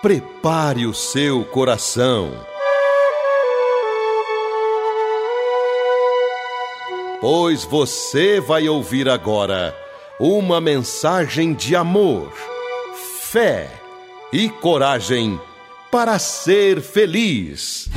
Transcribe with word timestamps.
Prepare 0.00 0.86
o 0.86 0.94
seu 0.94 1.44
coração. 1.44 2.30
Pois 7.20 7.64
você 7.64 8.40
vai 8.40 8.68
ouvir 8.68 9.08
agora 9.08 9.76
uma 10.20 10.60
mensagem 10.60 11.52
de 11.52 11.74
amor, 11.74 12.32
fé 13.22 13.68
e 14.32 14.48
coragem 14.48 15.40
para 15.90 16.16
ser 16.20 16.80
feliz. 16.80 17.90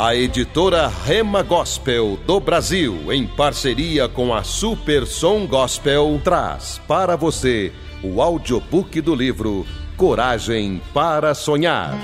A 0.00 0.14
editora 0.14 0.86
Rema 0.86 1.42
Gospel 1.42 2.16
do 2.24 2.38
Brasil, 2.38 3.12
em 3.12 3.26
parceria 3.26 4.08
com 4.08 4.32
a 4.32 4.44
Super 4.44 5.04
Som 5.04 5.44
Gospel, 5.44 6.20
traz 6.22 6.80
para 6.86 7.16
você 7.16 7.72
o 8.00 8.22
audiobook 8.22 9.00
do 9.00 9.12
livro 9.12 9.66
Coragem 9.96 10.80
para 10.94 11.34
Sonhar. 11.34 11.98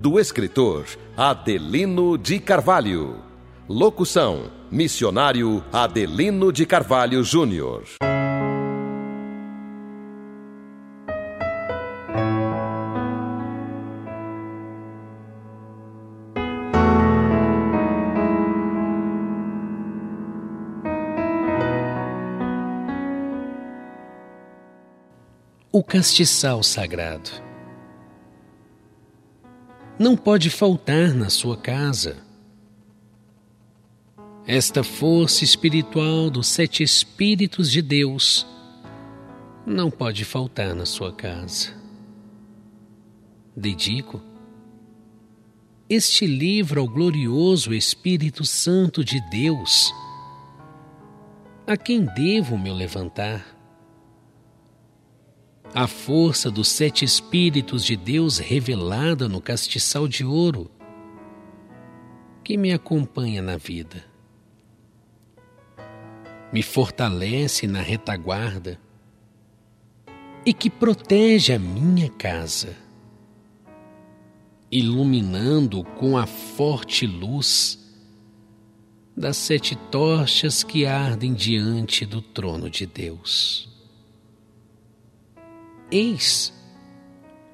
Do 0.00 0.18
escritor 0.18 0.86
Adelino 1.14 2.16
de 2.16 2.38
Carvalho. 2.38 3.16
Locução: 3.68 4.44
Missionário 4.70 5.62
Adelino 5.70 6.50
de 6.50 6.64
Carvalho 6.64 7.22
Júnior. 7.22 7.84
Castiçal 25.88 26.62
sagrado. 26.62 27.30
Não 29.98 30.14
pode 30.14 30.50
faltar 30.50 31.14
na 31.14 31.30
sua 31.30 31.56
casa. 31.56 32.18
Esta 34.46 34.84
força 34.84 35.44
espiritual 35.44 36.28
dos 36.28 36.46
sete 36.46 36.82
Espíritos 36.82 37.70
de 37.70 37.80
Deus 37.80 38.46
não 39.66 39.90
pode 39.90 40.26
faltar 40.26 40.74
na 40.74 40.84
sua 40.84 41.10
casa. 41.10 41.74
Dedico 43.56 44.20
este 45.88 46.26
livro 46.26 46.82
ao 46.82 46.86
glorioso 46.86 47.72
Espírito 47.72 48.44
Santo 48.44 49.02
de 49.02 49.18
Deus, 49.30 49.90
a 51.66 51.78
quem 51.78 52.04
devo 52.04 52.58
me 52.58 52.70
levantar 52.70 53.57
a 55.74 55.86
força 55.86 56.50
dos 56.50 56.68
sete 56.68 57.04
Espíritos 57.04 57.84
de 57.84 57.96
Deus 57.96 58.38
revelada 58.38 59.28
no 59.28 59.40
castiçal 59.40 60.08
de 60.08 60.24
ouro 60.24 60.70
que 62.42 62.56
me 62.56 62.72
acompanha 62.72 63.42
na 63.42 63.58
vida. 63.58 64.04
Me 66.50 66.62
fortalece 66.62 67.66
na 67.66 67.82
retaguarda 67.82 68.80
e 70.46 70.54
que 70.54 70.70
protege 70.70 71.52
a 71.52 71.58
minha 71.58 72.08
casa, 72.08 72.74
iluminando 74.72 75.84
com 75.84 76.16
a 76.16 76.24
forte 76.26 77.06
luz 77.06 77.78
das 79.14 79.36
sete 79.36 79.76
tochas 79.90 80.64
que 80.64 80.86
ardem 80.86 81.34
diante 81.34 82.06
do 82.06 82.22
trono 82.22 82.70
de 82.70 82.86
Deus. 82.86 83.77
Eis 85.90 86.52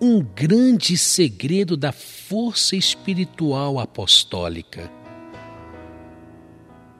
um 0.00 0.21
grande 0.21 0.99
segredo 0.99 1.77
da 1.77 1.93
força 1.93 2.77
espiritual 2.77 3.78
apostólica. 3.78 4.91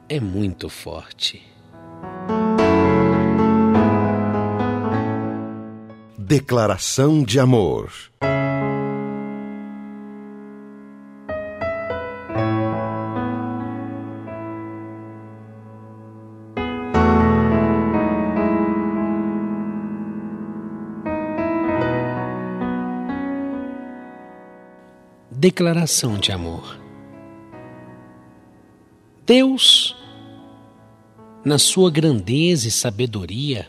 É 0.09 0.19
muito 0.19 0.69
forte. 0.69 1.43
Declaração 6.17 7.23
de 7.23 7.39
amor. 7.39 7.91
Declaração 25.35 26.17
de 26.17 26.31
amor. 26.31 26.79
Deus, 29.25 29.95
na 31.43 31.57
sua 31.57 31.91
grandeza 31.91 32.67
e 32.67 32.71
sabedoria, 32.71 33.67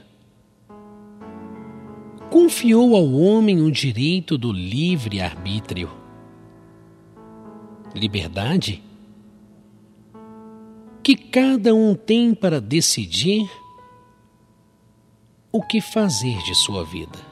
confiou 2.31 2.95
ao 2.95 3.13
homem 3.13 3.61
o 3.61 3.71
direito 3.71 4.39
do 4.39 4.53
livre 4.53 5.21
arbítrio. 5.21 5.91
Liberdade 7.95 8.83
que 11.03 11.15
cada 11.15 11.75
um 11.75 11.95
tem 11.95 12.35
para 12.35 12.61
decidir 12.61 13.49
o 15.53 15.63
que 15.63 15.81
fazer 15.81 16.37
de 16.43 16.55
sua 16.55 16.85
vida. 16.85 17.26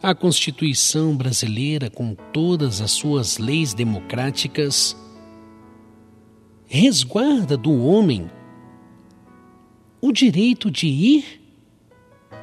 A 0.00 0.14
Constituição 0.14 1.16
brasileira, 1.16 1.90
com 1.90 2.14
todas 2.14 2.80
as 2.80 2.92
suas 2.92 3.36
leis 3.36 3.74
democráticas, 3.74 4.96
resguarda 6.66 7.56
do 7.56 7.84
homem 7.84 8.30
o 10.00 10.12
direito 10.12 10.70
de 10.70 10.86
ir 10.86 11.40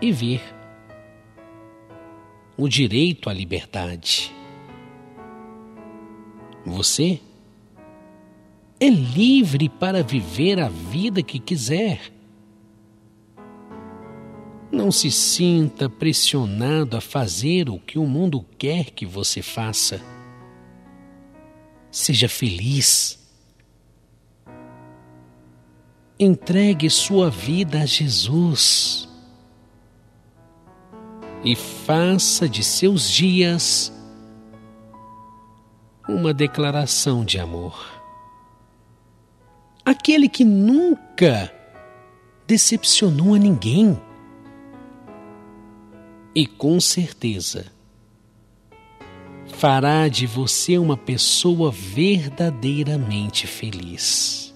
e 0.01 0.11
vir, 0.11 0.41
o 2.57 2.67
direito 2.67 3.29
à 3.29 3.33
liberdade. 3.33 4.35
Você 6.65 7.21
é 8.81 8.89
livre 8.89 9.69
para 9.69 10.03
viver 10.03 10.59
a 10.59 10.67
vida 10.67 11.23
que 11.23 11.39
quiser 11.39 12.14
não 14.75 14.91
se 14.91 15.09
sinta 15.09 15.89
pressionado 15.89 16.97
a 16.97 17.01
fazer 17.01 17.69
o 17.69 17.79
que 17.79 17.97
o 17.97 18.05
mundo 18.05 18.45
quer 18.57 18.91
que 18.91 19.05
você 19.05 19.41
faça. 19.41 20.01
Seja 21.89 22.27
feliz. 22.27 23.17
Entregue 26.19 26.89
sua 26.89 27.29
vida 27.29 27.81
a 27.81 27.85
Jesus 27.85 29.07
e 31.43 31.55
faça 31.55 32.47
de 32.47 32.63
seus 32.63 33.09
dias 33.09 33.93
uma 36.07 36.33
declaração 36.33 37.23
de 37.25 37.39
amor. 37.39 37.95
Aquele 39.85 40.27
que 40.27 40.43
nunca 40.43 41.53
decepcionou 42.47 43.33
a 43.35 43.39
ninguém 43.39 43.99
e 46.35 46.45
com 46.45 46.81
certeza 46.81 47.71
fará 49.47 50.09
de 50.09 50.27
você 50.27 50.77
uma 50.77 50.97
pessoa 50.97 51.71
verdadeiramente 51.71 53.47
feliz. 53.47 54.53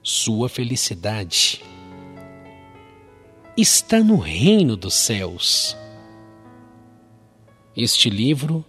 Sua 0.00 0.48
felicidade 0.48 1.60
está 3.56 4.00
no 4.00 4.16
reino 4.16 4.76
dos 4.76 4.94
céus. 4.94 5.76
Este 7.76 8.08
livro 8.08 8.64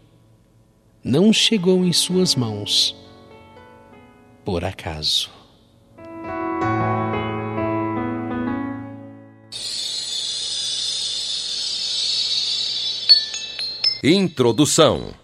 não 1.04 1.32
chegou 1.32 1.86
em 1.86 1.94
suas 1.94 2.34
mãos 2.34 2.96
por 4.44 4.64
acaso. 4.66 5.35
Introdução 14.08 15.16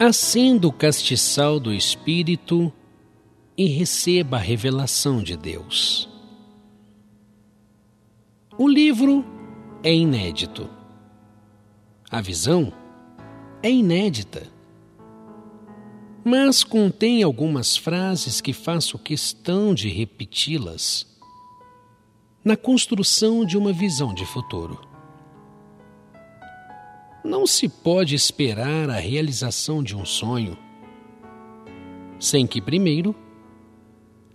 acenda 0.00 0.66
o 0.66 0.72
castiçal 0.72 1.60
do 1.60 1.72
Espírito 1.72 2.72
e 3.56 3.66
receba 3.68 4.38
a 4.38 4.40
revelação 4.40 5.22
de 5.22 5.36
Deus. 5.36 6.08
O 8.58 8.66
livro 8.66 9.35
é 9.82 9.94
inédito. 9.94 10.68
A 12.10 12.20
visão 12.20 12.72
é 13.62 13.70
inédita. 13.70 14.46
Mas 16.24 16.64
contém 16.64 17.22
algumas 17.22 17.76
frases 17.76 18.40
que 18.40 18.52
faço 18.52 18.98
questão 18.98 19.74
de 19.74 19.88
repeti-las 19.88 21.06
na 22.44 22.56
construção 22.56 23.44
de 23.44 23.58
uma 23.58 23.72
visão 23.72 24.14
de 24.14 24.24
futuro. 24.24 24.80
Não 27.24 27.46
se 27.46 27.68
pode 27.68 28.14
esperar 28.14 28.88
a 28.88 28.98
realização 28.98 29.82
de 29.82 29.96
um 29.96 30.04
sonho 30.04 30.56
sem 32.18 32.46
que, 32.46 32.60
primeiro, 32.60 33.14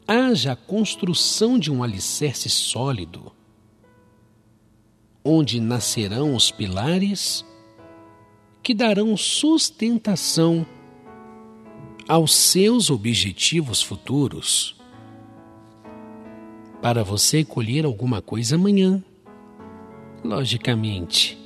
haja 0.08 0.52
a 0.52 0.56
construção 0.56 1.58
de 1.58 1.72
um 1.72 1.84
alicerce 1.84 2.50
sólido, 2.50 3.32
onde 5.24 5.60
nascerão 5.60 6.36
os 6.36 6.52
pilares 6.52 7.46
que 8.64 8.74
darão 8.74 9.16
sustentação 9.18 10.66
aos 12.08 12.36
seus 12.36 12.90
objetivos 12.90 13.82
futuros. 13.82 14.76
Para 16.82 17.04
você 17.04 17.44
colher 17.44 17.86
alguma 17.86 18.22
coisa 18.22 18.56
amanhã, 18.56 19.04
logicamente, 20.24 21.38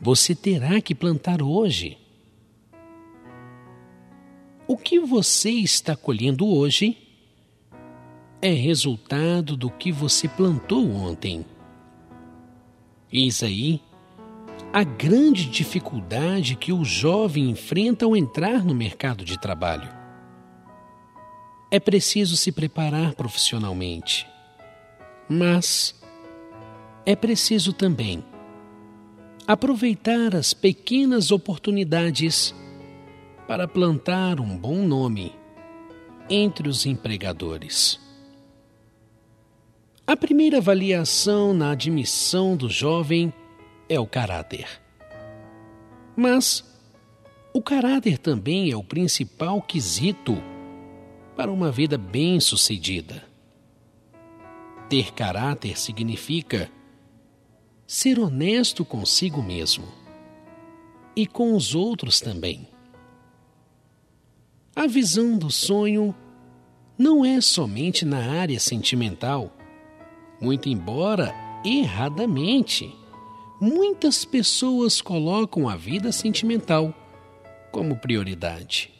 você 0.00 0.34
terá 0.34 0.80
que 0.80 0.94
plantar 0.94 1.42
hoje. 1.42 1.96
O 4.66 4.76
que 4.76 5.00
você 5.00 5.50
está 5.50 5.96
colhendo 5.96 6.46
hoje 6.46 6.96
é 8.42 8.50
resultado 8.50 9.56
do 9.56 9.70
que 9.70 9.90
você 9.90 10.28
plantou 10.28 10.90
ontem. 10.90 11.44
Eis 13.12 13.42
aí 13.42 13.80
a 14.72 14.84
grande 14.84 15.48
dificuldade 15.48 16.54
que 16.54 16.72
o 16.72 16.84
jovem 16.84 17.50
enfrenta 17.50 18.04
ao 18.04 18.16
entrar 18.16 18.62
no 18.64 18.74
mercado 18.74 19.24
de 19.24 19.40
trabalho. 19.40 19.88
É 21.70 21.80
preciso 21.80 22.36
se 22.36 22.52
preparar 22.52 23.14
profissionalmente, 23.14 24.26
mas 25.28 25.98
é 27.06 27.16
preciso 27.16 27.72
também 27.72 28.22
aproveitar 29.46 30.36
as 30.36 30.52
pequenas 30.52 31.30
oportunidades 31.30 32.54
para 33.46 33.66
plantar 33.66 34.40
um 34.40 34.56
bom 34.56 34.86
nome 34.86 35.32
entre 36.28 36.68
os 36.68 36.84
empregadores. 36.84 38.07
A 40.08 40.16
primeira 40.16 40.56
avaliação 40.56 41.52
na 41.52 41.72
admissão 41.72 42.56
do 42.56 42.66
jovem 42.70 43.30
é 43.90 44.00
o 44.00 44.06
caráter. 44.06 44.66
Mas 46.16 46.64
o 47.52 47.60
caráter 47.60 48.16
também 48.16 48.70
é 48.70 48.74
o 48.74 48.82
principal 48.82 49.60
quesito 49.60 50.42
para 51.36 51.52
uma 51.52 51.70
vida 51.70 51.98
bem-sucedida. 51.98 53.22
Ter 54.88 55.12
caráter 55.12 55.78
significa 55.78 56.70
ser 57.86 58.18
honesto 58.18 58.86
consigo 58.86 59.42
mesmo 59.42 59.88
e 61.14 61.26
com 61.26 61.54
os 61.54 61.74
outros 61.74 62.18
também. 62.18 62.66
A 64.74 64.86
visão 64.86 65.36
do 65.36 65.50
sonho 65.50 66.14
não 66.96 67.26
é 67.26 67.42
somente 67.42 68.06
na 68.06 68.40
área 68.40 68.58
sentimental 68.58 69.52
muito 70.40 70.68
embora 70.68 71.34
erradamente, 71.64 72.94
muitas 73.60 74.24
pessoas 74.24 75.00
colocam 75.00 75.68
a 75.68 75.76
vida 75.76 76.12
sentimental 76.12 76.94
como 77.72 77.96
prioridade. 77.96 78.92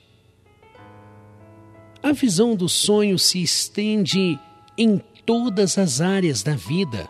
A 2.02 2.12
visão 2.12 2.55
do 2.55 2.69
sonho 2.69 3.19
se 3.19 3.43
estende 3.43 4.38
em 4.76 4.99
todas 5.26 5.79
as 5.79 6.00
áreas 6.00 6.43
da 6.43 6.55
vida. 6.55 7.08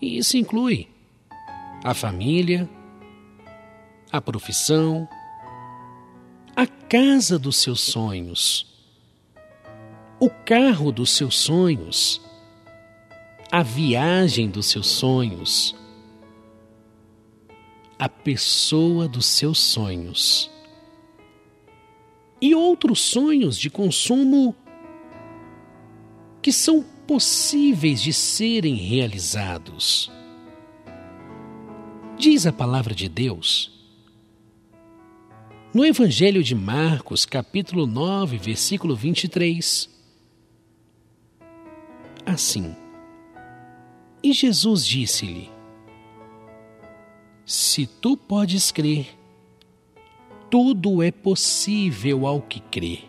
E 0.00 0.18
isso 0.18 0.36
inclui 0.36 0.88
a 1.84 1.94
família, 1.94 2.68
a 4.10 4.20
profissão, 4.20 5.08
a 6.54 6.66
casa 6.66 7.38
dos 7.38 7.56
seus 7.56 7.80
sonhos, 7.80 8.66
o 10.18 10.30
carro 10.30 10.90
dos 10.90 11.10
seus 11.10 11.38
sonhos 11.38 12.25
a 13.50 13.62
viagem 13.62 14.48
dos 14.48 14.66
seus 14.66 14.88
sonhos, 14.88 15.74
a 17.98 18.08
pessoa 18.08 19.08
dos 19.08 19.26
seus 19.26 19.58
sonhos 19.58 20.50
e 22.40 22.54
outros 22.54 23.00
sonhos 23.00 23.58
de 23.58 23.70
consumo 23.70 24.54
que 26.42 26.52
são 26.52 26.82
possíveis 27.06 28.02
de 28.02 28.12
serem 28.12 28.74
realizados. 28.74 30.10
Diz 32.18 32.46
a 32.46 32.52
palavra 32.52 32.94
de 32.94 33.08
Deus. 33.08 33.72
No 35.72 35.84
Evangelho 35.84 36.42
de 36.42 36.54
Marcos, 36.54 37.24
capítulo 37.24 37.86
9, 37.86 38.38
versículo 38.38 38.96
23, 38.96 39.88
assim: 42.24 42.74
e 44.26 44.32
Jesus 44.32 44.84
disse-lhe: 44.84 45.48
Se 47.44 47.86
tu 47.86 48.16
podes 48.16 48.72
crer, 48.72 49.16
tudo 50.50 51.00
é 51.00 51.12
possível 51.12 52.26
ao 52.26 52.42
que 52.42 52.58
crê. 52.58 53.04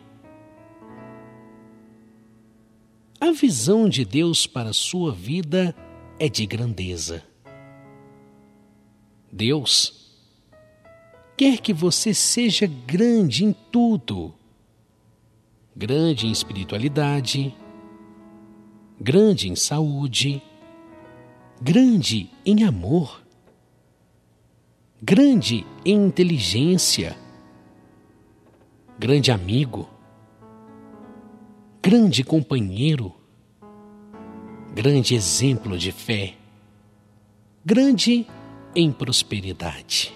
A 3.20 3.32
visão 3.32 3.90
de 3.90 4.06
Deus 4.06 4.46
para 4.46 4.70
a 4.70 4.74
sua 4.74 5.12
vida 5.12 5.76
é 6.20 6.30
de 6.30 6.46
grandeza. 6.46 7.24
Deus 9.32 10.14
quer 11.36 11.60
que 11.60 11.74
você 11.74 12.14
seja 12.14 12.68
grande 12.68 13.44
em 13.44 13.54
tudo. 13.72 14.36
Grande 15.76 16.28
em 16.28 16.32
espiritualidade, 16.32 17.56
grande 19.00 19.50
em 19.50 19.56
saúde, 19.56 20.42
grande 21.62 22.30
em 22.46 22.64
amor, 22.64 23.24
grande 25.02 25.66
em 25.84 26.06
inteligência, 26.06 27.18
grande 29.00 29.32
amigo, 29.32 29.90
grande 31.82 32.24
companheiro, 32.24 33.14
grande 34.74 35.16
exemplo 35.16 35.78
de 35.78 35.92
fé, 35.92 36.36
grande 37.66 38.28
em 38.76 38.92
prosperidade. 38.92 40.14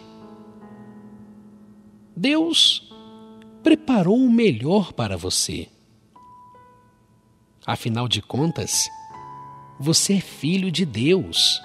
Deus 2.15 2.93
preparou 3.63 4.17
o 4.17 4.29
melhor 4.29 4.93
para 4.93 5.17
você. 5.17 5.67
Afinal 7.65 8.07
de 8.07 8.21
contas, 8.21 8.87
você 9.81 10.13
é 10.13 10.21
filho 10.21 10.71
de 10.71 10.85
Deus. 10.85 11.59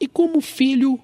E 0.00 0.08
como 0.08 0.40
filho, 0.40 0.98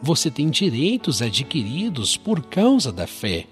você 0.00 0.30
tem 0.30 0.48
direitos 0.48 1.20
adquiridos 1.20 2.16
por 2.16 2.42
causa 2.46 2.90
da 2.90 3.06
fé. 3.06 3.46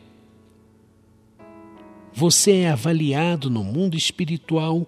Você 2.14 2.60
é 2.60 2.70
avaliado 2.70 3.50
no 3.50 3.62
mundo 3.62 3.94
espiritual 3.94 4.86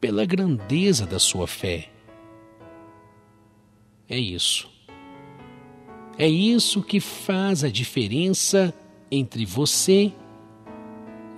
pela 0.00 0.24
grandeza 0.24 1.04
da 1.04 1.18
sua 1.18 1.48
fé. 1.48 1.90
É 4.08 4.16
isso. 4.16 4.70
É 6.16 6.28
isso 6.28 6.80
que 6.80 7.00
faz 7.00 7.64
a 7.64 7.68
diferença 7.68 8.72
entre 9.10 9.44
você 9.44 10.12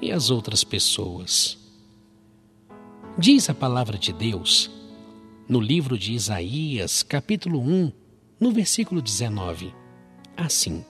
e 0.03 0.12
as 0.12 0.29
outras 0.31 0.62
pessoas. 0.62 1.65
Diz 3.18 3.49
a 3.49 3.54
palavra 3.54 3.96
de 3.96 4.12
Deus 4.12 4.70
no 5.49 5.58
livro 5.58 5.96
de 5.96 6.12
Isaías, 6.12 7.02
capítulo 7.02 7.61
1, 7.61 7.90
no 8.38 8.50
versículo 8.50 9.00
19, 9.00 9.75
assim: 10.37 10.85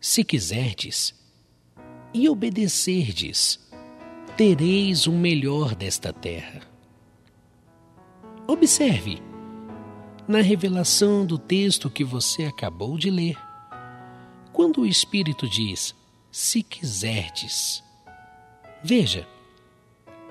Se 0.00 0.24
quiserdes 0.24 1.14
e 2.12 2.28
obedecerdes, 2.28 3.60
tereis 4.36 5.06
o 5.06 5.12
melhor 5.12 5.76
desta 5.76 6.12
terra. 6.12 6.62
Observe, 8.48 9.22
na 10.26 10.40
revelação 10.40 11.24
do 11.24 11.38
texto 11.38 11.88
que 11.88 12.02
você 12.02 12.46
acabou 12.46 12.98
de 12.98 13.08
ler, 13.08 13.38
quando 14.52 14.80
o 14.80 14.86
Espírito 14.86 15.48
diz, 15.48 15.94
se 16.32 16.60
quiserdes, 16.60 17.84
veja, 18.82 19.28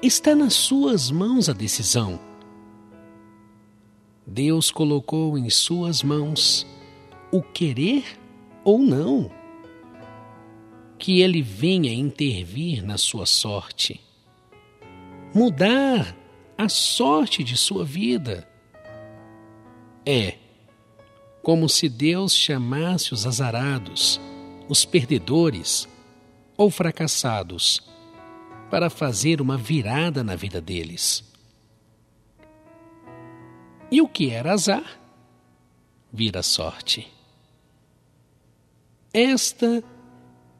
está 0.06 0.36
nas 0.36 0.54
suas 0.54 1.10
mãos 1.10 1.48
a 1.48 1.54
decisão. 1.54 2.20
Deus 4.28 4.70
colocou 4.70 5.38
em 5.38 5.50
suas 5.50 6.04
mãos 6.04 6.68
o 7.32 7.42
querer 7.42 8.04
ou 8.66 8.80
não. 8.80 9.32
Que 11.00 11.22
Ele 11.22 11.42
venha 11.42 11.94
intervir 11.94 12.86
na 12.86 12.98
sua 12.98 13.26
sorte, 13.26 14.02
mudar 15.34 16.14
a 16.58 16.68
sorte 16.68 17.42
de 17.42 17.56
sua 17.56 17.86
vida. 17.86 18.46
É 20.06 20.36
como 21.42 21.70
se 21.70 21.88
Deus 21.88 22.36
chamasse 22.36 23.14
os 23.14 23.26
azarados, 23.26 24.20
os 24.68 24.84
perdedores 24.84 25.88
ou 26.58 26.70
fracassados 26.70 27.93
para 28.74 28.90
fazer 28.90 29.40
uma 29.40 29.56
virada 29.56 30.24
na 30.24 30.36
vida 30.36 30.60
deles. 30.60 31.32
E 33.92 34.02
o 34.02 34.08
que 34.08 34.32
era 34.32 34.52
azar? 34.52 35.00
Vira 36.12 36.42
sorte. 36.42 37.08
Esta 39.14 39.84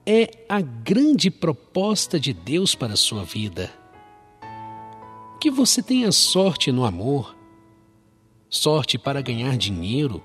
é 0.06 0.30
a 0.48 0.62
grande 0.62 1.32
proposta 1.32 2.20
de 2.20 2.34
Deus 2.34 2.76
para 2.76 2.94
a 2.94 2.96
sua 2.96 3.24
vida. 3.24 3.74
Que 5.42 5.50
você 5.50 5.82
tenha 5.82 6.12
sorte 6.12 6.72
no 6.72 6.86
amor, 6.86 7.36
sorte 8.48 8.96
para 9.00 9.24
ganhar 9.24 9.58
dinheiro, 9.58 10.24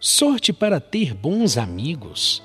sorte 0.00 0.50
para 0.50 0.80
ter 0.80 1.12
bons 1.12 1.58
amigos, 1.58 2.42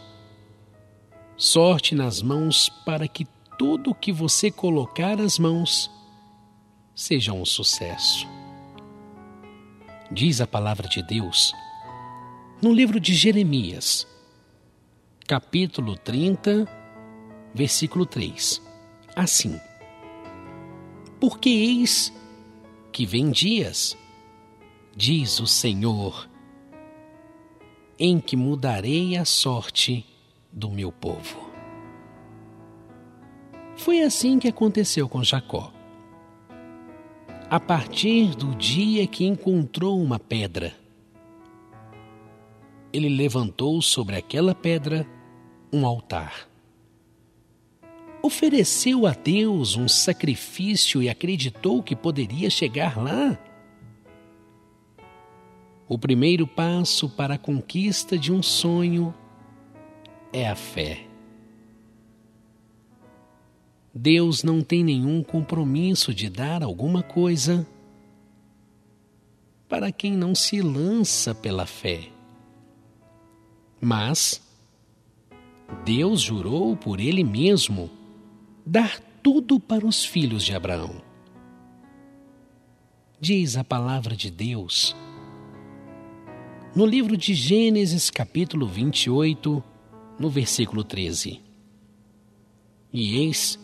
sorte 1.37 1.95
nas 1.95 2.21
mãos 2.21 2.67
para 2.85 3.07
que 3.07 3.25
tudo 3.59 3.93
que 3.93 4.09
você 4.09 4.49
colocar 4.49 5.19
as 5.19 5.37
mãos 5.37 5.91
seja 6.95 7.33
um 7.33 7.43
sucesso. 7.43 8.25
Diz 10.09 10.39
a 10.39 10.47
palavra 10.47 10.87
de 10.87 11.03
Deus 11.03 11.53
no 12.61 12.71
livro 12.71 13.01
de 13.01 13.13
Jeremias, 13.13 14.07
capítulo 15.27 15.97
30, 15.97 16.65
versículo 17.53 18.05
3. 18.05 18.61
Assim: 19.13 19.59
Porque 21.19 21.49
eis 21.49 22.13
que 22.93 23.05
vem 23.05 23.29
dias, 23.29 23.97
diz 24.95 25.41
o 25.41 25.45
Senhor, 25.45 26.29
em 27.99 28.21
que 28.21 28.37
mudarei 28.37 29.17
a 29.17 29.25
sorte 29.25 30.05
do 30.49 30.71
meu 30.71 30.93
povo. 30.93 31.48
Foi 33.79 34.01
assim 34.01 34.39
que 34.39 34.47
aconteceu 34.49 35.07
com 35.07 35.23
Jacó. 35.23 35.71
A 37.49 37.61
partir 37.61 38.35
do 38.35 38.53
dia 38.53 39.07
que 39.07 39.25
encontrou 39.25 40.03
uma 40.03 40.19
pedra, 40.19 40.75
ele 42.91 43.07
levantou 43.07 43.81
sobre 43.81 44.17
aquela 44.17 44.53
pedra 44.53 45.07
um 45.71 45.85
altar. 45.85 46.49
Ofereceu 48.21 49.07
a 49.07 49.13
Deus 49.13 49.77
um 49.77 49.87
sacrifício 49.87 51.01
e 51.01 51.07
acreditou 51.07 51.81
que 51.81 51.95
poderia 51.95 52.49
chegar 52.49 53.01
lá. 53.01 53.39
O 55.87 55.97
primeiro 55.97 56.45
passo 56.45 57.07
para 57.07 57.35
a 57.35 57.39
conquista 57.39 58.17
de 58.17 58.33
um 58.33 58.43
sonho 58.43 59.15
é 60.33 60.49
a 60.49 60.55
fé. 60.55 61.08
Deus 63.93 64.43
não 64.43 64.61
tem 64.61 64.83
nenhum 64.83 65.23
compromisso 65.23 66.13
de 66.13 66.29
dar 66.29 66.63
alguma 66.63 67.01
coisa 67.01 67.67
para 69.67 69.91
quem 69.91 70.13
não 70.13 70.33
se 70.33 70.61
lança 70.61 71.33
pela 71.33 71.65
fé. 71.65 72.09
Mas 73.81 74.41
Deus 75.85 76.21
jurou 76.21 76.75
por 76.75 76.99
Ele 76.99 77.23
mesmo 77.23 77.89
dar 78.65 78.99
tudo 79.21 79.59
para 79.59 79.85
os 79.85 80.03
filhos 80.03 80.43
de 80.43 80.55
Abraão. 80.55 81.01
Diz 83.19 83.57
a 83.57 83.63
palavra 83.63 84.15
de 84.15 84.31
Deus 84.31 84.95
no 86.75 86.85
livro 86.85 87.17
de 87.17 87.33
Gênesis, 87.33 88.09
capítulo 88.11 88.67
28, 88.67 89.63
no 90.19 90.29
versículo 90.29 90.83
13. 90.83 91.41
E 92.93 93.17
eis 93.17 93.59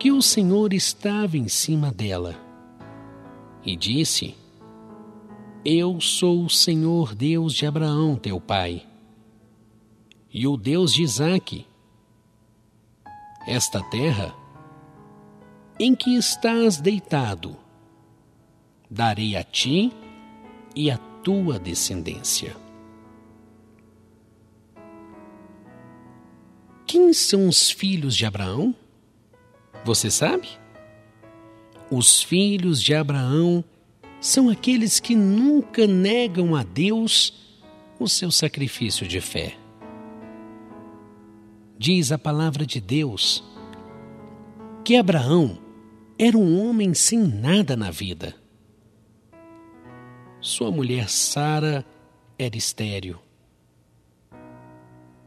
que 0.00 0.10
o 0.10 0.22
Senhor 0.22 0.72
estava 0.72 1.36
em 1.36 1.46
cima 1.46 1.92
dela. 1.92 2.34
E 3.62 3.76
disse: 3.76 4.34
Eu 5.62 6.00
sou 6.00 6.42
o 6.42 6.48
Senhor 6.48 7.14
Deus 7.14 7.52
de 7.52 7.66
Abraão, 7.66 8.16
teu 8.16 8.40
pai, 8.40 8.88
e 10.32 10.46
o 10.46 10.56
Deus 10.56 10.94
de 10.94 11.02
Isaque. 11.02 11.66
Esta 13.46 13.82
terra 13.90 14.34
em 15.78 15.94
que 15.94 16.16
estás 16.16 16.78
deitado, 16.78 17.54
darei 18.90 19.36
a 19.36 19.44
ti 19.44 19.92
e 20.74 20.90
a 20.90 20.96
tua 20.96 21.58
descendência. 21.58 22.56
Quem 26.86 27.12
são 27.12 27.46
os 27.46 27.70
filhos 27.70 28.16
de 28.16 28.24
Abraão? 28.24 28.74
Você 29.84 30.10
sabe? 30.10 30.48
Os 31.90 32.22
filhos 32.22 32.82
de 32.82 32.94
Abraão 32.94 33.64
são 34.20 34.48
aqueles 34.48 35.00
que 35.00 35.16
nunca 35.16 35.86
negam 35.86 36.54
a 36.54 36.62
Deus 36.62 37.58
o 37.98 38.08
seu 38.08 38.30
sacrifício 38.30 39.06
de 39.06 39.20
fé. 39.20 39.56
Diz 41.78 42.12
a 42.12 42.18
palavra 42.18 42.66
de 42.66 42.80
Deus 42.80 43.42
que 44.84 44.96
Abraão 44.96 45.58
era 46.18 46.36
um 46.36 46.60
homem 46.60 46.92
sem 46.92 47.18
nada 47.18 47.74
na 47.76 47.90
vida. 47.90 48.34
Sua 50.40 50.70
mulher 50.70 51.08
Sara 51.08 51.84
era 52.38 52.56
estéril. 52.56 53.18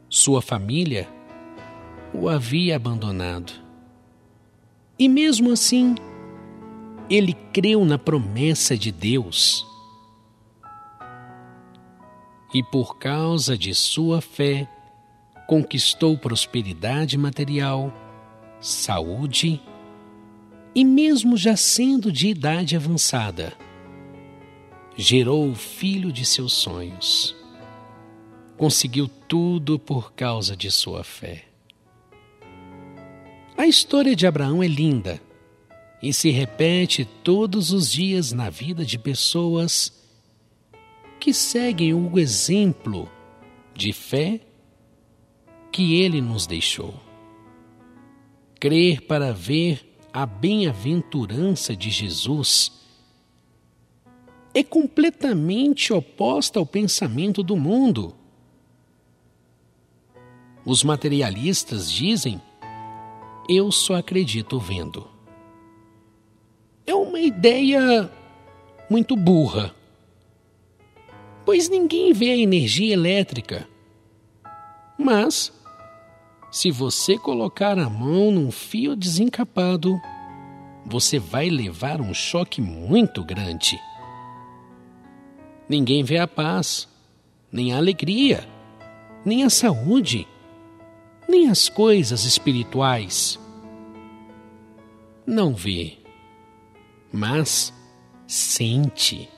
Sua 0.08 0.40
família 0.40 1.08
o 2.12 2.28
havia 2.28 2.76
abandonado. 2.76 3.63
E 4.98 5.08
mesmo 5.08 5.50
assim, 5.50 5.96
ele 7.10 7.34
creu 7.52 7.84
na 7.84 7.98
promessa 7.98 8.76
de 8.76 8.92
Deus. 8.92 9.66
E 12.54 12.62
por 12.62 12.96
causa 12.98 13.58
de 13.58 13.74
sua 13.74 14.20
fé, 14.20 14.68
conquistou 15.48 16.16
prosperidade 16.16 17.18
material, 17.18 17.92
saúde 18.60 19.60
e, 20.74 20.84
mesmo 20.84 21.36
já 21.36 21.56
sendo 21.56 22.12
de 22.12 22.28
idade 22.28 22.76
avançada, 22.76 23.52
gerou 24.96 25.50
o 25.50 25.54
filho 25.56 26.12
de 26.12 26.24
seus 26.24 26.52
sonhos. 26.52 27.34
Conseguiu 28.56 29.08
tudo 29.08 29.76
por 29.76 30.12
causa 30.12 30.56
de 30.56 30.70
sua 30.70 31.02
fé. 31.02 31.53
A 33.56 33.66
história 33.68 34.16
de 34.16 34.26
Abraão 34.26 34.62
é 34.62 34.66
linda 34.66 35.22
e 36.02 36.12
se 36.12 36.28
repete 36.30 37.04
todos 37.04 37.70
os 37.70 37.90
dias 37.90 38.32
na 38.32 38.50
vida 38.50 38.84
de 38.84 38.98
pessoas 38.98 39.92
que 41.20 41.32
seguem 41.32 41.94
o 41.94 42.18
exemplo 42.18 43.08
de 43.72 43.92
fé 43.92 44.40
que 45.70 46.00
ele 46.00 46.20
nos 46.20 46.48
deixou. 46.48 46.94
Crer 48.58 49.02
para 49.02 49.32
ver 49.32 49.98
a 50.12 50.26
bem-aventurança 50.26 51.76
de 51.76 51.90
Jesus 51.90 52.72
é 54.52 54.64
completamente 54.64 55.92
oposta 55.92 56.58
ao 56.58 56.66
pensamento 56.66 57.42
do 57.42 57.56
mundo. 57.56 58.16
Os 60.64 60.82
materialistas 60.82 61.90
dizem 61.90 62.40
eu 63.48 63.70
só 63.70 63.96
acredito 63.96 64.58
vendo. 64.58 65.06
É 66.86 66.94
uma 66.94 67.18
ideia 67.18 68.10
muito 68.90 69.16
burra, 69.16 69.74
pois 71.44 71.68
ninguém 71.68 72.12
vê 72.12 72.30
a 72.30 72.36
energia 72.36 72.92
elétrica. 72.92 73.68
Mas, 74.98 75.52
se 76.50 76.70
você 76.70 77.18
colocar 77.18 77.78
a 77.78 77.88
mão 77.88 78.30
num 78.30 78.50
fio 78.50 78.94
desencapado, 78.94 80.00
você 80.84 81.18
vai 81.18 81.48
levar 81.48 82.00
um 82.00 82.12
choque 82.12 82.60
muito 82.60 83.24
grande. 83.24 83.80
Ninguém 85.68 86.04
vê 86.04 86.18
a 86.18 86.28
paz, 86.28 86.86
nem 87.50 87.72
a 87.72 87.78
alegria, 87.78 88.46
nem 89.24 89.44
a 89.44 89.50
saúde, 89.50 90.28
nem 91.28 91.48
as 91.48 91.68
coisas 91.68 92.24
espirituais. 92.24 93.38
Não 95.26 95.54
vê, 95.54 95.98
mas 97.12 97.72
sente. 98.26 99.28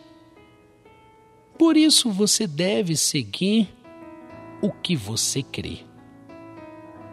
Por 1.59 1.77
isso 1.77 2.11
você 2.11 2.47
deve 2.47 2.97
seguir 2.97 3.69
o 4.61 4.71
que 4.71 4.97
você 4.97 5.43
crê 5.43 5.81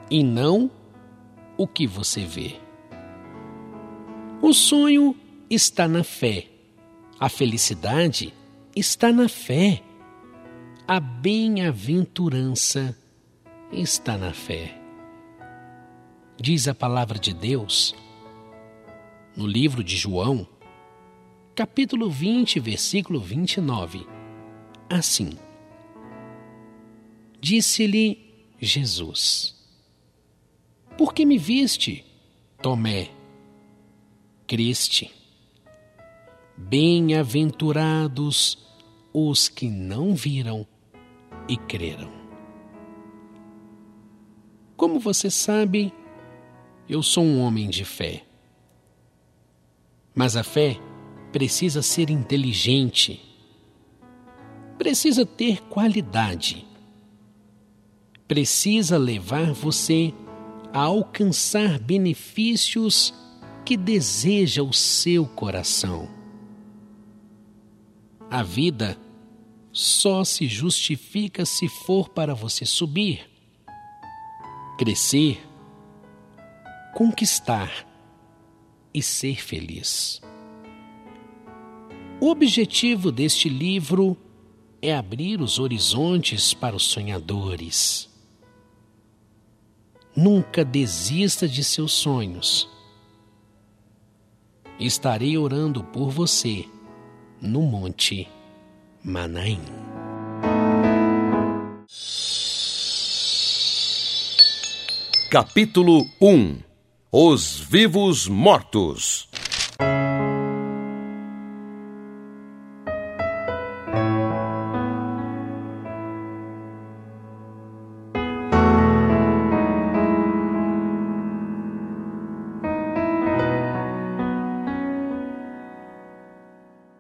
e 0.10 0.24
não 0.24 0.70
o 1.58 1.68
que 1.68 1.88
você 1.88 2.24
vê. 2.26 2.56
O 4.42 4.54
sonho 4.54 5.16
está 5.50 5.88
na 5.88 6.04
fé, 6.04 6.48
a 7.20 7.30
felicidade 7.30 8.34
está 8.76 9.12
na 9.12 9.30
fé, 9.30 9.82
a 10.88 11.00
bem-aventurança 11.00 12.98
está 13.82 14.18
na 14.18 14.34
fé. 14.34 14.78
Diz 16.40 16.68
a 16.68 16.74
palavra 16.74 17.20
de 17.20 17.34
Deus 17.34 17.96
no 19.36 19.48
livro 19.48 19.84
de 19.84 19.96
João, 19.96 20.48
capítulo 21.56 22.10
20, 22.10 22.60
versículo 22.60 23.20
29. 23.20 24.08
Assim: 24.90 25.38
Disse-lhe 27.40 28.48
Jesus: 28.60 29.56
Por 30.98 31.14
que 31.14 31.24
me 31.26 31.38
viste, 31.38 32.04
Tomé? 32.62 33.12
Criste. 34.48 35.12
Bem-aventurados 36.56 38.60
os 39.12 39.50
que 39.50 39.68
não 39.68 40.16
viram 40.16 40.66
e 41.48 41.58
creram. 41.58 42.23
Como 44.76 45.00
você 45.00 45.30
sabe, 45.30 45.94
eu 46.90 47.02
sou 47.02 47.24
um 47.24 47.40
homem 47.40 47.70
de 47.70 47.86
fé. 47.86 48.24
Mas 50.14 50.36
a 50.36 50.44
fé 50.44 50.80
precisa 51.32 51.82
ser 51.82 52.10
inteligente, 52.10 53.20
precisa 54.78 55.26
ter 55.26 55.62
qualidade, 55.64 56.68
precisa 58.28 58.98
levar 58.98 59.52
você 59.54 60.14
a 60.72 60.82
alcançar 60.82 61.80
benefícios 61.80 63.14
que 63.66 63.78
deseja 63.78 64.62
o 64.62 64.74
seu 64.74 65.26
coração. 65.26 66.10
A 68.30 68.44
vida 68.44 68.98
só 69.72 70.24
se 70.24 70.48
justifica 70.48 71.46
se 71.46 71.68
for 71.68 72.10
para 72.10 72.34
você 72.34 72.66
subir, 72.66 73.33
crescer, 74.78 75.42
conquistar 76.94 77.88
e 78.94 79.02
ser 79.02 79.42
feliz. 79.44 80.22
O 82.20 82.30
objetivo 82.30 83.12
deste 83.12 83.50
livro 83.50 84.18
é 84.82 84.96
abrir 84.96 85.42
os 85.42 85.60
horizontes 85.60 86.54
para 86.54 86.76
os 86.76 86.84
sonhadores. 86.84 88.10
Nunca 90.16 90.64
desista 90.64 91.48
de 91.48 91.64
seus 91.64 91.92
sonhos. 91.92 92.70
Estarei 94.80 95.38
orando 95.38 95.84
por 95.84 96.10
você 96.10 96.66
no 97.42 97.62
Monte 97.62 98.28
Manaim. 99.04 99.60
Capítulo 105.34 106.08
1 106.22 106.60
Os 107.12 107.60
Vivos 107.60 108.28
Mortos 108.28 109.28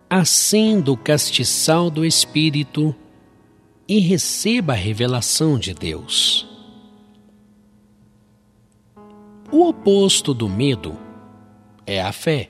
acenda 0.10 0.92
o 0.92 0.98
castiçal 0.98 1.92
do 1.92 2.04
Espírito 2.04 2.96
e 3.88 4.00
receba 4.00 4.74
a 4.74 4.76
revelação 4.76 5.60
de 5.60 5.76
Deus. 5.76 6.43
O 9.56 9.68
oposto 9.68 10.34
do 10.34 10.50
medo 10.50 10.98
é 11.86 12.02
a 12.02 12.12
fé. 12.12 12.50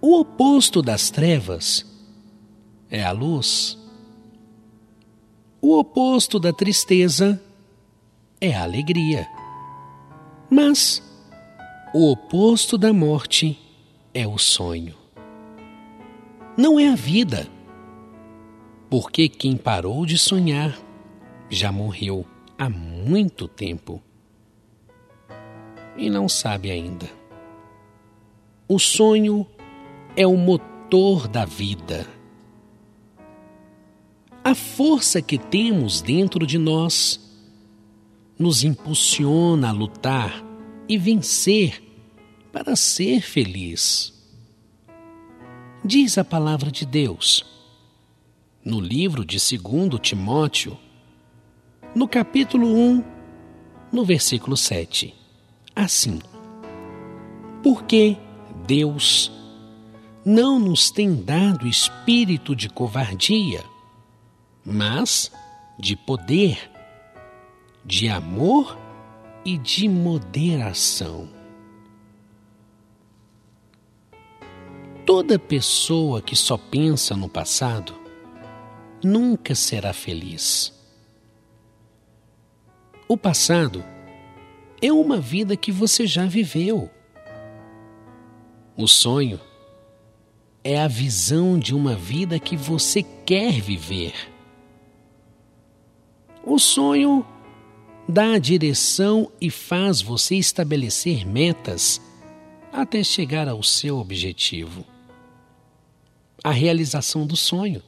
O 0.00 0.18
oposto 0.18 0.82
das 0.82 1.10
trevas 1.10 1.86
é 2.90 3.04
a 3.04 3.12
luz. 3.12 3.78
O 5.62 5.78
oposto 5.78 6.40
da 6.40 6.52
tristeza 6.52 7.40
é 8.40 8.52
a 8.52 8.64
alegria. 8.64 9.28
Mas 10.50 11.00
o 11.94 12.10
oposto 12.10 12.76
da 12.76 12.92
morte 12.92 13.56
é 14.12 14.26
o 14.26 14.38
sonho. 14.38 14.96
Não 16.56 16.80
é 16.80 16.88
a 16.88 16.96
vida. 16.96 17.46
Porque 18.90 19.28
quem 19.28 19.56
parou 19.56 20.04
de 20.04 20.18
sonhar 20.18 20.76
já 21.48 21.70
morreu 21.70 22.26
há 22.58 22.68
muito 22.68 23.46
tempo 23.46 24.02
e 25.96 26.10
não 26.10 26.28
sabe 26.28 26.70
ainda. 26.70 27.08
O 28.68 28.78
sonho 28.78 29.46
é 30.16 30.26
o 30.26 30.36
motor 30.36 31.28
da 31.28 31.44
vida. 31.44 32.06
A 34.42 34.54
força 34.54 35.20
que 35.20 35.38
temos 35.38 36.00
dentro 36.00 36.46
de 36.46 36.58
nós 36.58 37.20
nos 38.38 38.62
impulsiona 38.62 39.70
a 39.70 39.72
lutar 39.72 40.44
e 40.88 40.96
vencer 40.96 41.82
para 42.52 42.76
ser 42.76 43.22
feliz. 43.22 44.12
Diz 45.84 46.18
a 46.18 46.24
palavra 46.24 46.70
de 46.70 46.84
Deus 46.84 47.44
no 48.64 48.80
livro 48.80 49.24
de 49.24 49.36
2 49.36 50.00
Timóteo, 50.00 50.76
no 51.94 52.08
capítulo 52.08 52.66
1, 52.66 53.04
no 53.92 54.04
versículo 54.04 54.56
7. 54.56 55.14
Assim: 55.76 56.18
Porque 57.62 58.16
Deus 58.66 59.30
não 60.24 60.58
nos 60.58 60.90
tem 60.90 61.22
dado 61.22 61.68
espírito 61.68 62.56
de 62.56 62.70
covardia, 62.70 63.62
mas 64.64 65.30
de 65.78 65.94
poder, 65.94 66.70
de 67.84 68.08
amor 68.08 68.78
e 69.44 69.58
de 69.58 69.86
moderação. 69.86 71.28
Toda 75.04 75.38
pessoa 75.38 76.22
que 76.22 76.34
só 76.34 76.56
pensa 76.56 77.14
no 77.14 77.28
passado 77.28 77.94
nunca 79.04 79.54
será 79.54 79.92
feliz. 79.92 80.72
O 83.06 83.16
passado 83.16 83.84
é 84.86 84.92
uma 84.92 85.18
vida 85.18 85.56
que 85.56 85.72
você 85.72 86.06
já 86.06 86.26
viveu. 86.26 86.90
O 88.76 88.86
sonho 88.86 89.40
é 90.62 90.80
a 90.80 90.86
visão 90.86 91.58
de 91.58 91.74
uma 91.74 91.94
vida 91.94 92.38
que 92.38 92.56
você 92.56 93.02
quer 93.02 93.60
viver. 93.60 94.14
O 96.44 96.58
sonho 96.58 97.26
dá 98.08 98.34
a 98.34 98.38
direção 98.38 99.30
e 99.40 99.50
faz 99.50 100.00
você 100.00 100.36
estabelecer 100.36 101.26
metas 101.26 102.00
até 102.72 103.02
chegar 103.02 103.48
ao 103.48 103.62
seu 103.62 103.98
objetivo 103.98 104.84
a 106.44 106.52
realização 106.52 107.26
do 107.26 107.34
sonho. 107.34 107.82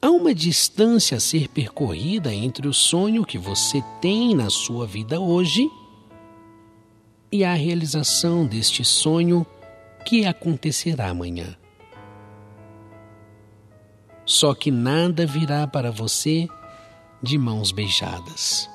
Há 0.00 0.10
uma 0.10 0.34
distância 0.34 1.16
a 1.16 1.20
ser 1.20 1.48
percorrida 1.48 2.32
entre 2.32 2.68
o 2.68 2.72
sonho 2.72 3.24
que 3.24 3.36
você 3.36 3.82
tem 4.00 4.34
na 4.34 4.48
sua 4.48 4.86
vida 4.86 5.20
hoje 5.20 5.70
e 7.32 7.44
a 7.44 7.54
realização 7.54 8.46
deste 8.46 8.84
sonho 8.84 9.46
que 10.04 10.24
acontecerá 10.24 11.10
amanhã. 11.10 11.56
Só 14.24 14.54
que 14.54 14.70
nada 14.70 15.26
virá 15.26 15.66
para 15.66 15.90
você 15.90 16.48
de 17.22 17.36
mãos 17.36 17.72
beijadas. 17.72 18.70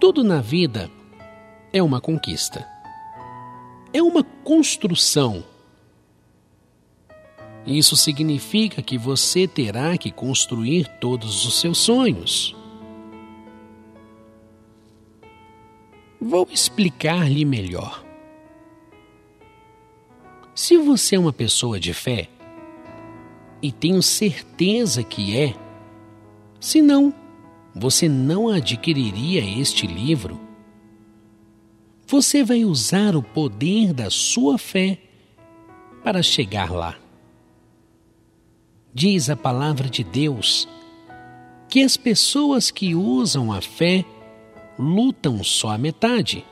Tudo 0.00 0.24
na 0.24 0.40
vida 0.40 0.90
é 1.72 1.82
uma 1.82 2.00
conquista 2.00 2.72
é 3.92 4.02
uma 4.02 4.24
construção. 4.24 5.44
Isso 7.66 7.96
significa 7.96 8.82
que 8.82 8.98
você 8.98 9.46
terá 9.46 9.96
que 9.96 10.10
construir 10.10 10.88
todos 11.00 11.46
os 11.46 11.60
seus 11.60 11.78
sonhos. 11.78 12.56
Vou 16.20 16.48
explicar-lhe 16.50 17.44
melhor. 17.44 18.04
Se 20.54 20.76
você 20.76 21.16
é 21.16 21.18
uma 21.18 21.32
pessoa 21.32 21.80
de 21.80 21.94
fé, 21.94 22.28
e 23.62 23.70
tenho 23.70 24.02
certeza 24.02 25.04
que 25.04 25.36
é, 25.36 25.54
senão 26.58 27.14
você 27.74 28.08
não 28.08 28.48
adquiriria 28.48 29.40
este 29.60 29.86
livro. 29.86 30.40
Você 32.06 32.42
vai 32.42 32.64
usar 32.64 33.16
o 33.16 33.22
poder 33.22 33.94
da 33.94 34.10
sua 34.10 34.58
fé 34.58 34.98
para 36.02 36.22
chegar 36.22 36.70
lá. 36.70 37.01
Diz 38.94 39.30
a 39.30 39.36
palavra 39.36 39.88
de 39.88 40.04
Deus 40.04 40.68
que 41.68 41.82
as 41.82 41.96
pessoas 41.96 42.70
que 42.70 42.94
usam 42.94 43.50
a 43.50 43.62
fé 43.62 44.04
lutam 44.78 45.42
só 45.42 45.70
a 45.70 45.78
metade. 45.78 46.44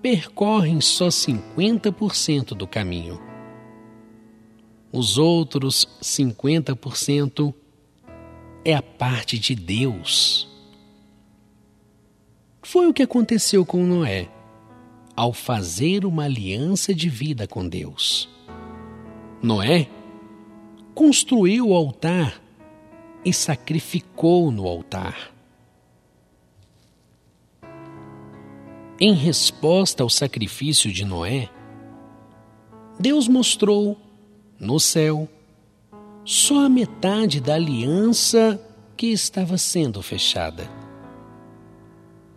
Percorrem 0.00 0.80
só 0.80 1.08
50% 1.08 2.54
do 2.54 2.66
caminho. 2.66 3.20
Os 4.90 5.18
outros 5.18 5.86
50% 6.00 7.54
é 8.64 8.74
a 8.74 8.82
parte 8.82 9.38
de 9.38 9.54
Deus. 9.54 10.48
Foi 12.62 12.86
o 12.86 12.94
que 12.94 13.02
aconteceu 13.02 13.66
com 13.66 13.84
Noé 13.84 14.30
ao 15.14 15.34
fazer 15.34 16.06
uma 16.06 16.24
aliança 16.24 16.94
de 16.94 17.10
vida 17.10 17.46
com 17.46 17.68
Deus. 17.68 18.26
Noé 19.42 19.86
construiu 20.94 21.68
o 21.68 21.74
altar 21.74 22.40
e 23.24 23.32
sacrificou 23.32 24.50
no 24.50 24.66
altar. 24.66 25.32
Em 28.98 29.14
resposta 29.14 30.02
ao 30.02 30.10
sacrifício 30.10 30.92
de 30.92 31.04
Noé, 31.04 31.48
Deus 32.98 33.28
mostrou 33.28 33.96
no 34.58 34.78
céu 34.78 35.26
só 36.24 36.66
a 36.66 36.68
metade 36.68 37.40
da 37.40 37.54
aliança 37.54 38.60
que 38.96 39.06
estava 39.06 39.56
sendo 39.56 40.02
fechada. 40.02 40.70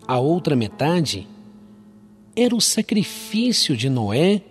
A 0.07 0.19
outra 0.19 0.55
metade 0.55 1.27
era 2.35 2.55
o 2.55 2.61
sacrifício 2.61 3.75
de 3.75 3.89
Noé 3.89 4.41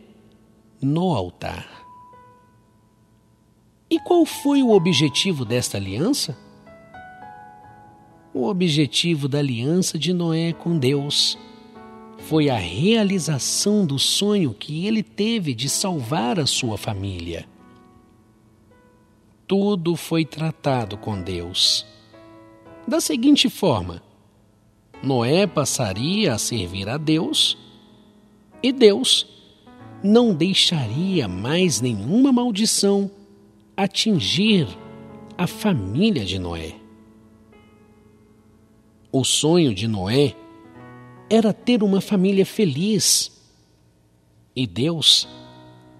no 0.81 1.15
altar. 1.15 1.82
E 3.92 3.98
qual 3.98 4.24
foi 4.24 4.62
o 4.62 4.70
objetivo 4.70 5.44
desta 5.44 5.76
aliança? 5.76 6.35
O 8.33 8.46
objetivo 8.48 9.28
da 9.28 9.38
aliança 9.38 9.98
de 9.98 10.14
Noé 10.14 10.55
com 10.55 10.78
Deus 10.78 11.37
foi 12.16 12.48
a 12.48 12.57
realização 12.57 13.85
do 13.85 13.98
sonho 13.98 14.55
que 14.55 14.87
ele 14.87 15.02
teve 15.02 15.52
de 15.52 15.68
salvar 15.68 16.40
a 16.40 16.46
sua 16.46 16.78
família. 16.78 17.46
Tudo 19.46 19.94
foi 19.94 20.24
tratado 20.24 20.96
com 20.96 21.20
Deus. 21.20 21.87
Da 22.88 22.98
seguinte 22.98 23.50
forma: 23.50 24.02
Noé 25.02 25.46
passaria 25.46 26.33
a 26.33 26.38
servir 26.38 26.88
a 26.88 26.96
Deus 26.96 27.59
e 28.62 28.72
Deus 28.72 29.26
não 30.02 30.33
deixaria 30.33 31.28
mais 31.28 31.83
nenhuma 31.83 32.33
maldição 32.33 33.11
atingir 33.83 34.68
a 35.37 35.47
família 35.49 36.25
de 36.25 36.38
Noé. 36.38 36.77
O 39.11 39.25
sonho 39.25 39.75
de 39.75 39.88
Noé 39.88 40.37
era 41.29 41.53
ter 41.53 41.83
uma 41.83 42.01
família 42.01 42.47
feliz 42.47 43.33
e 44.55 44.68
Deus 44.68 45.29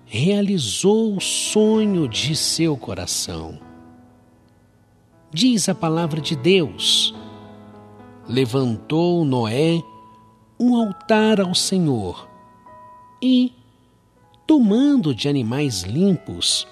realizou 0.07 1.17
o 1.17 1.21
sonho 1.21 2.09
de 2.09 2.37
seu 2.37 2.77
coração. 2.77 3.59
Diz 5.33 5.69
a 5.69 5.75
palavra 5.75 6.21
de 6.21 6.37
Deus: 6.37 7.13
levantou 8.29 9.25
Noé 9.25 9.83
um 10.61 10.77
altar 10.77 11.41
ao 11.41 11.53
Senhor 11.53 12.29
e, 13.21 13.53
tomando 14.47 15.13
de 15.13 15.29
animais 15.29 15.83
limpos, 15.83 16.65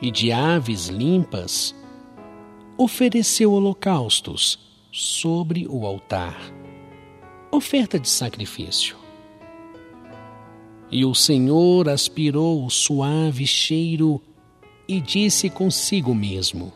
e 0.00 0.10
de 0.10 0.30
aves 0.32 0.88
limpas, 0.88 1.74
ofereceu 2.76 3.52
holocaustos 3.52 4.58
sobre 4.92 5.66
o 5.68 5.86
altar, 5.86 6.38
oferta 7.50 7.98
de 7.98 8.08
sacrifício. 8.08 8.96
E 10.90 11.04
o 11.04 11.14
Senhor 11.14 11.88
aspirou 11.88 12.64
o 12.64 12.70
suave 12.70 13.46
cheiro 13.46 14.22
e 14.86 15.00
disse 15.00 15.50
consigo 15.50 16.14
mesmo: 16.14 16.72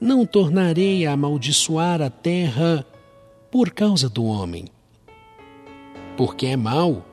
Não 0.00 0.24
tornarei 0.24 1.04
a 1.06 1.12
amaldiçoar 1.12 2.00
a 2.00 2.10
terra 2.10 2.86
por 3.50 3.70
causa 3.70 4.08
do 4.08 4.24
homem, 4.24 4.66
porque 6.16 6.46
é 6.46 6.56
mau 6.56 7.04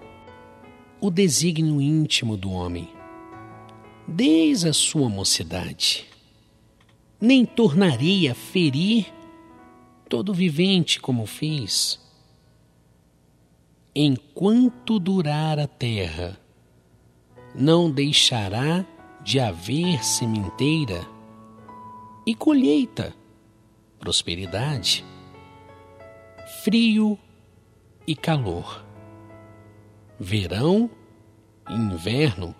o 1.01 1.09
desígnio 1.09 1.81
íntimo 1.81 2.37
do 2.37 2.51
homem 2.51 2.96
desde 4.07 4.69
a 4.69 4.73
sua 4.73 5.09
mocidade. 5.09 6.05
Nem 7.19 7.45
tornaria 7.45 8.31
a 8.31 8.35
ferir 8.35 9.11
todo 10.07 10.33
vivente 10.33 10.99
como 11.01 11.25
fiz. 11.25 11.99
Enquanto 13.93 14.99
durar 14.99 15.59
a 15.59 15.67
terra, 15.67 16.39
não 17.53 17.89
deixará 17.91 18.85
de 19.23 19.39
haver 19.39 20.05
sementeira 20.05 21.05
e 22.25 22.35
colheita, 22.35 23.13
prosperidade, 23.99 25.03
frio 26.63 27.17
e 28.05 28.15
calor, 28.15 28.85
verão 30.19 30.89
e 31.67 31.73
inverno 31.73 32.55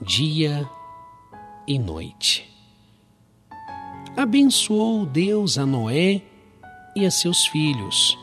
dia 0.00 0.68
e 1.66 1.78
noite. 1.78 2.48
Abençoou 4.16 5.04
Deus 5.04 5.58
a 5.58 5.66
Noé 5.66 6.22
e 6.96 7.04
a 7.04 7.10
seus 7.10 7.46
filhos. 7.46 8.18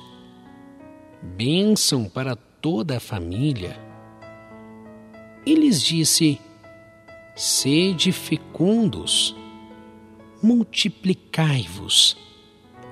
Bênção 1.21 2.09
para 2.09 2.35
toda 2.35 2.97
a 2.97 2.99
família. 2.99 3.79
E 5.45 5.53
lhes 5.53 5.83
disse: 5.83 6.41
Sede 7.35 8.11
fecundos, 8.11 9.35
multiplicai-vos 10.41 12.17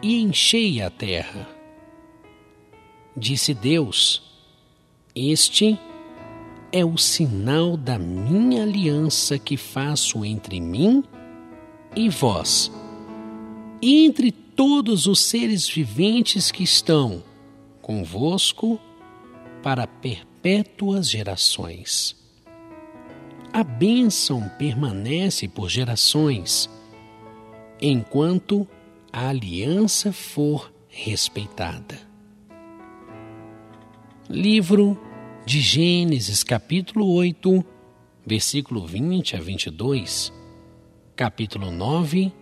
e 0.01 0.21
enchei 0.21 0.81
a 0.81 0.89
terra. 0.91 1.49
Disse 3.17 3.53
Deus: 3.53 4.21
Este 5.15 5.73
é 5.73 5.94
o 6.83 6.97
sinal 6.97 7.77
da 7.77 7.97
minha 7.97 8.63
aliança 8.63 9.39
que 9.39 9.55
faço 9.55 10.25
entre 10.25 10.59
mim 10.59 11.03
e 11.95 12.09
vós, 12.09 12.71
e 13.81 14.05
entre 14.05 14.31
todos 14.31 15.05
os 15.05 15.19
seres 15.19 15.69
viventes 15.69 16.51
que 16.51 16.63
estão 16.63 17.23
convosco 17.81 18.79
para 19.61 19.85
perpétuas 19.85 21.09
gerações. 21.09 22.15
A 23.53 23.63
bênção 23.63 24.49
permanece 24.57 25.47
por 25.47 25.69
gerações, 25.69 26.69
enquanto 27.81 28.67
a 29.13 29.29
aliança 29.29 30.11
for 30.11 30.73
respeitada. 30.89 31.99
Livro 34.29 34.99
de 35.45 35.61
Gênesis 35.61 36.43
capítulo 36.43 37.07
8, 37.13 37.63
versículo 38.25 38.87
20 38.87 39.35
a 39.35 39.39
22, 39.39 40.33
capítulo 41.15 41.69
9, 41.69 42.33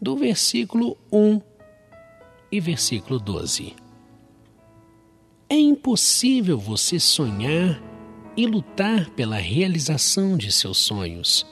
do 0.00 0.16
versículo 0.16 0.96
1 1.10 1.42
e 2.52 2.60
versículo 2.60 3.18
12. 3.18 3.74
É 5.50 5.58
impossível 5.58 6.56
você 6.56 7.00
sonhar 7.00 7.82
e 8.36 8.46
lutar 8.46 9.10
pela 9.10 9.38
realização 9.38 10.36
de 10.36 10.52
seus 10.52 10.78
sonhos 10.78 11.44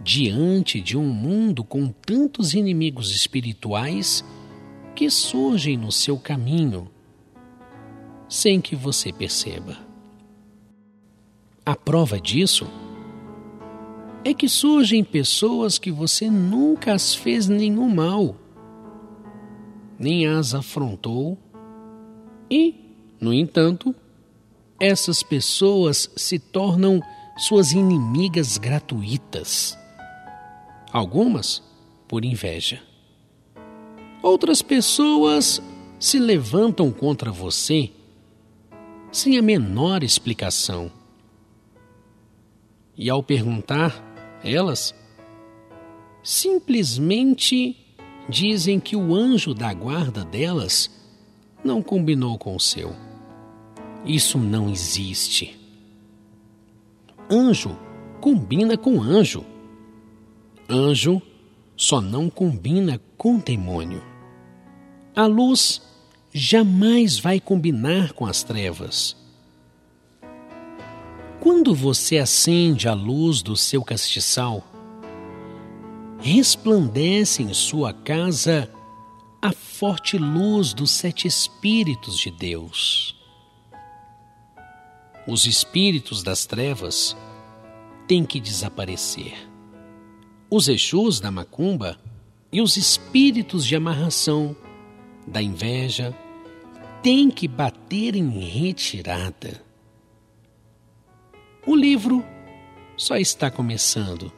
diante 0.00 0.80
de 0.80 0.96
um 0.96 1.06
mundo 1.06 1.62
com 1.62 1.88
tantos 1.88 2.52
inimigos 2.52 3.14
espirituais 3.14 4.24
que 4.96 5.08
surgem 5.08 5.76
no 5.76 5.92
seu 5.92 6.18
caminho 6.18 6.90
sem 8.28 8.60
que 8.60 8.76
você 8.76 9.12
perceba. 9.12 9.76
A 11.64 11.74
prova 11.74 12.20
disso 12.20 12.66
é 14.24 14.34
que 14.34 14.48
surgem 14.48 15.02
pessoas 15.02 15.78
que 15.78 15.90
você 15.90 16.30
nunca 16.30 16.92
as 16.92 17.14
fez 17.14 17.48
nenhum 17.48 17.88
mal, 17.88 18.36
nem 19.98 20.26
as 20.26 20.54
afrontou, 20.54 21.38
e, 22.50 22.74
no 23.20 23.32
entanto, 23.32 23.94
essas 24.80 25.22
pessoas 25.22 26.10
se 26.16 26.38
tornam 26.38 27.00
suas 27.36 27.72
inimigas 27.72 28.58
gratuitas. 28.58 29.78
Algumas 30.92 31.62
por 32.06 32.24
inveja. 32.24 32.82
Outras 34.22 34.62
pessoas 34.62 35.62
se 35.98 36.18
levantam 36.18 36.90
contra 36.90 37.30
você 37.30 37.90
sem 39.10 39.38
a 39.38 39.42
menor 39.42 40.02
explicação. 40.02 40.90
E 42.96 43.08
ao 43.08 43.22
perguntar, 43.22 44.02
elas 44.42 44.94
simplesmente 46.22 47.76
dizem 48.28 48.78
que 48.78 48.96
o 48.96 49.14
anjo 49.14 49.54
da 49.54 49.72
guarda 49.72 50.24
delas 50.24 50.90
não 51.64 51.82
combinou 51.82 52.36
com 52.38 52.54
o 52.54 52.60
seu. 52.60 52.94
Isso 54.04 54.38
não 54.38 54.68
existe. 54.68 55.58
Anjo 57.30 57.76
combina 58.20 58.76
com 58.76 59.00
anjo. 59.00 59.44
Anjo 60.68 61.22
só 61.76 62.00
não 62.00 62.28
combina 62.28 63.00
com 63.16 63.38
demônio. 63.38 64.02
A 65.14 65.26
luz 65.26 65.82
jamais 66.38 67.18
vai 67.18 67.40
combinar 67.40 68.12
com 68.12 68.24
as 68.24 68.44
trevas. 68.44 69.16
Quando 71.40 71.74
você 71.74 72.18
acende 72.18 72.88
a 72.88 72.94
luz 72.94 73.42
do 73.42 73.56
seu 73.56 73.82
castiçal, 73.82 74.64
resplandece 76.20 77.42
em 77.42 77.52
sua 77.52 77.92
casa 77.92 78.70
a 79.42 79.52
forte 79.52 80.16
luz 80.16 80.72
dos 80.72 80.92
sete 80.92 81.26
Espíritos 81.26 82.16
de 82.16 82.30
Deus. 82.30 83.16
Os 85.26 85.44
espíritos 85.44 86.22
das 86.22 86.46
trevas 86.46 87.16
têm 88.06 88.24
que 88.24 88.38
desaparecer. 88.40 89.34
Os 90.48 90.68
Exus 90.68 91.20
da 91.20 91.30
macumba 91.30 91.98
e 92.52 92.62
os 92.62 92.76
espíritos 92.76 93.66
de 93.66 93.76
amarração, 93.76 94.56
da 95.26 95.42
inveja, 95.42 96.16
têm 97.02 97.30
que 97.30 97.46
bater 97.46 98.16
em 98.16 98.28
retirada. 98.40 99.62
O 101.66 101.76
livro 101.76 102.24
só 102.96 103.16
está 103.16 103.50
começando. 103.50 104.32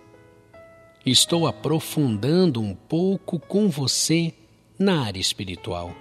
Estou 1.05 1.47
aprofundando 1.47 2.61
um 2.61 2.75
pouco 2.75 3.39
com 3.39 3.69
você 3.69 4.35
na 4.79 5.03
área 5.03 5.21
espiritual. 5.21 5.95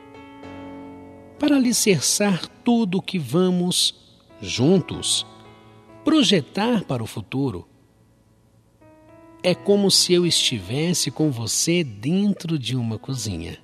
Para 1.37 1.55
alicerçar 1.55 2.47
tudo 2.65 2.97
o 2.97 3.01
que 3.01 3.17
vamos, 3.17 3.95
juntos, 4.41 5.25
projetar 6.03 6.83
para 6.83 7.01
o 7.01 7.07
futuro. 7.07 7.65
É 9.41 9.55
como 9.55 9.89
se 9.89 10.13
eu 10.13 10.25
estivesse 10.25 11.09
com 11.09 11.31
você 11.31 11.81
dentro 11.81 12.59
de 12.59 12.75
uma 12.75 12.99
cozinha, 12.99 13.57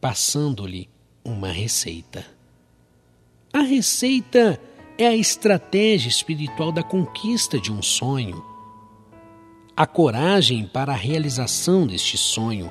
passando-lhe 0.00 0.91
uma 1.24 1.48
receita. 1.48 2.26
A 3.52 3.60
receita 3.60 4.60
é 4.96 5.06
a 5.06 5.16
estratégia 5.16 6.08
espiritual 6.08 6.72
da 6.72 6.82
conquista 6.82 7.58
de 7.58 7.72
um 7.72 7.82
sonho. 7.82 8.44
A 9.76 9.86
coragem 9.86 10.66
para 10.66 10.92
a 10.92 10.96
realização 10.96 11.86
deste 11.86 12.16
sonho 12.16 12.70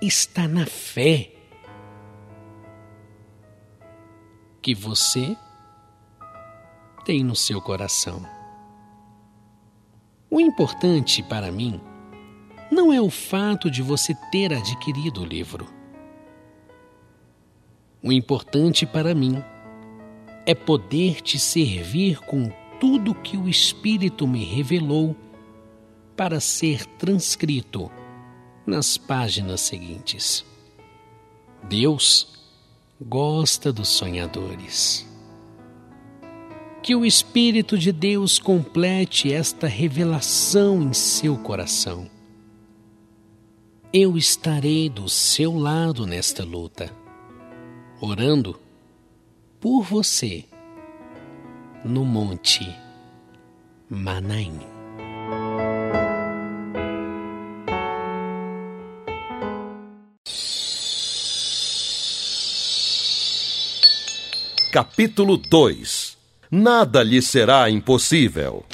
está 0.00 0.48
na 0.48 0.66
fé 0.66 1.30
que 4.60 4.74
você 4.74 5.36
tem 7.04 7.24
no 7.24 7.34
seu 7.34 7.60
coração. 7.60 8.24
O 10.30 10.40
importante 10.40 11.22
para 11.22 11.50
mim 11.50 11.80
não 12.70 12.92
é 12.92 13.00
o 13.00 13.10
fato 13.10 13.70
de 13.70 13.82
você 13.82 14.14
ter 14.30 14.52
adquirido 14.52 15.22
o 15.22 15.26
livro. 15.26 15.81
O 18.02 18.10
importante 18.10 18.84
para 18.84 19.14
mim 19.14 19.42
é 20.44 20.54
poder 20.54 21.20
te 21.20 21.38
servir 21.38 22.18
com 22.20 22.50
tudo 22.80 23.14
que 23.14 23.36
o 23.36 23.48
Espírito 23.48 24.26
me 24.26 24.44
revelou 24.44 25.14
para 26.16 26.40
ser 26.40 26.84
transcrito 26.84 27.90
nas 28.66 28.98
páginas 28.98 29.60
seguintes. 29.60 30.44
Deus 31.68 32.40
gosta 33.00 33.72
dos 33.72 33.88
sonhadores. 33.88 35.06
Que 36.82 36.96
o 36.96 37.06
Espírito 37.06 37.78
de 37.78 37.92
Deus 37.92 38.40
complete 38.40 39.32
esta 39.32 39.68
revelação 39.68 40.82
em 40.82 40.92
seu 40.92 41.36
coração. 41.38 42.10
Eu 43.92 44.16
estarei 44.16 44.88
do 44.88 45.08
seu 45.08 45.56
lado 45.56 46.04
nesta 46.04 46.44
luta, 46.44 47.01
orando 48.04 48.58
por 49.60 49.84
você 49.84 50.44
no 51.84 52.04
Monte 52.04 52.68
Manaim. 53.88 54.58
Capítulo 64.72 65.36
2 65.36 66.18
Nada 66.50 67.04
lhe 67.04 67.22
será 67.22 67.70
impossível. 67.70 68.64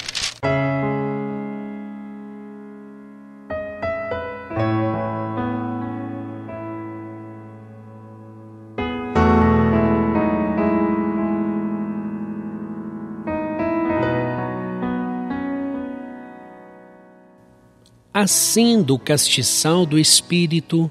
Acenda 18.21 18.93
o 18.93 18.99
castiçal 18.99 19.87
do 19.87 19.97
Espírito 19.97 20.91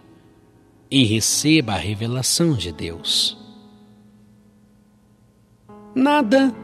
e 0.89 1.03
receba 1.03 1.73
a 1.73 1.77
revelação 1.77 2.53
de 2.53 2.71
Deus. 2.71 3.37
Nada 5.93 6.55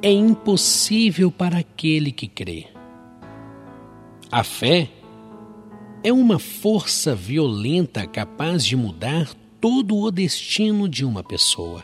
é 0.00 0.12
impossível 0.12 1.32
para 1.32 1.58
aquele 1.58 2.12
que 2.12 2.28
crê. 2.28 2.68
A 4.30 4.44
fé 4.44 4.88
é 6.04 6.12
uma 6.12 6.38
força 6.38 7.12
violenta 7.12 8.06
capaz 8.06 8.64
de 8.64 8.76
mudar 8.76 9.34
todo 9.60 9.96
o 9.96 10.12
destino 10.12 10.88
de 10.88 11.04
uma 11.04 11.24
pessoa. 11.24 11.82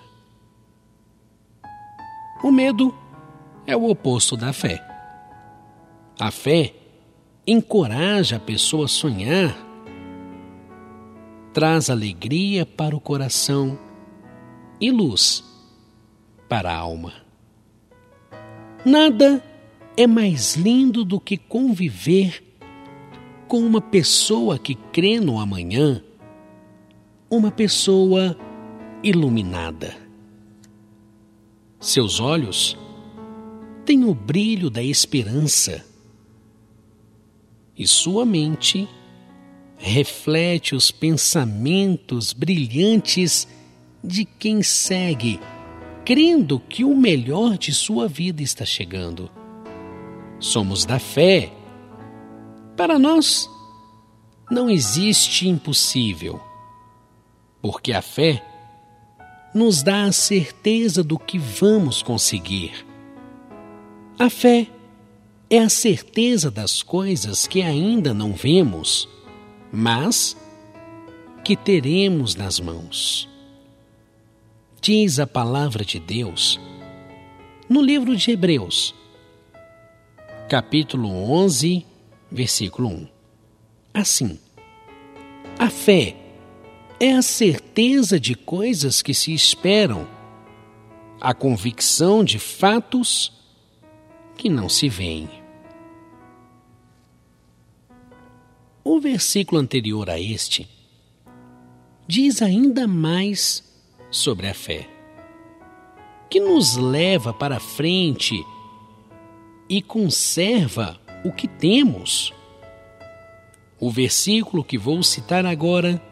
O 2.44 2.52
medo 2.52 2.94
é 3.66 3.76
o 3.76 3.90
oposto 3.90 4.36
da 4.36 4.52
fé. 4.52 4.80
A 6.16 6.30
fé 6.30 6.74
encoraja 7.46 8.36
a 8.36 8.40
pessoa 8.40 8.84
a 8.84 8.88
sonhar, 8.88 9.56
traz 11.52 11.90
alegria 11.90 12.64
para 12.64 12.94
o 12.94 13.00
coração 13.00 13.78
e 14.80 14.90
luz 14.90 15.44
para 16.48 16.70
a 16.70 16.76
alma. 16.76 17.12
Nada 18.84 19.42
é 19.96 20.06
mais 20.06 20.56
lindo 20.56 21.04
do 21.04 21.20
que 21.20 21.36
conviver 21.36 22.42
com 23.48 23.60
uma 23.60 23.80
pessoa 23.80 24.58
que 24.58 24.74
crê 24.74 25.18
no 25.18 25.40
amanhã, 25.40 26.02
uma 27.28 27.50
pessoa 27.50 28.36
iluminada. 29.02 29.96
Seus 31.80 32.20
olhos 32.20 32.76
têm 33.84 34.04
o 34.04 34.14
brilho 34.14 34.70
da 34.70 34.82
esperança 34.82 35.89
e 37.80 37.86
sua 37.86 38.26
mente 38.26 38.86
reflete 39.78 40.74
os 40.74 40.90
pensamentos 40.90 42.34
brilhantes 42.34 43.48
de 44.04 44.26
quem 44.26 44.62
segue, 44.62 45.40
crendo 46.04 46.60
que 46.60 46.84
o 46.84 46.94
melhor 46.94 47.56
de 47.56 47.72
sua 47.72 48.06
vida 48.06 48.42
está 48.42 48.66
chegando. 48.66 49.30
Somos 50.38 50.84
da 50.84 50.98
fé. 50.98 51.50
Para 52.76 52.98
nós, 52.98 53.48
não 54.50 54.68
existe 54.68 55.48
impossível, 55.48 56.38
porque 57.62 57.94
a 57.94 58.02
fé 58.02 58.44
nos 59.54 59.82
dá 59.82 60.02
a 60.02 60.12
certeza 60.12 61.02
do 61.02 61.18
que 61.18 61.38
vamos 61.38 62.02
conseguir. 62.02 62.86
A 64.18 64.28
fé 64.28 64.66
é 65.52 65.58
a 65.58 65.68
certeza 65.68 66.48
das 66.48 66.80
coisas 66.80 67.44
que 67.44 67.60
ainda 67.60 68.14
não 68.14 68.32
vemos, 68.32 69.08
mas 69.72 70.36
que 71.42 71.56
teremos 71.56 72.36
nas 72.36 72.60
mãos. 72.60 73.28
Diz 74.80 75.18
a 75.18 75.26
palavra 75.26 75.84
de 75.84 75.98
Deus 75.98 76.60
no 77.68 77.82
livro 77.82 78.16
de 78.16 78.30
Hebreus, 78.30 78.94
capítulo 80.48 81.08
11, 81.08 81.84
versículo 82.30 82.88
1. 82.88 83.08
Assim, 83.92 84.38
a 85.58 85.68
fé 85.68 86.14
é 87.00 87.12
a 87.12 87.22
certeza 87.22 88.20
de 88.20 88.36
coisas 88.36 89.02
que 89.02 89.12
se 89.12 89.34
esperam, 89.34 90.06
a 91.20 91.34
convicção 91.34 92.22
de 92.22 92.38
fatos 92.38 93.32
que 94.36 94.48
não 94.48 94.68
se 94.68 94.88
veem. 94.88 95.39
O 98.82 98.98
versículo 98.98 99.60
anterior 99.60 100.08
a 100.08 100.18
este 100.18 100.68
diz 102.06 102.40
ainda 102.40 102.88
mais 102.88 103.62
sobre 104.10 104.48
a 104.48 104.54
fé, 104.54 104.88
que 106.28 106.40
nos 106.40 106.76
leva 106.76 107.32
para 107.32 107.60
frente 107.60 108.34
e 109.68 109.82
conserva 109.82 110.98
o 111.24 111.30
que 111.30 111.46
temos. 111.46 112.32
O 113.78 113.90
versículo 113.90 114.64
que 114.64 114.78
vou 114.78 115.02
citar 115.02 115.44
agora 115.44 116.02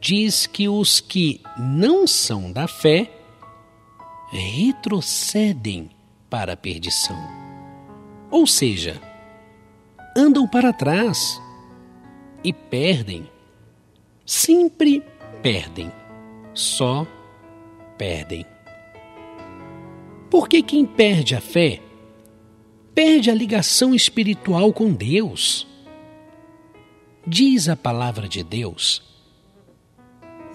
diz 0.00 0.46
que 0.46 0.68
os 0.68 1.00
que 1.00 1.40
não 1.58 2.06
são 2.06 2.52
da 2.52 2.68
fé 2.68 3.10
retrocedem 4.30 5.90
para 6.28 6.52
a 6.52 6.56
perdição. 6.56 7.16
Ou 8.30 8.46
seja, 8.46 9.00
andam 10.16 10.46
para 10.46 10.72
trás 10.72 11.40
e 12.46 12.52
perdem. 12.52 13.28
Sempre 14.24 15.02
perdem. 15.42 15.90
Só 16.54 17.04
perdem. 17.98 18.46
Porque 20.30 20.62
quem 20.62 20.86
perde 20.86 21.34
a 21.34 21.40
fé 21.40 21.82
perde 22.94 23.32
a 23.32 23.34
ligação 23.34 23.92
espiritual 23.92 24.72
com 24.72 24.92
Deus. 24.92 25.66
Diz 27.26 27.68
a 27.68 27.74
palavra 27.74 28.28
de 28.28 28.44
Deus. 28.44 29.02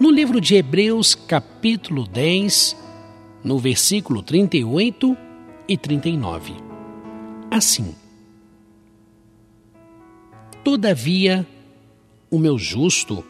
No 0.00 0.10
livro 0.10 0.40
de 0.40 0.54
Hebreus, 0.54 1.14
capítulo 1.14 2.06
10, 2.06 2.74
no 3.44 3.58
versículo 3.58 4.22
38 4.22 5.14
e 5.68 5.76
39. 5.76 6.54
Assim: 7.50 7.94
Todavia, 10.64 11.46
o 12.32 12.38
meu 12.38 12.58
justo 12.58 13.22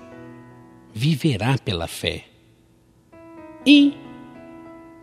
viverá 0.95 1.59
pela 1.59 1.88
fé. 1.88 2.25
E, 3.67 3.95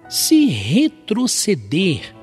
se 0.07 0.45
retroceder, 0.45 2.15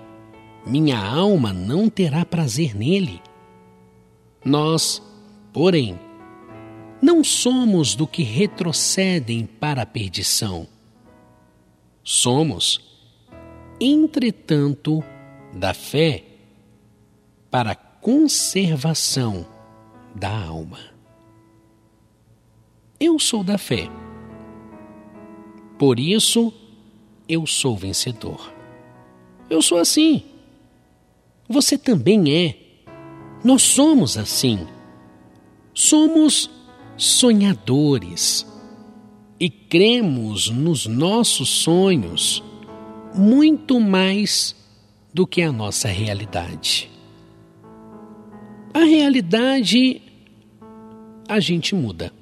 minha 0.66 0.98
alma 0.98 1.52
não 1.52 1.90
terá 1.90 2.24
prazer 2.24 2.74
nele. 2.74 3.20
Nós, 4.42 5.02
porém, 5.52 6.00
não 7.02 7.22
somos 7.22 7.94
do 7.94 8.06
que 8.06 8.22
retrocedem 8.22 9.44
para 9.44 9.82
a 9.82 9.86
perdição. 9.86 10.66
Somos, 12.02 12.80
entretanto, 13.78 15.04
da 15.52 15.74
fé 15.74 16.24
para 17.50 17.72
a 17.72 17.74
conservação 17.74 19.46
da 20.14 20.30
alma. 20.30 20.95
Eu 22.98 23.18
sou 23.18 23.44
da 23.44 23.58
fé. 23.58 23.88
Por 25.78 26.00
isso, 26.00 26.52
eu 27.28 27.46
sou 27.46 27.76
vencedor. 27.76 28.52
Eu 29.50 29.60
sou 29.60 29.78
assim. 29.78 30.22
Você 31.48 31.76
também 31.76 32.32
é. 32.34 32.56
Nós 33.44 33.62
somos 33.62 34.16
assim. 34.16 34.66
Somos 35.74 36.50
sonhadores 36.96 38.46
e 39.38 39.50
cremos 39.50 40.48
nos 40.48 40.86
nossos 40.86 41.48
sonhos 41.48 42.42
muito 43.14 43.78
mais 43.78 44.56
do 45.12 45.26
que 45.26 45.42
a 45.42 45.52
nossa 45.52 45.88
realidade. 45.88 46.90
A 48.72 48.80
realidade 48.80 50.02
a 51.28 51.40
gente 51.40 51.74
muda. 51.74 52.12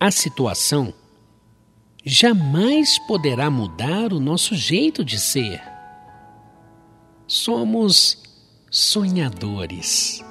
A 0.00 0.10
situação 0.10 0.94
jamais 2.04 2.98
poderá 3.06 3.50
mudar 3.50 4.12
o 4.12 4.20
nosso 4.20 4.54
jeito 4.54 5.04
de 5.04 5.18
ser. 5.18 5.60
Somos 7.26 8.22
sonhadores. 8.70 10.24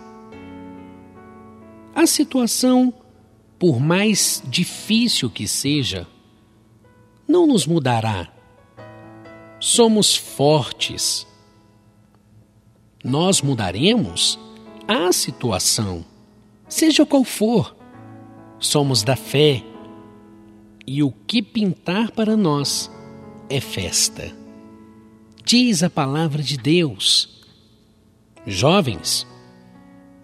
A 1.93 2.07
situação, 2.07 2.93
por 3.59 3.79
mais 3.79 4.41
difícil 4.45 5.29
que 5.29 5.47
seja, 5.47 6.07
não 7.27 7.45
nos 7.45 7.67
mudará. 7.67 8.31
Somos 9.59 10.15
fortes. 10.15 11.27
Nós 13.03 13.41
mudaremos 13.41 14.39
a 14.87 15.11
situação 15.11 16.05
seja 16.69 17.05
qual 17.05 17.23
for. 17.23 17.76
Somos 18.59 19.03
da 19.03 19.15
fé 19.15 19.63
e 20.85 21.03
o 21.03 21.11
que 21.11 21.41
pintar 21.41 22.11
para 22.11 22.35
nós 22.35 22.89
é 23.49 23.61
festa. 23.61 24.33
Diz 25.45 25.83
a 25.83 25.89
palavra 25.89 26.41
de 26.41 26.57
Deus. 26.57 27.45
Jovens, 28.45 29.27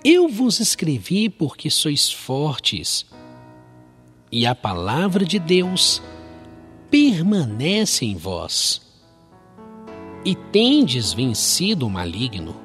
eu 0.04 0.28
vos 0.28 0.60
escrevi 0.60 1.30
porque 1.30 1.69
sois 1.69 2.12
fortes, 2.12 3.06
e 4.32 4.46
a 4.48 4.56
palavra 4.56 5.24
de 5.24 5.38
Deus 5.38 6.02
permanece 6.89 8.06
em 8.06 8.15
vós, 8.15 8.82
e 10.26 10.36
tendes 10.36 11.13
vencido 11.13 11.86
o 11.86 11.89
maligno. 11.89 12.56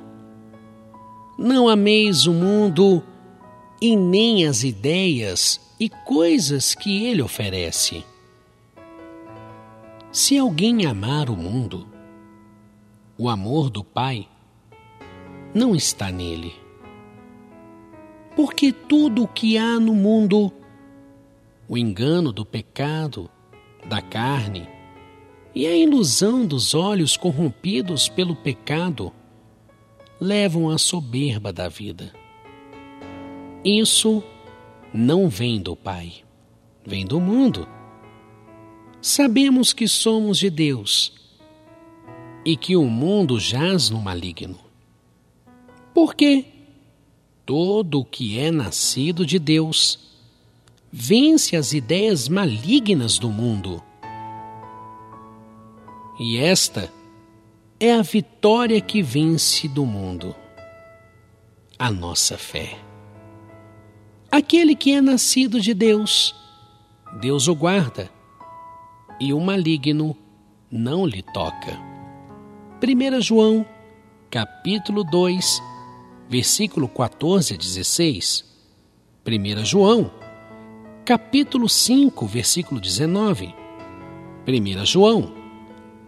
Não 1.38 1.68
ameis 1.68 2.26
o 2.26 2.32
mundo, 2.32 3.02
e 3.80 3.94
nem 3.96 4.46
as 4.46 4.64
ideias 4.64 5.60
e 5.78 5.88
coisas 5.88 6.74
que 6.74 7.04
ele 7.06 7.22
oferece. 7.22 8.04
Se 10.10 10.36
alguém 10.36 10.86
amar 10.86 11.30
o 11.30 11.36
mundo, 11.36 11.86
o 13.16 13.28
amor 13.28 13.70
do 13.70 13.84
Pai 13.84 14.28
não 15.54 15.74
está 15.74 16.10
nele. 16.10 16.54
Porque 18.34 18.72
tudo 18.72 19.24
o 19.24 19.28
que 19.28 19.58
há 19.58 19.78
no 19.78 19.94
mundo, 19.94 20.52
o 21.68 21.76
engano 21.76 22.32
do 22.32 22.44
pecado, 22.44 23.28
da 23.88 24.00
carne 24.00 24.68
e 25.54 25.66
a 25.66 25.76
ilusão 25.76 26.46
dos 26.46 26.74
olhos 26.74 27.16
corrompidos 27.16 28.08
pelo 28.08 28.36
pecado, 28.36 29.12
levam 30.20 30.70
à 30.70 30.78
soberba 30.78 31.52
da 31.52 31.68
vida. 31.68 32.12
Isso 33.64 34.22
não 34.92 35.28
vem 35.28 35.60
do 35.60 35.74
Pai, 35.74 36.12
vem 36.86 37.04
do 37.04 37.20
mundo. 37.20 37.68
Sabemos 39.00 39.72
que 39.72 39.88
somos 39.88 40.38
de 40.38 40.50
Deus 40.50 41.12
e 42.44 42.56
que 42.56 42.76
o 42.76 42.84
mundo 42.84 43.38
jaz 43.38 43.90
no 43.90 44.00
maligno. 44.00 44.58
Porque 45.92 46.44
todo 47.44 48.00
o 48.00 48.04
que 48.04 48.38
é 48.38 48.50
nascido 48.50 49.26
de 49.26 49.38
Deus 49.38 49.98
vence 50.90 51.56
as 51.56 51.72
ideias 51.72 52.28
malignas 52.28 53.18
do 53.18 53.30
mundo. 53.30 53.82
E 56.18 56.38
esta 56.38 56.92
é 57.80 57.92
a 57.92 58.02
vitória 58.02 58.80
que 58.80 59.02
vence 59.02 59.68
do 59.68 59.84
mundo 59.84 60.34
a 61.78 61.92
nossa 61.92 62.36
fé. 62.36 62.87
Aquele 64.30 64.74
que 64.74 64.92
é 64.92 65.00
nascido 65.00 65.58
de 65.58 65.72
Deus, 65.72 66.34
Deus 67.18 67.48
o 67.48 67.54
guarda, 67.54 68.10
e 69.18 69.32
o 69.32 69.40
maligno 69.40 70.14
não 70.70 71.06
lhe 71.06 71.22
toca. 71.22 71.78
1 72.82 73.22
João, 73.22 73.64
capítulo 74.30 75.02
2, 75.02 75.62
versículo 76.28 76.86
14 76.90 77.54
a 77.54 77.56
16. 77.56 78.44
1 79.26 79.64
João, 79.64 80.10
capítulo 81.06 81.66
5, 81.66 82.26
versículo 82.26 82.82
19. 82.82 83.54
1 84.46 84.84
João, 84.84 85.32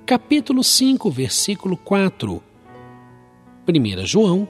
capítulo 0.05 0.63
5, 0.63 1.11
versículo 1.11 1.75
4. 1.75 2.43
1 3.67 4.05
João, 4.07 4.47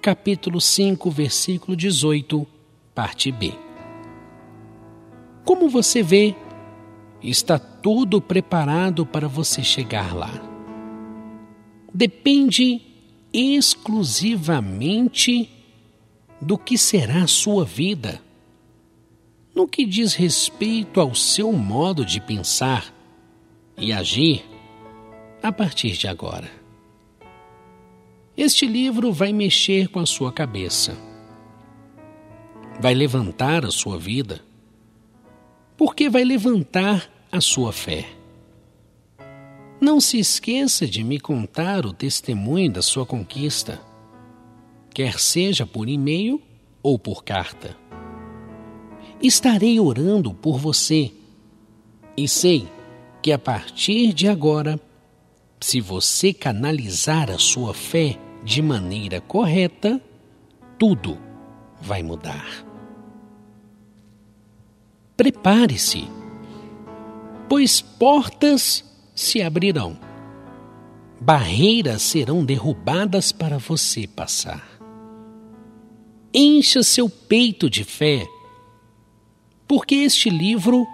capítulo 0.00 0.62
5, 0.62 1.10
versículo 1.10 1.76
18, 1.76 2.55
parte 2.96 3.30
B. 3.30 3.52
Como 5.44 5.68
você 5.68 6.02
vê, 6.02 6.34
está 7.22 7.58
tudo 7.58 8.22
preparado 8.22 9.04
para 9.04 9.28
você 9.28 9.62
chegar 9.62 10.16
lá. 10.16 10.32
Depende 11.92 12.80
exclusivamente 13.32 15.50
do 16.40 16.56
que 16.56 16.78
será 16.78 17.24
a 17.24 17.28
sua 17.28 17.66
vida. 17.66 18.22
No 19.54 19.68
que 19.68 19.84
diz 19.84 20.14
respeito 20.14 20.98
ao 20.98 21.14
seu 21.14 21.52
modo 21.52 22.02
de 22.04 22.20
pensar 22.20 22.92
e 23.76 23.92
agir 23.92 24.42
a 25.42 25.52
partir 25.52 25.92
de 25.92 26.08
agora. 26.08 26.50
Este 28.36 28.66
livro 28.66 29.12
vai 29.12 29.32
mexer 29.32 29.86
com 29.88 30.00
a 30.00 30.06
sua 30.06 30.32
cabeça, 30.32 31.15
vai 32.78 32.94
levantar 32.94 33.64
a 33.64 33.70
sua 33.70 33.98
vida, 33.98 34.40
porque 35.76 36.08
vai 36.08 36.24
levantar 36.24 37.10
a 37.32 37.40
sua 37.40 37.72
fé. 37.72 38.06
Não 39.80 40.00
se 40.00 40.18
esqueça 40.18 40.86
de 40.86 41.04
me 41.04 41.20
contar 41.20 41.84
o 41.84 41.92
testemunho 41.92 42.70
da 42.70 42.82
sua 42.82 43.04
conquista, 43.04 43.80
quer 44.90 45.18
seja 45.18 45.66
por 45.66 45.88
e-mail 45.88 46.40
ou 46.82 46.98
por 46.98 47.24
carta. 47.24 47.76
Estarei 49.22 49.80
orando 49.80 50.32
por 50.32 50.58
você 50.58 51.12
e 52.16 52.26
sei 52.28 52.68
que 53.22 53.32
a 53.32 53.38
partir 53.38 54.12
de 54.12 54.28
agora, 54.28 54.80
se 55.60 55.80
você 55.80 56.32
canalizar 56.32 57.30
a 57.30 57.38
sua 57.38 57.74
fé 57.74 58.18
de 58.44 58.62
maneira 58.62 59.20
correta, 59.20 60.00
tudo 60.78 61.18
vai 61.80 62.02
mudar. 62.02 62.65
Prepare-se, 65.16 66.06
pois 67.48 67.80
portas 67.80 68.84
se 69.14 69.40
abrirão, 69.40 69.98
barreiras 71.18 72.02
serão 72.02 72.44
derrubadas 72.44 73.32
para 73.32 73.56
você 73.56 74.06
passar. 74.06 74.62
Encha 76.34 76.82
seu 76.82 77.08
peito 77.08 77.70
de 77.70 77.82
fé, 77.82 78.26
porque 79.66 79.94
este 79.94 80.28
livro 80.28 80.86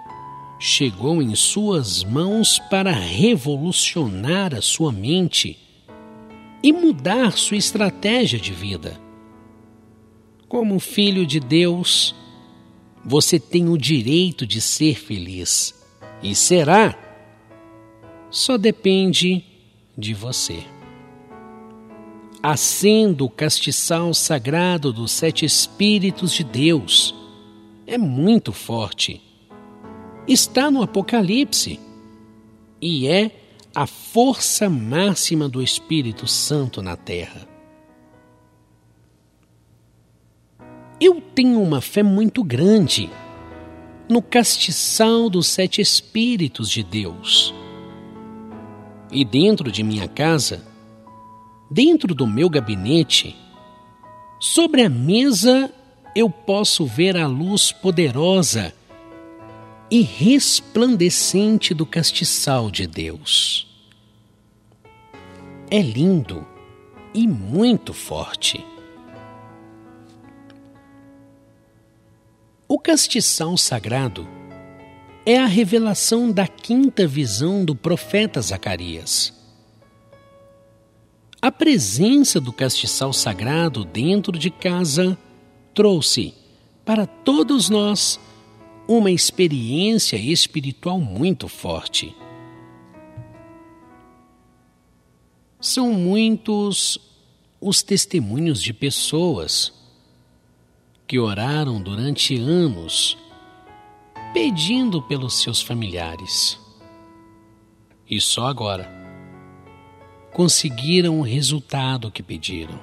chegou 0.57 1.21
em 1.21 1.35
suas 1.35 2.05
mãos 2.05 2.61
para 2.71 2.93
revolucionar 2.93 4.55
a 4.55 4.63
sua 4.63 4.93
mente 4.93 5.59
e 6.63 6.73
mudar 6.73 7.33
sua 7.33 7.57
estratégia 7.57 8.39
de 8.39 8.53
vida. 8.53 9.01
Como 10.47 10.79
filho 10.79 11.27
de 11.27 11.41
Deus, 11.41 12.15
você 13.05 13.39
tem 13.39 13.69
o 13.69 13.77
direito 13.77 14.47
de 14.47 14.61
ser 14.61 14.97
feliz 14.97 15.75
e 16.23 16.35
será. 16.35 16.97
Só 18.31 18.57
depende 18.57 19.45
de 19.97 20.15
você. 20.15 20.65
Acenda 22.43 23.23
o 23.25 23.31
castiçal 23.31 24.13
sagrado 24.15 24.93
dos 24.93 25.13
sete 25.13 25.45
Espíritos 25.45 26.33
de 26.33 26.43
Deus. 26.43 27.15
É 27.87 27.99
muito 27.99 28.53
forte. 28.53 29.21
Está 30.27 30.71
no 30.71 30.83
Apocalipse 30.83 31.79
e 32.81 33.07
é 33.07 33.31
a 33.75 33.87
força 33.87 34.69
máxima 34.69 35.49
do 35.49 35.63
Espírito 35.63 36.27
Santo 36.27 36.83
na 36.83 36.97
terra. 36.97 37.52
Eu 41.05 41.21
tenho 41.21 41.61
uma 41.61 41.81
fé 41.81 42.01
muito 42.01 42.45
grande 42.45 43.11
no 44.09 44.23
castiçal 44.23 45.29
dos 45.29 45.49
sete 45.49 45.81
Espíritos 45.81 46.71
de 46.71 46.85
Deus. 46.85 47.53
E 49.11 49.25
dentro 49.25 49.73
de 49.73 49.83
minha 49.83 50.07
casa, 50.07 50.65
dentro 51.69 52.15
do 52.15 52.25
meu 52.25 52.49
gabinete, 52.49 53.35
sobre 54.39 54.83
a 54.83 54.89
mesa 54.89 55.75
eu 56.15 56.31
posso 56.31 56.87
ver 56.87 57.17
a 57.17 57.27
luz 57.27 57.73
poderosa 57.73 58.73
e 59.91 60.03
resplandecente 60.03 61.75
do 61.75 61.85
castiçal 61.85 62.71
de 62.71 62.87
Deus. 62.87 63.67
É 65.69 65.83
lindo 65.83 66.47
e 67.13 67.27
muito 67.27 67.93
forte. 67.93 68.65
O 72.75 72.79
castiçal 72.79 73.55
sagrado 73.59 74.27
é 75.27 75.37
a 75.39 75.45
revelação 75.45 76.33
da 76.33 76.49
quinta 76.49 77.07
visão 77.07 77.67
do 77.67 77.75
profeta 77.75 78.41
Zacarias. 78.41 79.31
A 81.43 81.53
presença 81.53 82.41
do 82.41 82.51
castiçal 82.51 83.13
sagrado 83.13 83.85
dentro 83.85 84.39
de 84.39 84.51
casa 84.51 85.19
trouxe 85.75 86.33
para 86.83 87.07
todos 87.07 87.69
nós 87.69 88.19
uma 88.89 89.11
experiência 89.11 90.17
espiritual 90.17 90.99
muito 90.99 91.49
forte. 91.49 92.17
São 95.61 95.93
muitos 95.93 96.99
os 97.61 97.83
testemunhos 97.83 98.63
de 98.63 98.73
pessoas 98.73 99.82
que 101.13 101.19
oraram 101.19 101.79
durante 101.79 102.41
anos 102.41 103.19
pedindo 104.33 105.03
pelos 105.03 105.43
seus 105.43 105.61
familiares. 105.61 106.59
E 108.09 108.19
só 108.19 108.47
agora 108.47 108.91
conseguiram 110.33 111.21
o 111.21 111.23
resultado 111.23 112.11
que 112.11 112.23
pediram. 112.23 112.81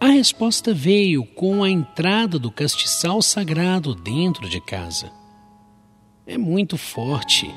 A 0.00 0.08
resposta 0.08 0.74
veio 0.74 1.24
com 1.24 1.62
a 1.62 1.70
entrada 1.70 2.36
do 2.36 2.50
castiçal 2.50 3.22
sagrado 3.22 3.94
dentro 3.94 4.48
de 4.48 4.60
casa. 4.60 5.12
É 6.26 6.36
muito 6.36 6.76
forte. 6.76 7.48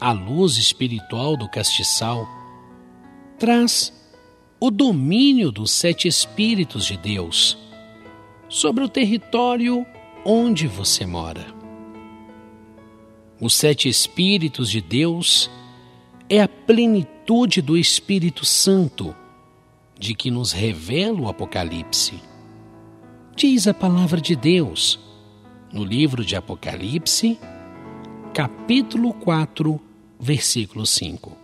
A 0.00 0.12
luz 0.12 0.58
espiritual 0.58 1.36
do 1.36 1.50
castiçal 1.50 2.24
traz 3.36 3.97
o 4.60 4.70
domínio 4.72 5.52
dos 5.52 5.70
sete 5.70 6.08
Espíritos 6.08 6.84
de 6.84 6.96
Deus 6.96 7.56
sobre 8.48 8.82
o 8.82 8.88
território 8.88 9.86
onde 10.24 10.66
você 10.66 11.06
mora. 11.06 11.46
Os 13.40 13.54
sete 13.54 13.88
Espíritos 13.88 14.68
de 14.68 14.80
Deus 14.80 15.48
é 16.28 16.42
a 16.42 16.48
plenitude 16.48 17.62
do 17.62 17.76
Espírito 17.76 18.44
Santo 18.44 19.14
de 19.96 20.12
que 20.12 20.30
nos 20.30 20.50
revela 20.50 21.20
o 21.20 21.28
Apocalipse. 21.28 22.20
Diz 23.36 23.68
a 23.68 23.74
palavra 23.74 24.20
de 24.20 24.34
Deus 24.34 24.98
no 25.72 25.84
livro 25.84 26.24
de 26.24 26.34
Apocalipse, 26.34 27.38
capítulo 28.34 29.12
4, 29.12 29.80
versículo 30.18 30.84
5. 30.84 31.36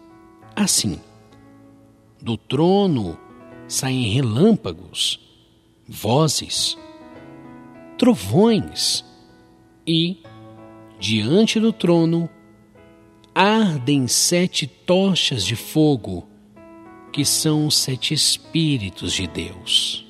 Assim, 0.57 0.99
do 2.25 2.39
trono 2.39 3.19
saem 3.69 4.15
relâmpagos, 4.15 5.21
vozes, 5.87 6.79
trovões 7.99 9.05
e, 9.87 10.23
diante 10.99 11.61
do 11.61 11.71
trono, 11.71 12.31
ardem 13.35 14.09
sete 14.09 14.67
tochas 14.67 15.45
de 15.45 15.55
fogo 15.55 16.27
que 17.13 17.27
são 17.27 17.67
os 17.67 17.77
sete 17.77 18.15
Espíritos 18.15 19.13
de 19.13 19.27
Deus. 19.27 20.07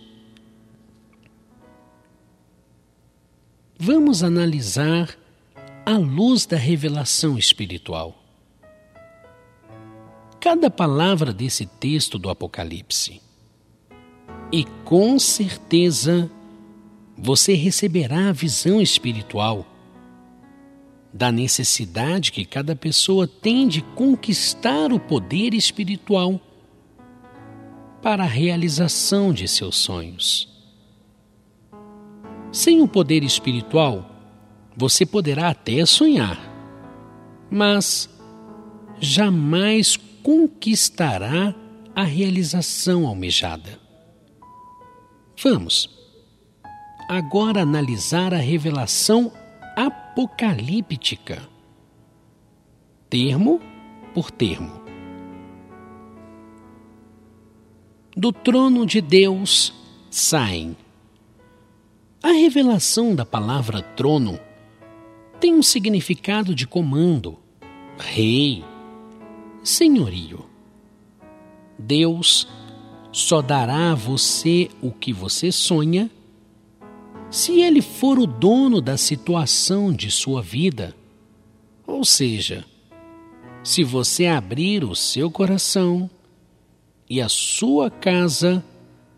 Vamos 3.76 4.22
analisar 4.22 5.18
a 5.84 5.98
luz 5.98 6.46
da 6.46 6.56
revelação 6.56 7.36
espiritual. 7.36 8.23
Cada 10.45 10.68
palavra 10.68 11.32
desse 11.32 11.64
texto 11.64 12.18
do 12.18 12.28
Apocalipse. 12.28 13.22
E 14.53 14.66
com 14.84 15.18
certeza 15.18 16.30
você 17.16 17.55
receberá 17.55 18.28
a 18.28 18.32
visão 18.32 18.78
espiritual 18.78 19.66
da 21.11 21.32
necessidade 21.32 22.30
que 22.30 22.45
cada 22.45 22.76
pessoa 22.76 23.26
tem 23.26 23.66
de 23.66 23.80
conquistar 23.80 24.92
o 24.92 25.01
poder 25.01 25.55
espiritual 25.55 26.38
para 28.03 28.24
a 28.24 28.28
realização 28.28 29.32
de 29.32 29.49
seus 29.49 29.76
sonhos. 29.76 30.47
Sem 32.53 32.82
o 32.82 32.86
poder 32.86 33.24
espiritual, 33.24 34.11
você 34.76 35.07
poderá 35.07 35.49
até 35.49 35.86
sonhar, 35.86 36.38
mas 37.51 38.11
jamais 39.01 39.97
conquistará 40.24 41.54
a 41.94 42.02
realização 42.02 43.06
almejada. 43.06 43.78
Vamos 45.40 45.90
agora 47.10 47.60
analisar 47.60 48.32
a 48.32 48.38
revelação 48.38 49.30
apocalíptica, 49.76 51.46
termo 53.10 53.60
por 54.14 54.30
termo. 54.30 54.82
Do 58.16 58.32
trono 58.32 58.86
de 58.86 59.02
Deus 59.02 59.74
saem. 60.10 60.74
A 62.22 62.28
revelação 62.28 63.14
da 63.14 63.26
palavra 63.26 63.82
trono 63.82 64.40
tem 65.38 65.52
um 65.52 65.62
significado 65.62 66.54
de 66.54 66.66
comando, 66.66 67.38
rei, 67.98 68.64
senhorio. 69.64 70.44
Deus 71.78 72.46
só 73.10 73.42
dará 73.42 73.92
a 73.92 73.94
você 73.94 74.68
o 74.80 74.92
que 74.92 75.12
você 75.12 75.50
sonha 75.50 76.10
se 77.30 77.60
ele 77.60 77.82
for 77.82 78.18
o 78.18 78.26
dono 78.26 78.80
da 78.80 78.96
situação 78.96 79.92
de 79.92 80.10
sua 80.10 80.40
vida. 80.40 80.94
Ou 81.86 82.04
seja, 82.04 82.64
se 83.64 83.82
você 83.82 84.26
abrir 84.26 84.84
o 84.84 84.94
seu 84.94 85.30
coração 85.30 86.08
e 87.10 87.20
a 87.20 87.28
sua 87.28 87.90
casa 87.90 88.64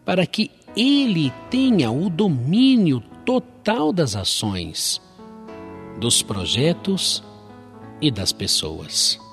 para 0.04 0.26
que 0.26 0.50
ele 0.76 1.32
tenha 1.50 1.90
o 1.90 2.08
domínio 2.08 3.02
total 3.24 3.92
das 3.92 4.14
ações, 4.14 5.00
dos 5.98 6.22
projetos 6.22 7.22
e 8.00 8.10
das 8.10 8.32
pessoas. 8.32 9.25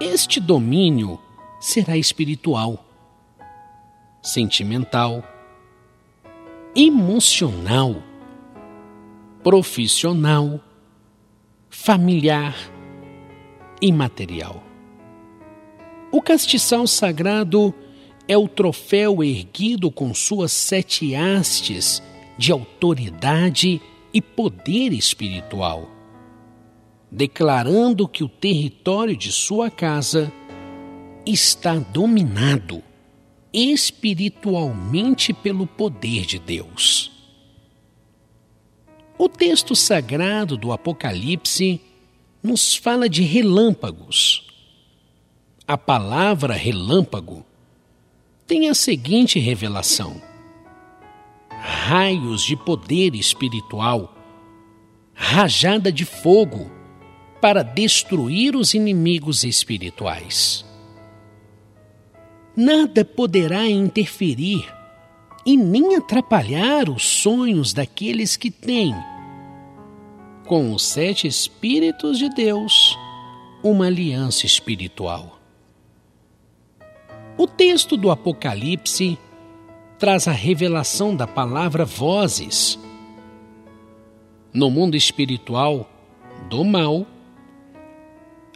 Este 0.00 0.38
domínio 0.38 1.18
será 1.58 1.96
espiritual, 1.96 2.84
sentimental, 4.22 5.24
emocional, 6.72 8.00
profissional, 9.42 10.60
familiar 11.68 12.54
e 13.82 13.90
material. 13.90 14.62
O 16.12 16.22
castiçal 16.22 16.86
sagrado 16.86 17.74
é 18.28 18.38
o 18.38 18.46
troféu 18.46 19.24
erguido 19.24 19.90
com 19.90 20.14
suas 20.14 20.52
sete 20.52 21.16
hastes 21.16 22.00
de 22.38 22.52
autoridade 22.52 23.82
e 24.14 24.22
poder 24.22 24.92
espiritual, 24.92 25.88
declarando 27.10 28.06
que 28.06 28.22
o 28.22 28.28
território 28.28 29.16
de 29.16 29.32
sua 29.32 29.70
casa 29.70 30.32
está 31.24 31.78
dominado 31.78 32.82
espiritualmente 33.52 35.32
pelo 35.32 35.66
poder 35.66 36.26
de 36.26 36.38
Deus. 36.38 37.10
O 39.16 39.28
texto 39.28 39.74
sagrado 39.74 40.56
do 40.56 40.70
Apocalipse 40.70 41.80
nos 42.42 42.76
fala 42.76 43.08
de 43.08 43.22
relâmpagos. 43.22 44.46
A 45.66 45.76
palavra 45.76 46.54
relâmpago 46.54 47.44
tem 48.46 48.68
a 48.68 48.74
seguinte 48.74 49.38
revelação: 49.38 50.22
raios 51.50 52.42
de 52.42 52.56
poder 52.56 53.14
espiritual, 53.14 54.14
rajada 55.14 55.90
de 55.90 56.04
fogo 56.04 56.77
para 57.40 57.62
destruir 57.62 58.56
os 58.56 58.74
inimigos 58.74 59.44
espirituais 59.44 60.68
nada 62.58 63.04
poderá 63.04 63.68
interferir 63.68 64.68
e 65.46 65.56
nem 65.56 65.94
atrapalhar 65.94 66.90
os 66.90 67.06
sonhos 67.06 67.72
daqueles 67.72 68.36
que 68.36 68.50
têm, 68.50 68.92
com 70.44 70.72
os 70.72 70.82
sete 70.82 71.28
Espíritos 71.28 72.18
de 72.18 72.28
Deus, 72.30 72.98
uma 73.62 73.86
aliança 73.86 74.44
espiritual. 74.44 75.38
O 77.36 77.46
texto 77.46 77.96
do 77.96 78.10
Apocalipse 78.10 79.16
traz 79.96 80.26
a 80.26 80.32
revelação 80.32 81.14
da 81.14 81.28
palavra 81.28 81.84
vozes. 81.84 82.76
No 84.52 84.68
mundo 84.68 84.96
espiritual 84.96 85.88
do 86.50 86.64
mal, 86.64 87.06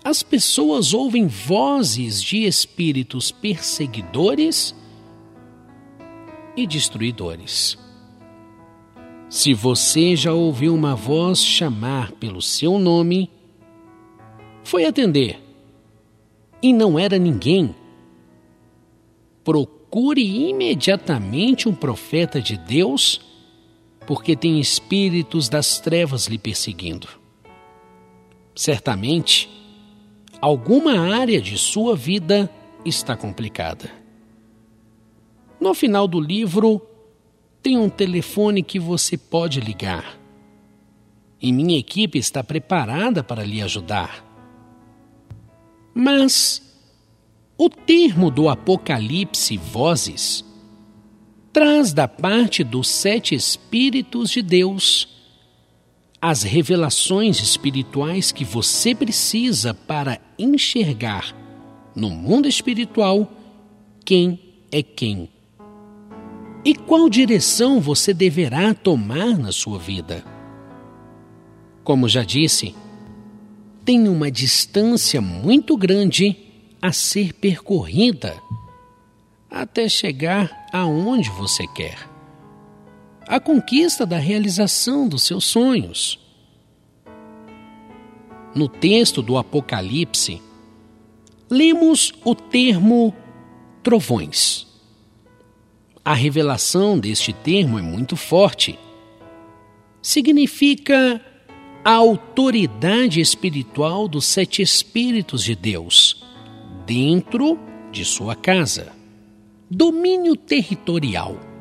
as 0.05 0.23
pessoas 0.23 0.93
ouvem 0.93 1.27
vozes 1.27 2.23
de 2.23 2.45
espíritos 2.45 3.31
perseguidores 3.31 4.75
e 6.57 6.67
destruidores. 6.67 7.79
Se 9.31 9.55
você 9.55 10.15
já 10.17 10.33
ouviu 10.33 10.75
uma 10.75 10.95
voz 10.95 11.43
chamar 11.43 12.13
pelo 12.13 12.43
seu 12.43 12.79
nome, 12.79 13.31
foi 14.65 14.85
atender 14.85 15.41
e 16.61 16.73
não 16.73 16.99
era 16.99 17.19
ninguém. 17.19 17.75
Procure 19.45 20.23
imediatamente 20.51 21.69
um 21.69 21.75
profeta 21.75 22.41
de 22.41 22.57
Deus, 22.57 23.21
porque 24.07 24.37
tem 24.37 24.61
espíritos 24.61 25.49
das 25.49 25.81
trevas 25.81 26.27
lhe 26.27 26.39
perseguindo. 26.39 27.09
Certamente, 28.55 29.49
alguma 30.43 30.99
área 30.99 31.41
de 31.41 31.57
sua 31.57 31.95
vida 31.95 32.51
está 32.85 33.17
complicada. 33.17 33.89
No 35.61 35.73
final 35.73 36.09
do 36.09 36.21
livro, 36.21 36.85
tem 37.63 37.79
um 37.79 37.89
telefone 37.89 38.61
que 38.61 38.81
você 38.81 39.17
pode 39.17 39.61
ligar. 39.61 40.19
E 41.41 41.53
minha 41.53 41.79
equipe 41.79 42.19
está 42.19 42.43
preparada 42.43 43.23
para 43.23 43.45
lhe 43.45 43.63
ajudar. 43.63 44.25
Mas 45.95 46.61
o 47.57 47.71
termo 47.71 48.29
do 48.29 48.49
Apocalipse 48.49 49.57
Vozes 49.57 50.45
traz 51.53 51.93
da 51.93 52.09
parte 52.09 52.65
dos 52.65 52.89
sete 52.89 53.37
Espíritos 53.37 54.31
de 54.31 54.43
Deus 54.43 55.12
as 56.25 56.45
revelações 56.45 57.41
espirituais 57.41 58.31
que 58.31 58.45
você 58.45 58.95
precisa 58.95 59.75
para 59.75 60.21
enxergar 60.39 61.35
no 61.97 62.11
mundo 62.11 62.47
espiritual 62.47 63.29
quem 64.05 64.39
é 64.71 64.85
quem. 64.85 65.29
E 66.65 66.77
qual 66.77 67.09
direção 67.09 67.81
você 67.81 68.15
deverá 68.15 68.73
tomar 68.73 69.37
na 69.37 69.51
sua 69.51 69.81
vida? 69.81 70.25
Como 71.83 72.09
já 72.09 72.23
disse, 72.23 72.73
tem 73.85 74.07
uma 74.07 74.31
distância 74.31 75.21
muito 75.21 75.77
grande 75.77 76.37
a 76.81 76.93
ser 76.93 77.33
percorrida 77.33 78.41
até 79.51 79.89
chegar 79.89 80.69
aonde 80.73 81.29
você 81.31 81.67
quer 81.75 82.12
a 83.27 83.41
conquista 83.41 84.05
da 84.05 84.19
realização 84.19 85.09
dos 85.09 85.23
seus 85.23 85.45
sonhos. 85.45 86.19
No 88.55 88.69
texto 88.69 89.23
do 89.23 89.39
Apocalipse, 89.39 90.41
lemos 91.51 92.13
o 92.25 92.35
termo 92.35 93.15
trovões. 93.83 94.67
A 96.05 96.15
revelação 96.15 96.99
deste 96.99 97.33
termo 97.33 97.79
é 97.79 97.83
muito 97.83 98.17
forte. 98.17 98.79
Significa 100.03 101.21
a 101.85 101.93
autoridade 101.93 103.21
espiritual 103.21 104.07
dos 104.09 104.27
sete 104.27 104.63
Espíritos 104.63 105.43
de 105.43 105.55
Deus 105.55 106.25
dentro 106.87 107.59
de 107.91 108.05
sua 108.05 108.35
casa. 108.35 108.93
Domínio 109.71 110.37
territorial 110.37 111.52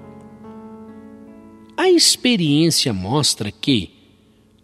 a 1.78 1.90
experiência 1.90 2.94
mostra 2.94 3.52
que, 3.52 3.92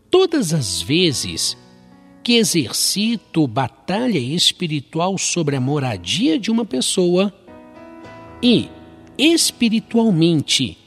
todas 0.10 0.53
as 0.53 0.82
vezes 0.82 1.58
que 2.24 2.34
exercito 2.34 3.47
batalha 3.47 4.20
espiritual 4.20 5.18
sobre 5.18 5.55
a 5.55 5.62
moradia 5.62 6.38
de 6.38 6.51
uma 6.51 6.66
pessoa 6.66 7.34
e, 8.43 8.70
espiritualmente, 9.18 10.78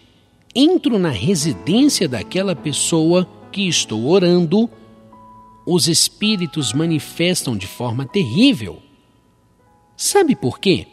entro 0.55 0.99
na 0.99 1.09
residência 1.09 2.07
daquela 2.07 2.55
pessoa 2.55 3.27
que 3.51 3.66
estou 3.66 4.07
orando, 4.09 4.68
os 5.66 5.89
espíritos 5.89 6.73
manifestam 6.73 7.57
de 7.57 7.66
forma 7.66 8.05
terrível. 8.05 8.83
Sabe 9.97 10.37
por 10.37 10.59
quê? 10.59 10.87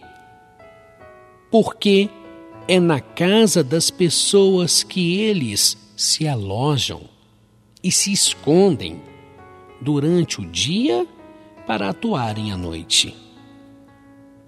Porque 1.51 2.09
é 2.67 2.79
na 2.79 2.99
casa 2.99 3.63
das 3.63 3.89
pessoas 3.89 4.83
que 4.83 5.19
eles 5.21 5.77
se 5.95 6.27
alojam 6.27 7.01
e 7.83 7.91
se 7.91 8.11
escondem 8.11 9.01
durante 9.79 10.41
o 10.41 10.45
dia 10.45 11.07
para 11.65 11.89
atuarem 11.89 12.51
à 12.51 12.57
noite. 12.57 13.15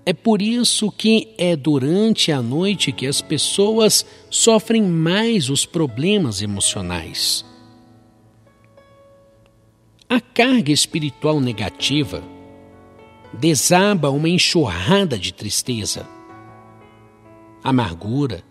É 0.06 0.14
por 0.14 0.42
isso 0.42 0.92
que 0.92 1.34
é 1.38 1.56
durante 1.56 2.32
a 2.32 2.42
noite 2.42 2.92
que 2.92 3.06
as 3.06 3.22
pessoas 3.22 4.06
sofrem 4.30 4.82
mais 4.82 5.50
os 5.50 5.66
problemas 5.66 6.42
emocionais. 6.42 7.46
A 10.10 10.20
carga 10.20 10.72
espiritual 10.72 11.40
negativa 11.40 12.24
desaba 13.32 14.10
uma 14.10 14.28
enxurrada 14.28 15.20
de 15.20 15.32
tristeza, 15.32 16.08
amargura 17.64 18.44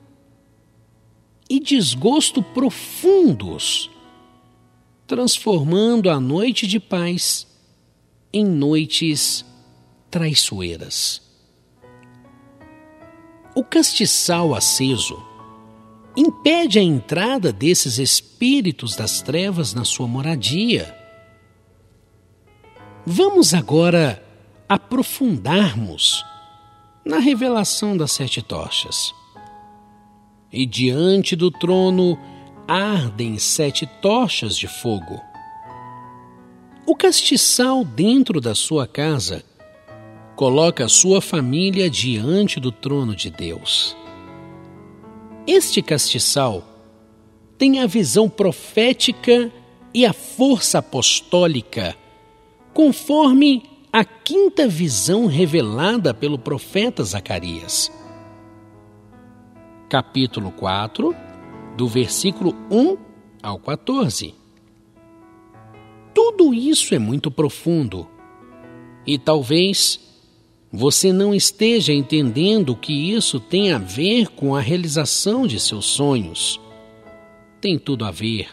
e 1.48 1.58
desgosto 1.58 2.42
profundos, 2.42 3.90
transformando 5.06 6.10
a 6.10 6.20
noite 6.20 6.66
de 6.66 6.78
paz 6.78 7.46
em 8.32 8.44
noites 8.44 9.44
traiçoeiras. 10.10 11.22
O 13.54 13.64
castiçal 13.64 14.54
aceso 14.54 15.20
impede 16.16 16.78
a 16.78 16.82
entrada 16.82 17.52
desses 17.52 17.98
espíritos 17.98 18.94
das 18.94 19.22
trevas 19.22 19.72
na 19.72 19.84
sua 19.84 20.06
moradia. 20.06 20.94
Vamos 23.06 23.54
agora 23.54 24.22
aprofundarmos 24.68 26.24
na 27.08 27.18
revelação 27.18 27.96
das 27.96 28.12
sete 28.12 28.42
tochas. 28.42 29.14
E 30.52 30.66
diante 30.66 31.34
do 31.34 31.50
trono 31.50 32.18
ardem 32.68 33.38
sete 33.38 33.86
tochas 34.02 34.54
de 34.54 34.68
fogo. 34.68 35.18
O 36.86 36.94
castiçal 36.94 37.82
dentro 37.82 38.42
da 38.42 38.54
sua 38.54 38.86
casa 38.86 39.42
coloca 40.36 40.84
a 40.84 40.88
sua 40.88 41.22
família 41.22 41.88
diante 41.88 42.60
do 42.60 42.70
trono 42.70 43.16
de 43.16 43.30
Deus. 43.30 43.96
Este 45.46 45.80
castiçal 45.80 46.62
tem 47.56 47.80
a 47.80 47.86
visão 47.86 48.28
profética 48.28 49.50
e 49.94 50.04
a 50.04 50.12
força 50.12 50.80
apostólica, 50.80 51.96
conforme 52.74 53.77
a 53.92 54.04
quinta 54.04 54.68
visão 54.68 55.26
revelada 55.26 56.12
pelo 56.12 56.38
profeta 56.38 57.02
Zacarias. 57.02 57.90
Capítulo 59.88 60.52
4, 60.52 61.16
do 61.74 61.88
versículo 61.88 62.54
1 62.70 62.98
ao 63.42 63.58
14. 63.58 64.34
Tudo 66.14 66.52
isso 66.52 66.94
é 66.94 66.98
muito 66.98 67.30
profundo 67.30 68.06
e 69.06 69.16
talvez 69.16 69.98
você 70.70 71.10
não 71.10 71.34
esteja 71.34 71.94
entendendo 71.94 72.76
que 72.76 72.92
isso 72.92 73.40
tem 73.40 73.72
a 73.72 73.78
ver 73.78 74.28
com 74.28 74.54
a 74.54 74.60
realização 74.60 75.46
de 75.46 75.58
seus 75.58 75.86
sonhos. 75.86 76.60
Tem 77.58 77.78
tudo 77.78 78.04
a 78.04 78.10
ver. 78.10 78.50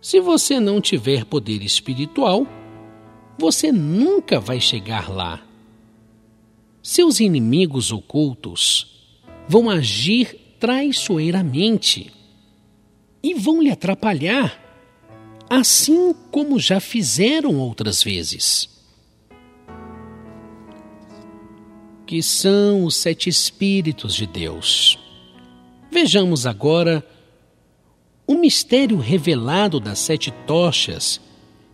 Se 0.00 0.20
você 0.20 0.60
não 0.60 0.80
tiver 0.80 1.24
poder 1.24 1.60
espiritual, 1.64 2.46
você 3.38 3.70
nunca 3.70 4.40
vai 4.40 4.60
chegar 4.60 5.10
lá. 5.10 5.42
Seus 6.82 7.20
inimigos 7.20 7.92
ocultos 7.92 9.14
vão 9.48 9.68
agir 9.68 10.56
traiçoeiramente 10.58 12.12
e 13.22 13.34
vão 13.34 13.60
lhe 13.60 13.70
atrapalhar, 13.70 14.62
assim 15.50 16.14
como 16.30 16.58
já 16.58 16.80
fizeram 16.80 17.56
outras 17.56 18.02
vezes. 18.02 18.68
Que 22.06 22.22
são 22.22 22.84
os 22.84 22.94
sete 22.96 23.28
Espíritos 23.28 24.14
de 24.14 24.26
Deus. 24.26 24.96
Vejamos 25.90 26.46
agora 26.46 27.04
o 28.26 28.34
mistério 28.34 28.98
revelado 28.98 29.78
das 29.80 29.98
sete 29.98 30.30
tochas, 30.46 31.20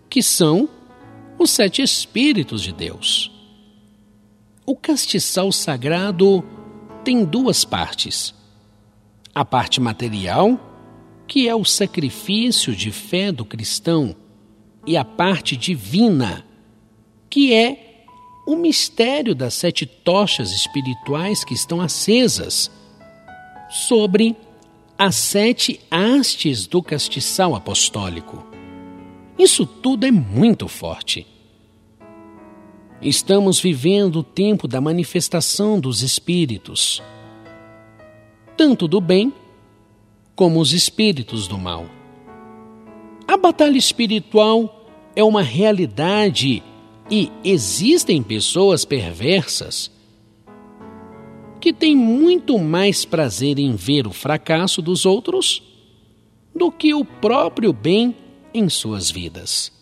que 0.08 0.22
são 0.22 0.68
os 1.43 1.51
sete 1.51 1.82
Espíritos 1.82 2.62
de 2.62 2.72
Deus. 2.72 3.30
O 4.64 4.76
castiçal 4.76 5.51
sagrado 5.51 6.45
tem 7.03 7.24
duas 7.24 7.64
partes. 7.64 8.32
A 9.34 9.45
parte 9.45 9.80
material, 9.80 10.61
que 11.26 11.49
é 11.49 11.55
o 11.55 11.64
sacrifício 11.64 12.76
de 12.76 12.93
fé 12.93 13.32
do 13.32 13.45
cristão, 13.45 14.14
e 14.86 14.97
a 14.97 15.05
parte 15.05 15.57
divina, 15.57 16.45
que 17.28 17.53
é 17.53 18.05
o 18.47 18.55
mistério 18.55 19.34
das 19.34 19.55
sete 19.55 19.84
tochas 19.84 20.53
espirituais 20.53 21.45
que 21.45 21.55
estão 21.55 21.80
acesas 21.80 22.70
sobre 23.68 24.36
as 24.99 25.16
sete 25.16 25.80
hastes 25.90 26.66
do 26.66 26.82
castiçal 26.82 27.55
apostólico. 27.55 28.51
Isso 29.39 29.66
tudo 29.66 30.05
é 30.05 30.11
muito 30.11 30.68
forte. 30.68 31.26
Estamos 33.01 33.59
vivendo 33.59 34.20
o 34.20 34.22
tempo 34.22 34.68
da 34.68 34.80
manifestação 34.80 35.80
dos 35.80 36.03
espíritos, 36.03 37.03
tanto 38.57 38.87
do 38.87 39.01
bem 39.01 39.33
como 40.37 40.61
os 40.61 40.72
espíritos 40.72 41.49
do 41.49 41.59
mal. 41.59 41.87
A 43.26 43.37
batalha 43.37 43.76
espiritual 43.76 44.87
é 45.16 45.24
uma 45.24 45.43
realidade 45.43 46.62
e 47.11 47.30
existem 47.43 48.22
pessoas 48.22 48.85
perversas 48.85 49.91
que 51.61 51.72
têm 51.72 51.97
muito 51.97 52.59
mais 52.59 53.05
prazer 53.05 53.59
em 53.59 53.74
ver 53.74 54.07
o 54.07 54.12
fracasso 54.12 54.80
dos 54.80 55.05
outros 55.05 55.62
do 56.55 56.70
que 56.70 56.95
o 56.95 57.05
próprio 57.05 57.72
bem 57.72 58.14
em 58.55 58.68
suas 58.68 59.11
vidas. 59.11 59.72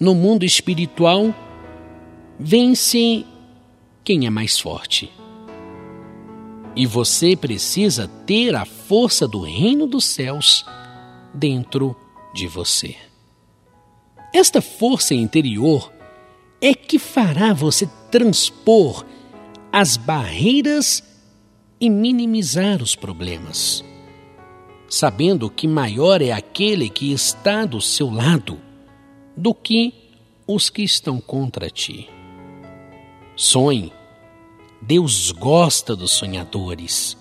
no 0.00 0.14
mundo 0.14 0.44
espiritual, 0.44 1.34
vence 2.38 3.24
quem 4.04 4.26
é 4.26 4.30
mais 4.30 4.58
forte. 4.58 5.10
E 6.76 6.86
você 6.86 7.34
precisa 7.34 8.06
ter 8.24 8.54
a 8.54 8.64
força 8.64 9.26
do 9.26 9.40
reino 9.40 9.86
dos 9.86 10.04
céus 10.04 10.64
dentro 11.34 11.96
de 12.32 12.46
você. 12.46 12.94
Esta 14.32 14.60
força 14.62 15.14
interior 15.14 15.92
é 16.60 16.74
que 16.74 16.98
fará 16.98 17.52
você 17.52 17.88
transpor 18.10 19.04
as 19.72 19.96
barreiras 19.96 21.02
e 21.80 21.90
minimizar 21.90 22.82
os 22.82 22.94
problemas, 22.94 23.84
sabendo 24.88 25.50
que 25.50 25.68
maior 25.68 26.22
é 26.22 26.32
aquele 26.32 26.88
que 26.88 27.12
está 27.12 27.64
do 27.64 27.80
seu 27.80 28.10
lado 28.10 28.58
do 29.36 29.54
que 29.54 29.92
os 30.46 30.70
que 30.70 30.82
estão 30.82 31.20
contra 31.20 31.68
ti. 31.68 32.08
Sonhe. 33.36 33.92
Deus 34.80 35.32
gosta 35.32 35.94
dos 35.94 36.12
sonhadores. 36.12 37.16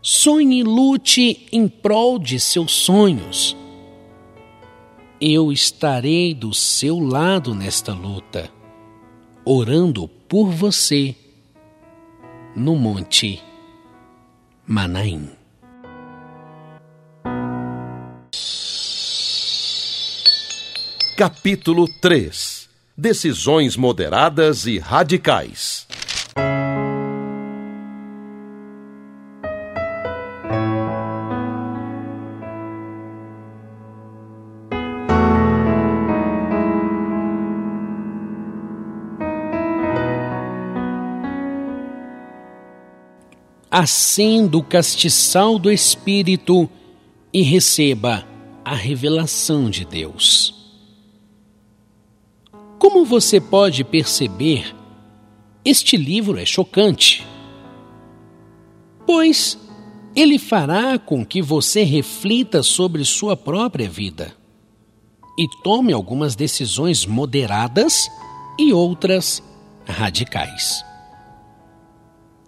Sonhe 0.00 0.60
e 0.60 0.62
lute 0.62 1.48
em 1.50 1.66
prol 1.66 2.18
de 2.18 2.38
seus 2.38 2.72
sonhos. 2.72 3.56
Eu 5.20 5.50
estarei 5.50 6.32
do 6.32 6.54
seu 6.54 7.00
lado 7.00 7.54
nesta 7.54 7.92
luta, 7.92 8.50
orando 9.44 10.06
por 10.06 10.50
você 10.50 11.16
no 12.54 12.76
Monte 12.76 13.42
Manaim. 14.66 15.37
Capítulo 21.18 21.88
3 22.00 22.68
Decisões 22.96 23.76
moderadas 23.76 24.66
e 24.68 24.78
radicais. 24.78 25.84
Acenda 43.68 44.56
o 44.56 44.62
castiçal 44.62 45.58
do 45.58 45.68
Espírito 45.68 46.70
e 47.34 47.42
receba 47.42 48.24
a 48.64 48.76
revelação 48.76 49.68
de 49.68 49.84
Deus. 49.84 50.57
Como 52.90 53.04
você 53.04 53.38
pode 53.38 53.84
perceber, 53.84 54.74
este 55.62 55.94
livro 55.94 56.38
é 56.38 56.46
chocante, 56.46 57.22
pois 59.06 59.58
ele 60.16 60.38
fará 60.38 60.98
com 60.98 61.22
que 61.22 61.42
você 61.42 61.82
reflita 61.82 62.62
sobre 62.62 63.04
sua 63.04 63.36
própria 63.36 63.90
vida 63.90 64.34
e 65.38 65.46
tome 65.62 65.92
algumas 65.92 66.34
decisões 66.34 67.04
moderadas 67.04 68.08
e 68.58 68.72
outras 68.72 69.42
radicais. 69.86 70.82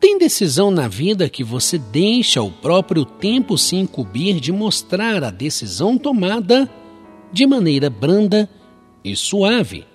Tem 0.01 0.16
decisão 0.16 0.70
na 0.70 0.88
vida 0.88 1.28
que 1.28 1.45
você 1.45 1.76
deixa 1.76 2.41
o 2.41 2.51
próprio 2.51 3.05
tempo 3.05 3.59
se 3.59 3.76
incumbir 3.76 4.41
de 4.41 4.53
mostrar 4.53 5.22
a 5.22 5.30
decisão 5.30 5.99
tomada 5.99 6.66
de 7.30 7.47
maneira 7.47 7.91
branda 7.91 8.49
e 9.05 9.14
suave. 9.14 9.89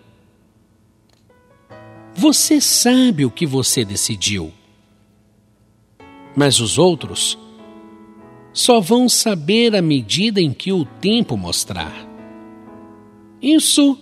Você 2.17 2.61
sabe 2.61 3.25
o 3.25 3.29
que 3.29 3.45
você 3.45 3.83
decidiu, 3.83 4.53
mas 6.33 6.61
os 6.61 6.77
outros 6.77 7.37
só 8.53 8.79
vão 8.79 9.09
saber 9.09 9.75
à 9.75 9.81
medida 9.81 10.39
em 10.39 10.53
que 10.53 10.71
o 10.71 10.85
tempo 10.85 11.35
mostrar. 11.35 11.93
Isso 13.41 13.99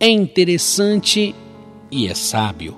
é 0.00 0.08
interessante 0.08 1.32
e 1.92 2.08
é 2.08 2.14
sábio. 2.14 2.76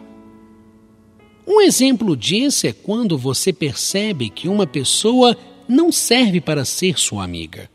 Um 1.47 1.63
exemplo 1.63 2.15
disso 2.15 2.67
é 2.67 2.73
quando 2.75 3.17
você 3.17 3.55
percebe 3.55 4.29
que 4.29 4.47
uma 4.47 4.67
pessoa 4.67 5.35
não 5.67 5.91
serve 5.91 6.39
para 6.39 6.67
ser 6.67 6.99
sua 6.99 7.25
amiga. 7.25 7.71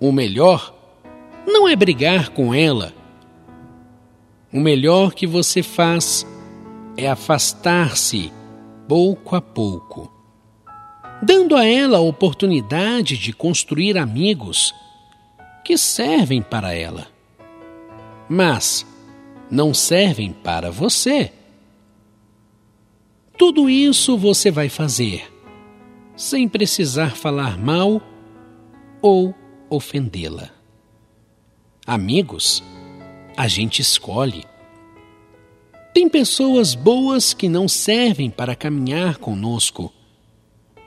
O 0.00 0.10
melhor 0.10 0.74
não 1.46 1.68
é 1.68 1.76
brigar 1.76 2.30
com 2.30 2.54
ela. 2.54 2.94
O 4.56 4.58
melhor 4.58 5.12
que 5.12 5.26
você 5.26 5.62
faz 5.62 6.26
é 6.96 7.06
afastar-se 7.06 8.32
pouco 8.88 9.36
a 9.36 9.40
pouco, 9.42 10.10
dando 11.22 11.54
a 11.54 11.66
ela 11.66 11.98
a 11.98 12.00
oportunidade 12.00 13.18
de 13.18 13.34
construir 13.34 13.98
amigos 13.98 14.74
que 15.62 15.76
servem 15.76 16.40
para 16.40 16.72
ela, 16.72 17.06
mas 18.30 18.86
não 19.50 19.74
servem 19.74 20.32
para 20.32 20.70
você. 20.70 21.30
Tudo 23.36 23.68
isso 23.68 24.16
você 24.16 24.50
vai 24.50 24.70
fazer 24.70 25.30
sem 26.16 26.48
precisar 26.48 27.14
falar 27.14 27.58
mal 27.58 28.00
ou 29.02 29.34
ofendê-la. 29.68 30.48
Amigos, 31.86 32.64
a 33.36 33.46
gente 33.46 33.82
escolhe. 33.82 34.44
Tem 35.92 36.08
pessoas 36.08 36.74
boas 36.74 37.34
que 37.34 37.48
não 37.48 37.68
servem 37.68 38.30
para 38.30 38.56
caminhar 38.56 39.18
conosco, 39.18 39.92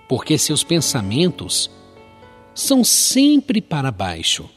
porque 0.08 0.38
seus 0.38 0.64
pensamentos 0.64 1.70
são 2.54 2.84
sempre 2.84 3.62
para 3.62 3.92
baixo, 3.92 4.50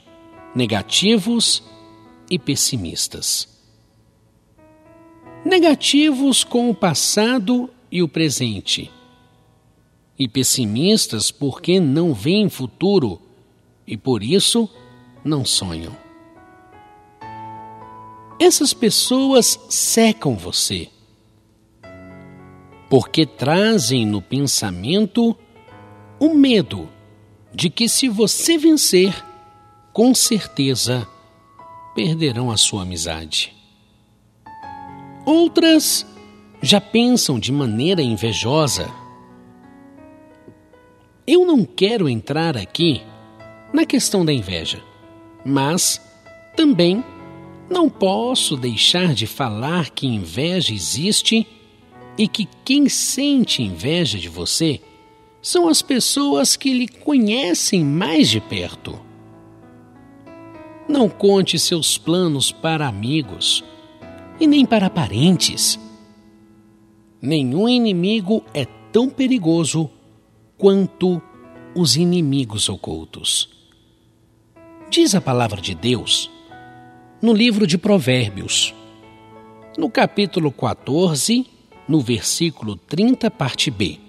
negativos 0.55 1.63
e 2.31 2.39
pessimistas. 2.39 3.49
Negativos 5.45 6.45
com 6.45 6.71
o 6.71 6.75
passado 6.75 7.69
e 7.91 8.03
o 8.03 8.09
presente, 8.09 8.91
e 10.19 10.29
pessimistas 10.29 11.31
porque 11.31 11.81
não 11.81 12.15
veem 12.15 12.49
futuro 12.49 13.21
e 13.87 13.97
por 13.97 14.23
isso 14.23 14.69
não 15.25 15.45
sonham. 15.45 16.02
Essas 18.43 18.75
pessoas 18.75 19.57
secam 19.69 20.35
você, 20.35 20.89
porque 22.91 23.25
trazem 23.25 24.05
no 24.05 24.21
pensamento 24.21 25.39
o 26.19 26.35
medo 26.35 26.89
de 27.55 27.71
que, 27.71 27.89
se 27.89 28.09
você 28.09 28.59
vencer, 28.59 29.15
com 29.93 30.13
certeza 30.13 31.07
perderão 31.95 32.51
a 32.51 32.57
sua 32.57 32.83
amizade. 32.83 33.55
Outras 35.25 36.05
já 36.61 36.81
pensam 36.81 37.39
de 37.39 37.53
maneira 37.53 38.03
invejosa. 38.03 38.91
Eu 41.25 41.47
não 41.47 41.65
quero 41.65 42.09
entrar 42.09 42.57
aqui 42.57 43.03
na 43.73 43.87
questão 43.87 44.25
da 44.25 44.33
inveja, 44.33 44.83
mas 45.45 46.01
também 46.57 47.05
não 47.71 47.89
posso 47.89 48.57
deixar 48.57 49.15
de 49.15 49.27
falar 49.27 49.91
que 49.91 50.07
inveja 50.07 50.73
existe 50.75 51.47
e 52.19 52.29
que 52.29 52.49
quem 52.65 52.89
sente 52.89 53.63
inveja 53.63 54.19
de 54.19 54.29
você 54.29 54.81
são 55.41 55.69
as 55.69 55.83
pessoas 55.83 56.57
que 56.57 56.73
lhe 56.73 56.89
conhecem 56.89 57.85
mais 57.85 58.29
de 58.29 58.41
perto. 58.41 58.99
Não 60.89 61.09
conte 61.09 61.59
seus 61.59 61.97
planos 61.97 62.53
para 62.53 62.87
amigos 62.87 63.65
e 64.39 64.47
nem 64.47 64.67
para 64.67 64.91
parentes 64.91 65.79
nenhum 67.23 67.69
inimigo 67.69 68.43
é 68.53 68.67
tão 68.91 69.09
perigoso 69.09 69.89
quanto 70.59 71.23
os 71.73 71.97
inimigos 71.97 72.69
ocultos. 72.69 73.49
Diz 74.91 75.15
a 75.15 75.21
palavra 75.21 75.61
de 75.61 75.73
Deus 75.73 76.29
no 77.23 77.33
livro 77.33 77.69
de 77.69 77.79
Provérbios, 77.79 78.75
no 79.79 79.89
capítulo 79.89 80.51
14, 80.51 81.47
no 81.87 82.01
versículo 82.01 82.75
30, 82.75 83.31
parte 83.31 83.71
B. 83.71 84.01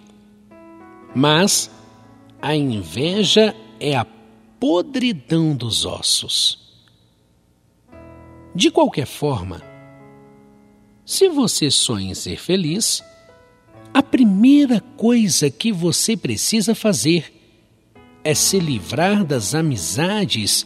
Mas 1.13 1.69
a 2.41 2.55
inveja 2.55 3.55
é 3.79 3.95
a 3.95 4.03
podridão 4.59 5.55
dos 5.55 5.85
ossos. 5.85 6.59
De 8.55 8.71
qualquer 8.71 9.05
forma, 9.05 9.61
se 11.05 11.29
você 11.29 11.69
sonha 11.69 12.11
em 12.11 12.15
ser 12.15 12.39
feliz, 12.39 13.03
a 13.93 14.01
primeira 14.01 14.79
coisa 14.97 15.51
que 15.51 15.71
você 15.71 16.17
precisa 16.17 16.73
fazer 16.73 17.31
é 18.23 18.33
se 18.33 18.59
livrar 18.59 19.23
das 19.23 19.53
amizades 19.53 20.65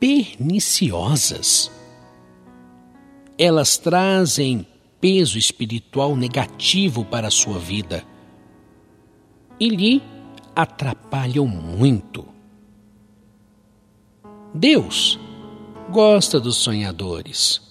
perniciosas. 0.00 1.70
Elas 3.38 3.76
trazem 3.76 4.66
peso 5.00 5.38
espiritual 5.38 6.16
negativo 6.16 7.04
para 7.04 7.28
a 7.28 7.30
sua 7.30 7.58
vida 7.58 8.04
e 9.58 9.68
lhe 9.68 10.02
atrapalham 10.56 11.46
muito. 11.46 12.26
Deus 14.54 15.18
gosta 15.90 16.40
dos 16.40 16.56
sonhadores 16.56 17.62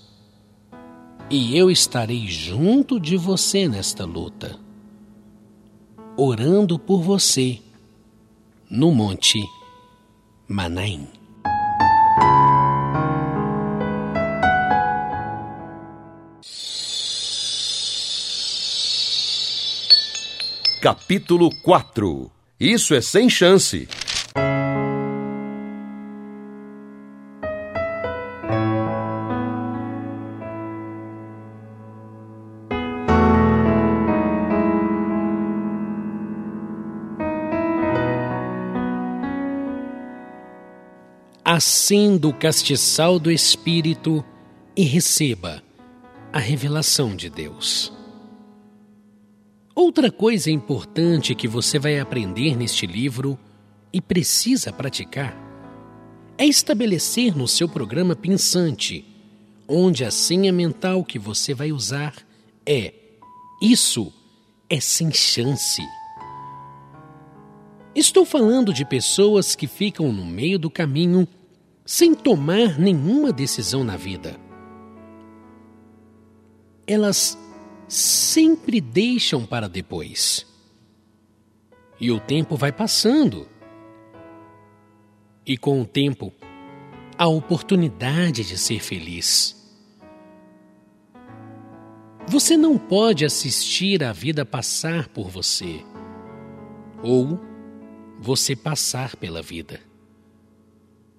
e 1.30 1.58
eu 1.58 1.70
estarei 1.70 2.28
junto 2.28 3.00
de 3.00 3.18
você 3.18 3.68
nesta 3.68 4.06
luta, 4.06 4.60
orando 6.16 6.80
por 6.80 7.02
você 7.02 7.60
no 8.70 8.92
Monte 8.92 9.40
Manaim. 10.48 11.19
Capítulo 20.82 21.50
4 21.62 22.32
Isso 22.58 22.96
é 22.96 23.02
sem 23.02 23.30
chance. 23.30 23.86
acenda 41.44 42.28
o 42.28 42.34
castiçal 42.34 43.20
do 43.20 43.30
Espírito 43.30 44.24
e 44.78 44.84
receba 44.84 45.62
a 46.32 46.40
revelação 46.40 47.16
de 47.16 47.30
Deus. 47.30 47.99
Outra 49.82 50.12
coisa 50.12 50.52
importante 50.52 51.34
que 51.34 51.48
você 51.48 51.80
vai 51.80 52.00
aprender 52.00 52.54
neste 52.54 52.86
livro 52.86 53.40
e 53.94 54.02
precisa 54.02 54.74
praticar 54.74 55.34
é 56.38 56.46
estabelecer 56.46 57.34
no 57.34 57.48
seu 57.48 57.70
programa 57.70 58.14
pensante, 58.14 59.06
onde 59.66 60.04
a 60.04 60.12
senha 60.12 60.52
mental 60.52 61.02
que 61.02 61.18
você 61.18 61.54
vai 61.54 61.72
usar 61.72 62.14
é: 62.66 62.94
Isso 63.62 64.12
é 64.70 64.82
sem 64.82 65.14
chance. 65.14 65.82
Estou 67.96 68.26
falando 68.26 68.74
de 68.74 68.84
pessoas 68.84 69.56
que 69.56 69.66
ficam 69.66 70.12
no 70.12 70.26
meio 70.26 70.60
do 70.60 70.70
caminho 70.70 71.26
sem 71.86 72.14
tomar 72.14 72.78
nenhuma 72.78 73.32
decisão 73.32 73.86
na 73.86 73.96
vida. 73.96 74.38
Elas 76.86 77.38
sempre 77.90 78.80
deixam 78.80 79.46
para 79.46 79.68
depois. 79.68 80.46
E 82.00 82.10
o 82.12 82.20
tempo 82.22 82.56
vai 82.56 82.72
passando. 82.72 83.50
E 85.46 85.58
com 85.58 85.82
o 85.82 85.86
tempo, 85.86 86.32
a 87.18 87.28
oportunidade 87.28 88.46
de 88.46 88.58
ser 88.58 88.80
feliz 88.80 89.60
Você 92.30 92.56
não 92.56 92.78
pode 92.78 93.26
assistir 93.26 94.04
a 94.04 94.14
vida 94.14 94.46
passar 94.46 95.08
por 95.08 95.32
você, 95.32 95.84
ou 97.02 97.40
você 98.20 98.56
passar 98.56 99.16
pela 99.16 99.42
vida, 99.42 99.80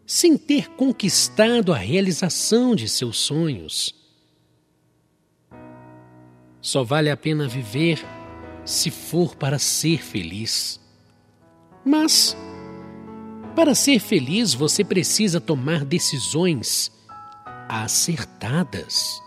sem 0.06 0.38
ter 0.38 0.70
conquistado 0.70 1.72
a 1.72 1.76
realização 1.76 2.76
de 2.76 2.88
seus 2.88 3.18
sonhos. 3.18 3.99
Só 6.60 6.84
vale 6.84 7.10
a 7.10 7.16
pena 7.16 7.48
viver 7.48 8.04
se 8.64 8.90
for 8.90 9.34
para 9.34 9.58
ser 9.58 10.02
feliz. 10.02 10.80
Mas, 11.84 12.36
para 13.56 13.74
ser 13.74 13.98
feliz, 13.98 14.54
você 14.54 14.84
precisa 14.84 15.40
tomar 15.40 15.84
decisões 15.84 16.92
acertadas. 17.68 19.22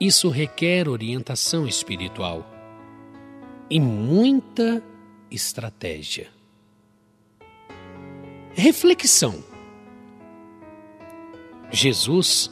Isso 0.00 0.28
requer 0.28 0.88
orientação 0.88 1.66
espiritual 1.66 2.46
e 3.70 3.80
muita 3.80 4.82
estratégia. 5.30 6.28
Reflexão. 8.54 9.42
Jesus, 11.70 12.50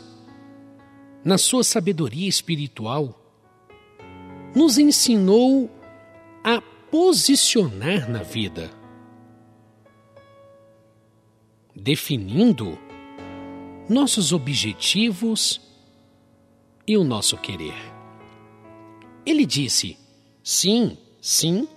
na 1.24 1.38
sua 1.38 1.62
sabedoria 1.62 2.28
espiritual, 2.28 3.18
nos 4.54 4.78
ensinou 4.78 5.70
a 6.44 6.60
posicionar 6.90 8.10
na 8.10 8.22
vida, 8.22 8.70
definindo 11.74 12.78
nossos 13.88 14.32
objetivos 14.32 15.60
e 16.86 16.96
o 16.96 17.04
nosso 17.04 17.36
querer. 17.38 17.74
Ele 19.24 19.46
disse: 19.46 19.96
sim, 20.42 20.98
sim, 21.20 21.68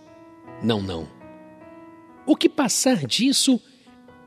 não, 0.62 0.82
não. 0.82 1.08
O 2.26 2.36
que 2.36 2.50
passar 2.50 3.06
disso 3.06 3.62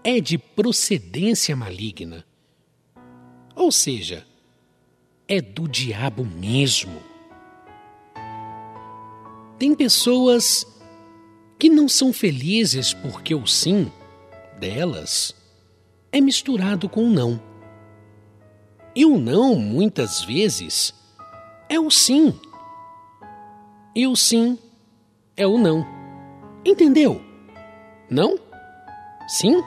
é 0.05 0.21
de 0.21 0.39
procedência 0.39 1.57
maligna. 1.57 2.25
Ou 3.57 3.73
seja, 3.73 4.28
é 5.29 5.43
do 5.43 5.69
diabo 5.69 6.25
mesmo. 6.25 7.03
Tem 9.59 9.75
pessoas 9.75 10.67
que 11.59 11.69
não 11.69 11.87
são 11.87 12.13
felizes 12.13 12.95
porque 12.95 13.35
o 13.35 13.47
sim 13.47 13.93
delas 14.59 15.35
é 16.11 16.21
misturado 16.21 16.89
com 16.89 17.05
o 17.05 17.11
não. 17.11 17.41
E 18.97 19.05
o 19.05 19.19
não, 19.19 19.55
muitas 19.55 20.23
vezes, 20.25 20.95
é 21.69 21.79
o 21.79 21.91
sim. 21.91 22.35
E 23.95 24.07
o 24.07 24.17
sim 24.17 24.59
é 25.37 25.47
o 25.47 25.59
não. 25.59 25.87
Entendeu? 26.65 27.21
Não? 28.09 28.39
Sim? 29.29 29.63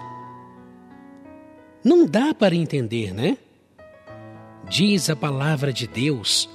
Não 1.83 2.05
dá 2.05 2.33
para 2.33 2.55
entender, 2.55 3.13
né? 3.13 3.37
Diz 4.69 5.09
a 5.09 5.15
palavra 5.15 5.73
de 5.73 5.87
Deus 5.87 6.49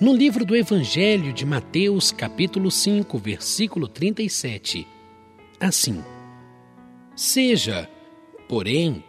no 0.00 0.12
livro 0.12 0.44
do 0.44 0.54
Evangelho 0.54 1.32
de 1.32 1.46
Mateus, 1.46 2.12
capítulo 2.12 2.70
5, 2.70 3.16
versículo 3.18 3.88
37. 3.88 4.86
Assim: 5.58 6.04
Seja, 7.16 7.88
porém, 8.48 9.02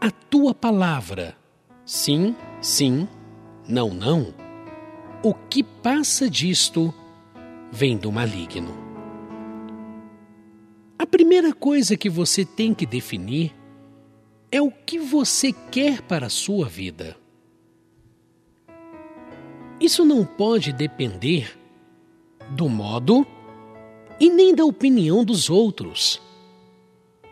a 0.00 0.10
tua 0.10 0.54
palavra 0.54 1.36
sim, 1.84 2.36
sim, 2.60 3.08
não, 3.66 3.90
não. 3.90 4.34
O 5.22 5.32
que 5.32 5.62
passa 5.62 6.28
disto 6.28 6.92
vem 7.72 7.96
do 7.96 8.12
maligno. 8.12 8.76
A 10.98 11.06
primeira 11.06 11.54
coisa 11.54 11.96
que 11.96 12.10
você 12.10 12.44
tem 12.44 12.74
que 12.74 12.84
definir 12.84 13.54
é 14.52 14.60
o 14.60 14.70
que 14.70 14.98
você 14.98 15.52
quer 15.52 16.02
para 16.02 16.26
a 16.26 16.30
sua 16.30 16.68
vida. 16.68 17.16
Isso 19.80 20.04
não 20.04 20.24
pode 20.24 20.72
depender 20.72 21.58
do 22.50 22.68
modo 22.68 23.26
e 24.18 24.30
nem 24.30 24.54
da 24.54 24.64
opinião 24.64 25.24
dos 25.24 25.50
outros. 25.50 26.20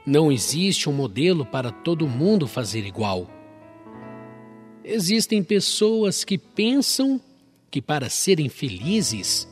Não 0.06 0.30
existe 0.30 0.88
um 0.88 0.92
modelo 0.92 1.46
para 1.46 1.72
todo 1.72 2.06
mundo 2.06 2.46
fazer 2.46 2.84
igual. 2.84 3.26
Existem 4.84 5.42
pessoas 5.42 6.24
que 6.24 6.36
pensam 6.36 7.18
que 7.70 7.80
para 7.80 8.10
serem 8.10 8.50
felizes 8.50 9.48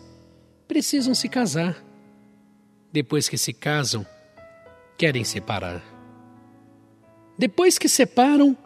precisam 0.68 1.14
se 1.14 1.28
casar. 1.28 1.82
Depois 2.92 3.30
que 3.30 3.38
se 3.38 3.54
casam, 3.54 4.06
querem 4.98 5.24
separar. 5.24 5.82
Depois 7.38 7.78
que 7.78 7.88
separam, 7.88 8.56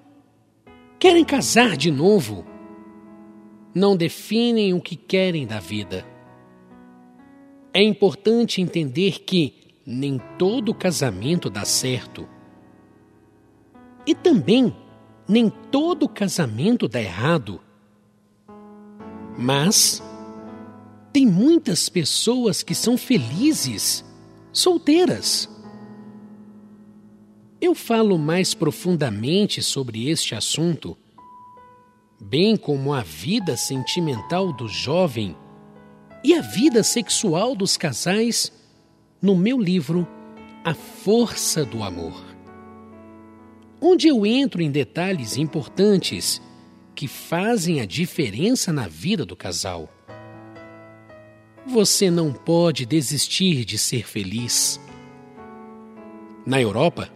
querem 0.99 1.25
casar 1.25 1.77
de 1.77 1.93
novo. 1.93 2.45
Não 3.77 3.95
definem 3.95 4.73
o 4.73 4.81
que 4.81 4.97
querem 4.97 5.47
da 5.47 5.61
vida. 5.61 6.03
É 7.75 7.83
importante 7.83 8.63
entender 8.63 9.21
que 9.21 9.75
nem 9.85 10.19
todo 10.39 10.73
casamento 10.73 11.51
dá 11.51 11.63
certo. 11.67 12.27
E 14.07 14.15
também 14.15 14.75
nem 15.29 15.51
todo 15.71 16.09
casamento 16.09 16.89
dá 16.89 17.03
errado. 17.03 17.61
Mas 19.37 20.03
tem 21.13 21.27
muitas 21.27 21.91
pessoas 21.91 22.63
que 22.63 22.75
são 22.75 22.97
felizes 22.97 24.03
solteiras. 24.55 25.51
Eu 27.61 27.75
falo 27.75 28.17
mais 28.19 28.55
profundamente 28.55 29.63
sobre 29.63 30.09
este 30.09 30.35
assunto, 30.35 30.97
bem 32.21 32.57
como 32.57 32.93
a 32.93 33.03
vida 33.03 33.57
sentimental 33.57 34.53
do 34.53 34.69
jovem 34.69 35.37
e 36.25 36.35
a 36.35 36.41
vida 36.41 36.83
sexual 36.83 37.55
dos 37.55 37.77
casais, 37.77 38.53
no 39.21 39.37
meu 39.37 39.61
livro 39.61 40.07
A 40.65 40.75
Força 40.75 41.65
do 41.65 41.83
Amor 41.83 42.37
onde 43.81 44.09
eu 44.09 44.25
entro 44.25 44.63
em 44.63 44.71
detalhes 44.71 45.37
importantes 45.37 46.41
que 46.95 47.07
fazem 47.07 47.81
a 47.81 47.87
diferença 47.87 48.73
na 48.73 48.89
vida 48.89 49.25
do 49.25 49.37
casal. 49.37 49.89
Você 51.67 52.11
não 52.11 52.33
pode 52.33 52.87
desistir 52.87 53.65
de 53.65 53.77
ser 53.77 54.07
feliz. 54.07 54.81
Na 56.47 56.61
Europa, 56.61 57.11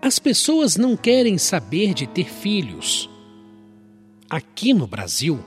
as 0.00 0.18
pessoas 0.18 0.76
não 0.76 0.96
querem 0.96 1.36
saber 1.36 1.94
de 1.94 2.06
ter 2.06 2.28
filhos. 2.30 3.10
Aqui 4.30 4.72
no 4.72 4.86
Brasil, 4.86 5.40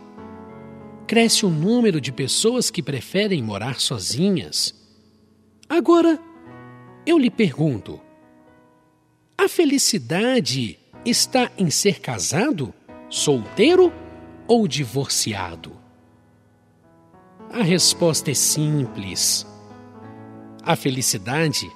cresce 1.08 1.46
o 1.46 1.50
número 1.50 2.02
de 2.02 2.12
pessoas 2.12 2.70
que 2.70 2.84
preferem 2.84 3.42
morar 3.42 3.80
sozinhas. 3.80 4.76
Agora, 5.70 6.20
eu 7.06 7.18
lhe 7.18 7.32
pergunto: 7.32 8.02
a 9.38 9.48
felicidade 9.48 10.78
está 11.06 11.50
em 11.58 11.70
ser 11.70 12.02
casado, 12.02 12.74
solteiro 13.10 13.90
ou 14.50 14.68
divorciado? 14.68 15.72
A 17.54 17.64
resposta 17.64 18.32
é 18.32 18.34
simples. 18.34 19.48
A 20.62 20.76
felicidade 20.76 21.72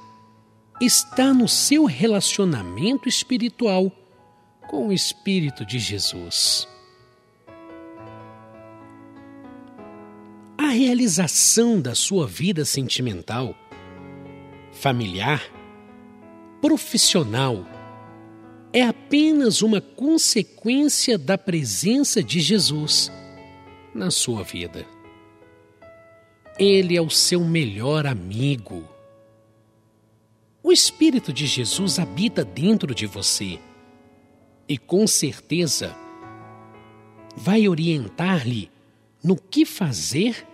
está 0.82 1.34
no 1.34 1.47
seu 1.47 1.86
relacionamento 1.86 3.08
espiritual 3.08 3.89
com 4.68 4.89
o 4.89 4.91
Espírito 4.91 5.66
de 5.66 5.80
Jesus. 5.80 6.68
A 10.58 10.70
realização 10.70 11.80
da 11.80 11.93
sua 11.93 12.26
vida 12.26 12.66
sentimental, 12.66 13.55
familiar 14.72 15.43
profissional 16.60 17.64
é 18.74 18.82
apenas 18.82 19.62
uma 19.62 19.80
consequência 19.80 21.16
da 21.16 21.38
presença 21.38 22.24
de 22.24 22.39
Jesus 22.39 23.12
na 23.93 24.10
sua 24.10 24.43
vida. 24.43 24.84
Ele 26.58 26.97
é 26.97 27.01
o 27.01 27.10
seu 27.10 27.43
melhor 27.45 28.08
amigo. 28.08 28.84
O 30.64 30.72
Espírito 30.72 31.32
de 31.32 31.45
Jesus 31.45 31.99
habita 31.99 32.43
dentro 32.43 32.95
de 32.95 33.05
você 33.05 33.60
e, 34.68 34.76
com 34.76 35.05
certeza, 35.05 35.95
vai 37.36 37.68
orientar-lhe 37.68 38.72
no 39.28 39.36
que 39.36 39.65
fazer 39.65 40.47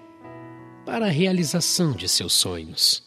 para 0.84 1.05
a 1.05 1.09
realização 1.09 1.91
de 1.91 2.09
seus 2.09 2.34
sonhos. 2.34 3.03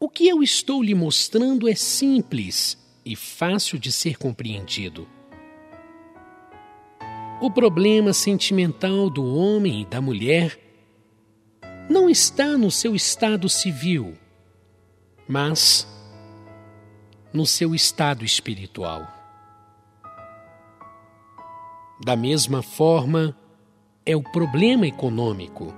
O 0.00 0.08
que 0.08 0.26
eu 0.26 0.42
estou 0.42 0.82
lhe 0.82 0.92
mostrando 0.92 1.68
é 1.68 1.74
simples 1.76 2.76
e 3.06 3.14
fácil 3.14 3.78
de 3.78 3.92
ser 3.92 4.18
compreendido. 4.18 5.08
O 7.40 7.48
problema 7.48 8.12
sentimental 8.12 9.08
do 9.08 9.24
homem 9.24 9.82
e 9.82 9.84
da 9.84 10.00
mulher 10.00 10.58
não 11.88 12.10
está 12.10 12.58
no 12.58 12.72
seu 12.72 12.92
estado 12.96 13.48
civil, 13.48 14.14
mas 15.28 15.86
no 17.32 17.46
seu 17.46 17.72
estado 17.72 18.24
espiritual. 18.24 19.06
Da 22.04 22.16
mesma 22.16 22.60
forma, 22.60 23.36
é 24.06 24.14
o 24.14 24.22
problema 24.22 24.86
econômico. 24.86 25.74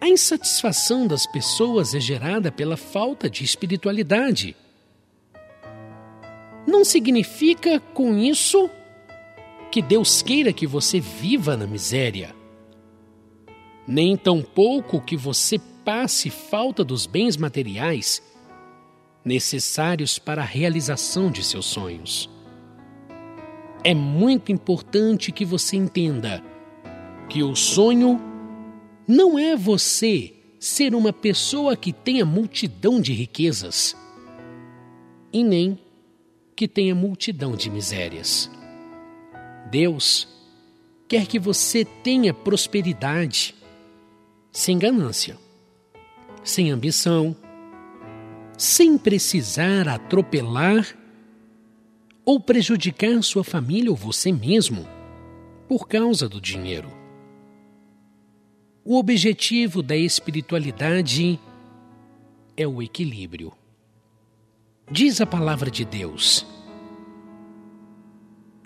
A 0.00 0.08
insatisfação 0.08 1.06
das 1.06 1.26
pessoas 1.26 1.94
é 1.94 2.00
gerada 2.00 2.52
pela 2.52 2.76
falta 2.76 3.28
de 3.28 3.44
espiritualidade. 3.44 4.54
Não 6.66 6.84
significa 6.84 7.80
com 7.94 8.16
isso 8.16 8.70
que 9.70 9.82
Deus 9.82 10.22
queira 10.22 10.52
que 10.52 10.66
você 10.66 11.00
viva 11.00 11.56
na 11.56 11.66
miséria, 11.66 12.34
nem 13.86 14.16
tampouco 14.16 15.00
que 15.00 15.16
você 15.16 15.58
passe 15.84 16.30
falta 16.30 16.84
dos 16.84 17.06
bens 17.06 17.36
materiais 17.36 18.22
necessários 19.24 20.18
para 20.18 20.42
a 20.42 20.44
realização 20.44 21.30
de 21.30 21.42
seus 21.42 21.66
sonhos. 21.66 22.30
É 23.82 23.94
muito 23.94 24.52
importante 24.52 25.32
que 25.32 25.44
você 25.44 25.76
entenda 25.76 26.42
que 27.28 27.42
o 27.42 27.54
sonho 27.54 28.20
não 29.06 29.38
é 29.38 29.54
você 29.54 30.34
ser 30.58 30.94
uma 30.94 31.12
pessoa 31.12 31.76
que 31.76 31.92
tenha 31.92 32.24
multidão 32.24 33.00
de 33.00 33.12
riquezas 33.12 33.96
e 35.32 35.44
nem 35.44 35.78
que 36.56 36.66
tenha 36.66 36.94
multidão 36.94 37.54
de 37.54 37.70
misérias. 37.70 38.50
Deus 39.70 40.26
quer 41.06 41.26
que 41.26 41.38
você 41.38 41.84
tenha 41.84 42.34
prosperidade, 42.34 43.54
sem 44.50 44.78
ganância, 44.78 45.38
sem 46.42 46.70
ambição, 46.70 47.36
sem 48.56 48.98
precisar 48.98 49.86
atropelar 49.86 50.96
ou 52.24 52.40
prejudicar 52.40 53.22
sua 53.22 53.44
família 53.44 53.90
ou 53.90 53.96
você 53.96 54.32
mesmo 54.32 54.86
por 55.68 55.86
causa 55.86 56.28
do 56.28 56.40
dinheiro. 56.40 56.97
O 58.84 58.96
objetivo 58.96 59.82
da 59.82 59.96
espiritualidade 59.96 61.38
é 62.56 62.66
o 62.66 62.82
equilíbrio. 62.82 63.52
Diz 64.90 65.20
a 65.20 65.26
palavra 65.26 65.70
de 65.70 65.84
Deus: 65.84 66.46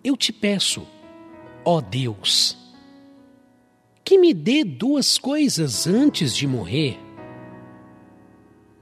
Eu 0.05 0.17
te 0.17 0.33
peço, 0.33 0.87
ó 1.65 1.81
Deus, 1.81 2.57
que 4.05 4.17
me 4.19 4.33
dê 4.33 4.63
duas 4.63 5.19
coisas 5.19 5.87
antes 5.87 6.37
de 6.37 6.47
morrer. 6.47 6.99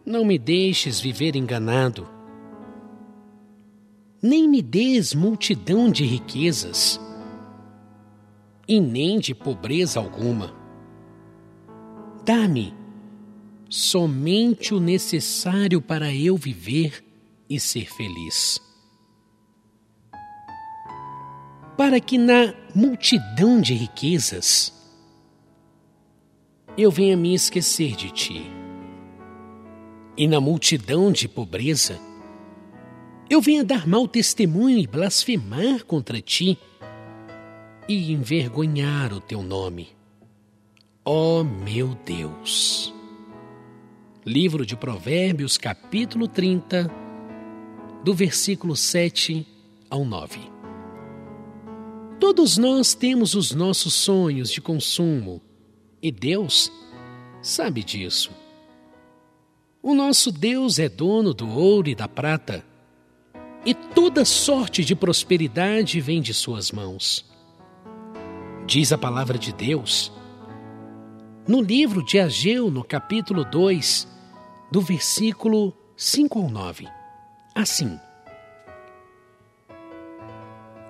Não 0.05 0.25
me 0.25 0.39
deixes 0.39 1.01
viver 1.01 1.37
enganado, 1.37 2.07
nem 4.21 4.49
me 4.49 4.61
des 4.61 5.15
multidão 5.15 5.91
de 5.91 6.05
riquezas, 6.05 7.01
e 8.69 8.79
nem 8.81 9.19
de 9.19 9.35
pobreza 9.35 9.99
alguma 9.99 10.60
Dá-me 12.33 12.73
somente 13.69 14.73
o 14.73 14.79
necessário 14.79 15.83
para 15.83 16.15
eu 16.15 16.37
viver 16.37 17.05
e 17.49 17.59
ser 17.59 17.93
feliz. 17.93 18.61
Para 21.77 21.99
que 21.99 22.17
na 22.17 22.55
multidão 22.73 23.61
de 23.61 23.75
riquezas 23.75 24.73
eu 26.79 26.89
venha 26.89 27.17
me 27.17 27.35
esquecer 27.35 27.97
de 27.97 28.13
ti, 28.13 28.49
e 30.17 30.29
na 30.29 30.41
multidão 30.41 31.11
de 31.11 31.27
pobreza 31.27 31.99
eu 33.29 33.41
venha 33.41 33.65
dar 33.65 33.89
mau 33.89 34.07
testemunho 34.07 34.79
e 34.79 34.87
blasfemar 34.87 35.85
contra 35.85 36.21
ti 36.21 36.57
e 37.89 38.13
envergonhar 38.13 39.13
o 39.13 39.21
teu 39.21 39.43
nome 39.43 40.00
Ó 41.03 41.41
oh, 41.41 41.45
meu 41.45 41.97
Deus! 42.05 42.93
Livro 44.25 44.67
de 44.67 44.77
Provérbios, 44.77 45.57
capítulo 45.57 46.29
30, 46.29 46.91
do 48.05 48.13
versículo 48.13 48.77
7 48.77 49.47
ao 49.89 50.05
9. 50.05 50.39
Todos 52.21 52.59
nós 52.59 52.93
temos 52.93 53.35
os 53.35 53.53
nossos 53.53 53.95
sonhos 53.95 54.51
de 54.51 54.61
consumo 54.61 55.41
e 56.03 56.13
Deus 56.13 56.71
sabe 57.41 57.83
disso. 57.83 58.31
O 59.83 59.95
nosso 59.95 60.31
Deus 60.31 60.79
é 60.79 60.87
dono 60.87 61.33
do 61.33 61.49
ouro 61.49 61.89
e 61.89 61.95
da 61.95 62.07
prata, 62.07 62.63
e 63.65 63.73
toda 63.73 64.23
sorte 64.27 64.85
de 64.85 64.95
prosperidade 64.95 65.99
vem 65.99 66.21
de 66.21 66.35
Suas 66.35 66.71
mãos. 66.71 67.25
Diz 68.67 68.93
a 68.93 68.99
palavra 68.99 69.39
de 69.39 69.51
Deus 69.51 70.13
no 71.51 71.61
livro 71.61 72.01
de 72.01 72.21
Ageu, 72.21 72.71
no 72.71 72.85
capítulo 72.85 73.45
2, 73.45 74.07
do 74.71 74.81
versículo 74.81 75.77
5 75.97 76.39
ao 76.39 76.49
9. 76.49 76.87
Assim: 77.53 77.99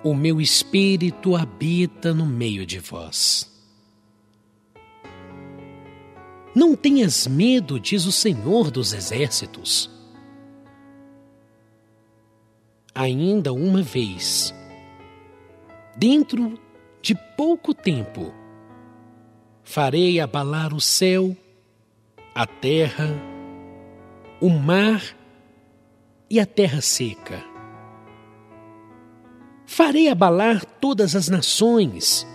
O 0.03 0.13
meu 0.13 0.39
espírito 0.39 1.35
habita 1.35 2.13
no 2.13 2.27
meio 2.27 2.63
de 2.63 2.77
vós. 2.77 3.51
Não 6.53 6.75
tenhas 6.75 7.25
medo, 7.25 7.79
diz 7.79 8.05
o 8.05 8.11
Senhor 8.11 8.69
dos 8.69 8.93
Exércitos. 8.93 9.89
Ainda 12.93 13.51
uma 13.51 13.81
vez, 13.81 14.53
dentro 15.97 16.59
de 17.01 17.15
pouco 17.35 17.73
tempo, 17.73 18.31
farei 19.71 20.19
abalar 20.19 20.73
o 20.73 20.81
céu, 20.81 21.33
a 22.35 22.45
terra, 22.45 23.07
o 24.41 24.49
mar 24.49 25.01
e 26.29 26.41
a 26.41 26.45
terra 26.45 26.81
seca. 26.81 27.41
Farei 29.65 30.09
abalar 30.09 30.65
todas 30.65 31.15
as 31.15 31.29
nações, 31.29 32.27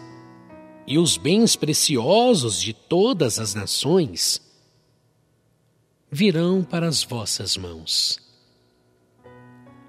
e 0.86 0.96
os 0.96 1.18
bens 1.18 1.56
preciosos 1.56 2.58
de 2.58 2.72
todas 2.72 3.38
as 3.38 3.54
nações 3.54 4.40
virão 6.10 6.64
para 6.64 6.88
as 6.88 7.02
vossas 7.04 7.54
mãos. 7.58 8.18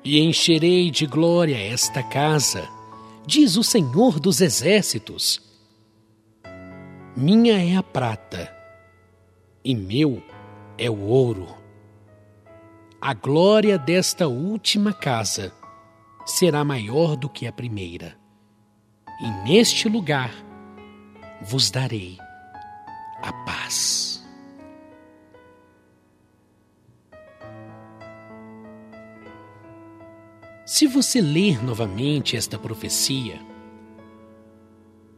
E 0.04 0.20
encherei 0.20 0.92
de 0.92 1.06
glória 1.06 1.56
esta 1.56 2.04
casa, 2.04 2.68
diz 3.26 3.56
o 3.56 3.64
Senhor 3.64 4.20
dos 4.20 4.42
Exércitos 4.42 5.47
minha 7.18 7.58
é 7.58 7.76
a 7.76 7.82
prata 7.82 8.56
e 9.66 9.74
meu 9.74 10.22
é 10.78 10.88
o 10.88 11.00
ouro. 11.00 11.48
A 13.02 13.12
glória 13.16 13.76
desta 13.76 14.28
última 14.28 14.94
casa 14.94 15.52
será 16.28 16.64
maior 16.64 17.16
do 17.16 17.28
que 17.28 17.48
a 17.48 17.52
primeira, 17.52 18.16
e 19.20 19.50
neste 19.50 19.90
lugar 19.90 20.32
vos 21.42 21.72
darei 21.72 22.20
a 23.24 23.34
paz. 23.46 24.24
Se 30.68 30.86
você 30.86 31.20
ler 31.20 31.64
novamente 31.64 32.38
esta 32.38 32.60
profecia, 32.60 33.47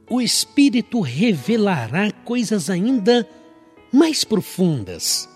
o 0.10 0.20
Espírito 0.20 1.02
revelará 1.02 2.12
coisas 2.12 2.70
ainda 2.70 3.30
mais 3.92 4.24
profundas 4.24 5.30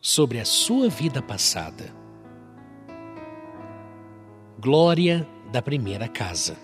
sobre 0.00 0.40
a 0.40 0.44
sua 0.44 0.88
vida 0.88 1.20
passada. 1.20 1.92
Glória 4.58 5.28
da 5.52 5.60
primeira 5.60 6.08
casa. 6.08 6.56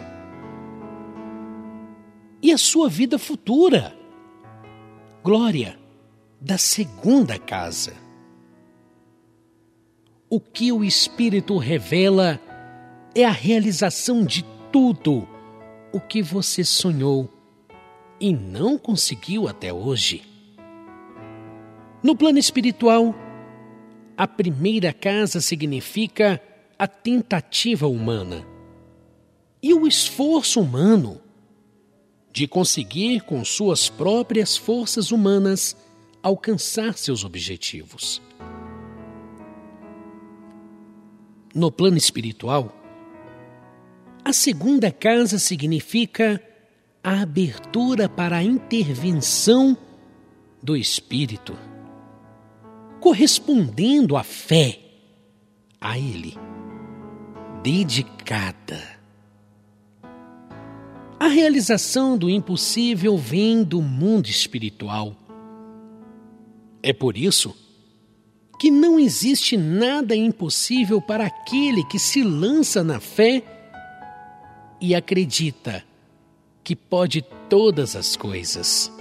E 2.43 2.51
a 2.51 2.59
sua 2.59 2.89
vida 2.89 3.19
futura. 3.19 3.97
Glória 5.23 5.79
da 6.41 6.57
segunda 6.57 7.39
casa. 7.39 7.95
O 10.31 10.41
que 10.41 10.73
o 10.73 10.83
Espírito 10.83 11.57
revela 11.59 12.41
é 13.15 13.25
a 13.25 13.31
realização 13.31 14.25
de 14.25 14.45
tudo 14.73 15.29
o 15.95 16.01
que 16.01 16.21
você 16.21 16.65
sonhou 16.65 17.31
e 18.21 18.33
não 18.33 18.77
conseguiu 18.77 19.47
até 19.47 19.73
hoje. 19.73 20.25
No 22.03 22.17
plano 22.17 22.37
espiritual, 22.37 23.15
a 24.17 24.27
primeira 24.27 24.93
casa 24.93 25.41
significa 25.41 26.43
a 26.77 26.89
tentativa 26.89 27.87
humana 27.87 28.45
e 29.63 29.73
o 29.73 29.87
esforço 29.87 30.61
humano 30.61 31.21
de 32.33 32.49
conseguir, 32.49 33.21
com 33.21 33.45
suas 33.45 33.89
próprias 33.89 34.57
forças 34.57 35.13
humanas, 35.13 35.77
alcançar 36.21 36.99
seus 36.99 37.25
objetivos. 37.25 38.21
No 41.55 41.71
plano 41.71 41.97
espiritual, 41.97 42.84
a 44.25 44.33
segunda 44.33 44.91
casa 44.91 45.39
significa 45.39 46.43
a 47.03 47.21
abertura 47.21 48.09
para 48.09 48.39
a 48.39 48.43
intervenção 48.43 49.77
do 50.63 50.75
Espírito, 50.75 51.55
correspondendo 53.01 54.17
à 54.17 54.23
fé 54.23 54.81
a 55.79 55.99
Ele, 55.99 56.35
dedicada. 57.63 58.83
A 61.21 61.29
realização 61.29 62.17
do 62.17 62.31
impossível 62.31 63.19
vem 63.19 63.63
do 63.63 63.83
mundo 63.83 64.27
espiritual. 64.29 65.15
É 66.83 66.95
por 66.95 67.19
isso 67.19 67.55
que 68.59 68.71
não 68.71 68.99
existe 68.99 69.57
nada 69.57 70.17
impossível 70.17 71.01
para 71.03 71.27
aquele 71.27 71.85
que 71.85 71.99
se 71.99 72.23
lança 72.23 72.83
na 72.83 73.01
fé 73.01 73.54
e 74.85 74.95
acredita 74.95 75.83
que 76.63 76.77
pode 76.77 77.23
todas 77.49 77.97
as 77.97 78.17
coisas 78.17 78.93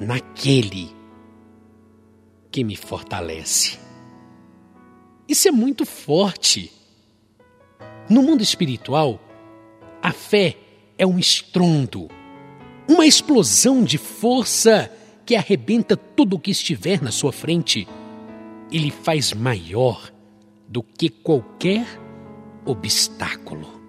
naquele 0.00 0.88
que 2.50 2.64
me 2.64 2.74
fortalece. 2.74 3.78
Isso 5.28 5.46
é 5.46 5.50
muito 5.50 5.84
forte. 5.84 6.72
No 8.08 8.22
mundo 8.22 8.42
espiritual, 8.42 9.20
a 10.02 10.10
fé 10.10 10.56
é 10.96 11.06
um 11.06 11.18
estrondo, 11.18 12.08
uma 12.88 13.04
explosão 13.04 13.84
de 13.84 13.98
força 13.98 14.90
que 15.26 15.36
arrebenta 15.36 15.98
tudo 15.98 16.36
o 16.36 16.40
que 16.40 16.50
estiver 16.50 17.02
na 17.02 17.10
sua 17.10 17.30
frente 17.30 17.86
e 18.70 18.78
lhe 18.78 18.90
faz 18.90 19.34
maior 19.34 20.10
do 20.66 20.82
que 20.82 21.10
qualquer 21.10 21.86
obstáculo. 22.64 23.79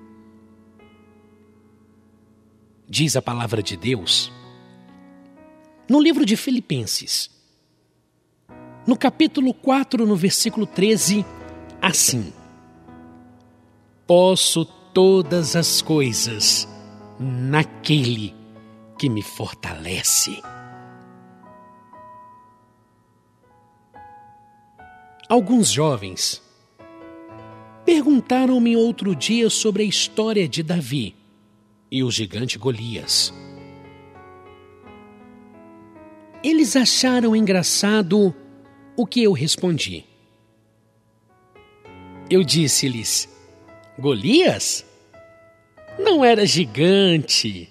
Diz 2.94 3.16
a 3.16 3.22
palavra 3.22 3.64
de 3.64 3.78
Deus 3.78 4.34
no 5.88 5.98
livro 5.98 6.26
de 6.26 6.36
Filipenses, 6.36 7.32
no 8.86 8.98
capítulo 8.98 9.54
4, 9.54 10.06
no 10.06 10.14
versículo 10.18 10.66
13, 10.66 11.26
assim: 11.82 12.34
Posso 14.06 14.66
todas 14.94 15.56
as 15.56 15.82
coisas 15.82 16.68
naquele 17.18 18.36
que 19.00 19.10
me 19.10 19.22
fortalece. 19.22 20.42
Alguns 25.30 25.72
jovens 25.72 26.44
perguntaram-me 27.86 28.76
outro 28.76 29.16
dia 29.16 29.50
sobre 29.50 29.84
a 29.84 29.86
história 29.86 30.46
de 30.46 30.62
Davi 30.62 31.21
e 31.92 32.04
o 32.04 32.10
gigante 32.10 32.58
Golias. 32.58 33.34
Eles 36.42 36.76
acharam 36.76 37.36
engraçado 37.36 38.34
o 38.96 39.06
que 39.06 39.22
eu 39.22 39.34
respondi. 39.34 40.06
Eu 42.30 42.44
disse-lhes: 42.44 43.28
Golias? 44.00 44.86
Não 46.00 46.24
era 46.24 46.46
gigante. 46.46 47.70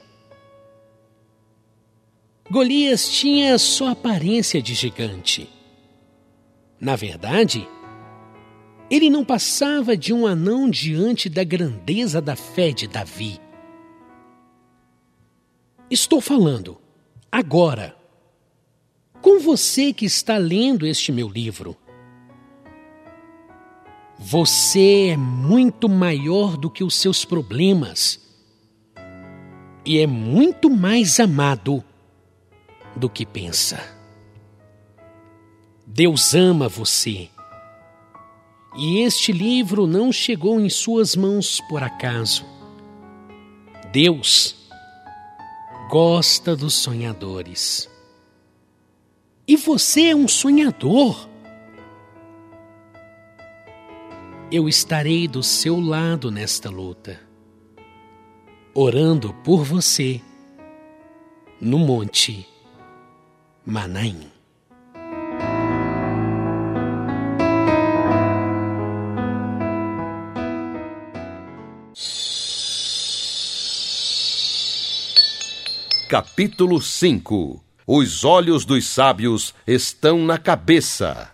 Golias 2.50 3.08
tinha 3.08 3.56
só 3.58 3.88
aparência 3.88 4.60
de 4.60 4.74
gigante. 4.74 5.48
Na 6.78 6.94
verdade, 6.94 7.66
ele 8.90 9.08
não 9.08 9.24
passava 9.24 9.96
de 9.96 10.12
um 10.12 10.26
anão 10.26 10.68
diante 10.68 11.28
da 11.28 11.44
grandeza 11.44 12.20
da 12.20 12.36
fé 12.36 12.70
de 12.70 12.86
Davi. 12.86 13.40
Estou 15.90 16.20
falando 16.20 16.78
agora 17.32 17.96
com 19.20 19.40
você 19.40 19.92
que 19.92 20.04
está 20.04 20.38
lendo 20.38 20.86
este 20.86 21.10
meu 21.10 21.28
livro. 21.28 21.76
Você 24.16 25.08
é 25.08 25.16
muito 25.16 25.88
maior 25.88 26.56
do 26.56 26.70
que 26.70 26.84
os 26.84 26.94
seus 26.94 27.24
problemas 27.24 28.20
e 29.84 29.98
é 29.98 30.06
muito 30.06 30.70
mais 30.70 31.18
amado 31.18 31.82
do 32.94 33.10
que 33.10 33.26
pensa. 33.26 33.82
Deus 35.84 36.34
ama 36.34 36.68
você. 36.68 37.28
E 38.76 39.00
este 39.00 39.32
livro 39.32 39.88
não 39.88 40.12
chegou 40.12 40.60
em 40.60 40.68
suas 40.68 41.16
mãos 41.16 41.60
por 41.68 41.82
acaso. 41.82 42.46
Deus 43.90 44.59
gosta 45.90 46.54
dos 46.54 46.74
sonhadores. 46.74 47.90
E 49.44 49.56
você 49.56 50.10
é 50.10 50.14
um 50.14 50.28
sonhador. 50.28 51.28
Eu 54.52 54.68
estarei 54.68 55.26
do 55.26 55.42
seu 55.42 55.80
lado 55.80 56.30
nesta 56.30 56.70
luta, 56.70 57.20
orando 58.72 59.34
por 59.42 59.64
você 59.64 60.20
no 61.60 61.80
Monte 61.80 62.46
Manaim. 63.66 64.39
Capítulo 76.10 76.82
5 76.82 77.62
os 77.86 78.24
olhos 78.24 78.64
dos 78.64 78.84
sábios 78.84 79.54
estão 79.64 80.18
na 80.18 80.36
cabeça. 80.38 81.30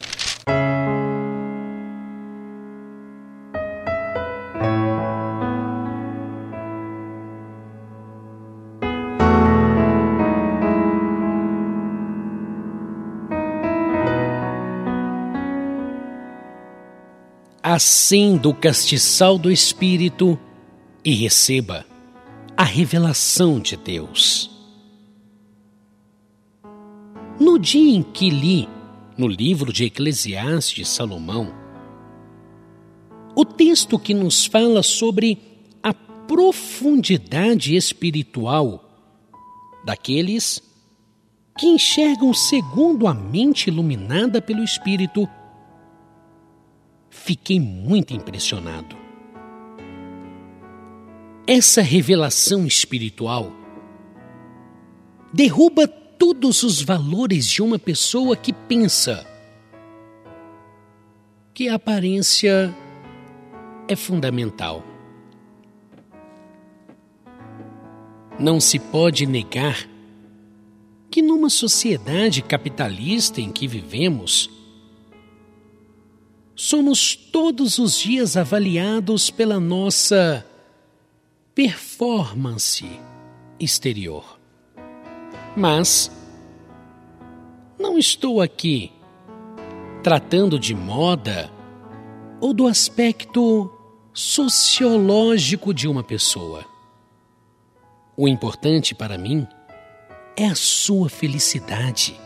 Acenda 17.62 18.46
o 18.46 18.54
castiçal 18.54 19.38
do 19.38 19.50
Espírito 19.50 20.38
e 21.02 21.14
receba 21.14 21.86
a 22.54 22.62
revelação 22.62 23.58
de 23.58 23.74
Deus. 23.74 24.55
No 27.56 27.62
dia 27.62 27.96
em 27.96 28.02
que 28.02 28.28
li, 28.28 28.68
no 29.16 29.26
livro 29.26 29.72
de 29.72 29.84
Eclesiastes 29.84 30.74
de 30.74 30.84
Salomão, 30.84 31.54
o 33.34 33.46
texto 33.46 33.98
que 33.98 34.12
nos 34.12 34.44
fala 34.44 34.82
sobre 34.82 35.38
a 35.82 35.94
profundidade 35.94 37.74
espiritual 37.74 38.84
daqueles 39.86 40.62
que 41.56 41.66
enxergam 41.66 42.34
segundo 42.34 43.06
a 43.06 43.14
mente 43.14 43.70
iluminada 43.70 44.42
pelo 44.42 44.62
Espírito, 44.62 45.26
fiquei 47.08 47.58
muito 47.58 48.12
impressionado. 48.12 48.94
Essa 51.46 51.80
revelação 51.80 52.66
espiritual 52.66 53.50
derruba 55.32 55.90
todos 56.18 56.62
os 56.62 56.82
valores 56.82 57.46
de 57.46 57.62
uma 57.62 57.78
pessoa 57.78 58.36
que 58.36 58.52
pensa 58.52 59.26
que 61.54 61.68
a 61.68 61.74
aparência 61.74 62.74
é 63.88 63.96
fundamental. 63.96 64.84
Não 68.38 68.60
se 68.60 68.78
pode 68.78 69.24
negar 69.26 69.88
que 71.10 71.22
numa 71.22 71.48
sociedade 71.48 72.42
capitalista 72.42 73.40
em 73.40 73.50
que 73.50 73.66
vivemos, 73.66 74.50
somos 76.54 77.16
todos 77.16 77.78
os 77.78 77.98
dias 77.98 78.36
avaliados 78.36 79.30
pela 79.30 79.58
nossa 79.58 80.46
performance 81.54 82.84
exterior. 83.58 84.35
Mas 85.56 86.10
não 87.78 87.98
estou 87.98 88.42
aqui 88.42 88.92
tratando 90.02 90.58
de 90.58 90.74
moda 90.74 91.50
ou 92.40 92.52
do 92.52 92.66
aspecto 92.68 93.72
sociológico 94.12 95.72
de 95.72 95.88
uma 95.88 96.04
pessoa. 96.04 96.64
O 98.16 98.28
importante 98.28 98.94
para 98.94 99.18
mim 99.18 99.46
é 100.36 100.46
a 100.46 100.54
sua 100.54 101.08
felicidade. 101.08 102.20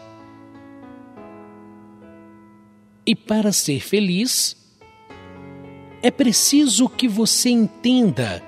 E 3.06 3.14
para 3.14 3.52
ser 3.52 3.80
feliz, 3.80 4.56
é 6.02 6.10
preciso 6.10 6.88
que 6.88 7.08
você 7.08 7.50
entenda 7.50 8.42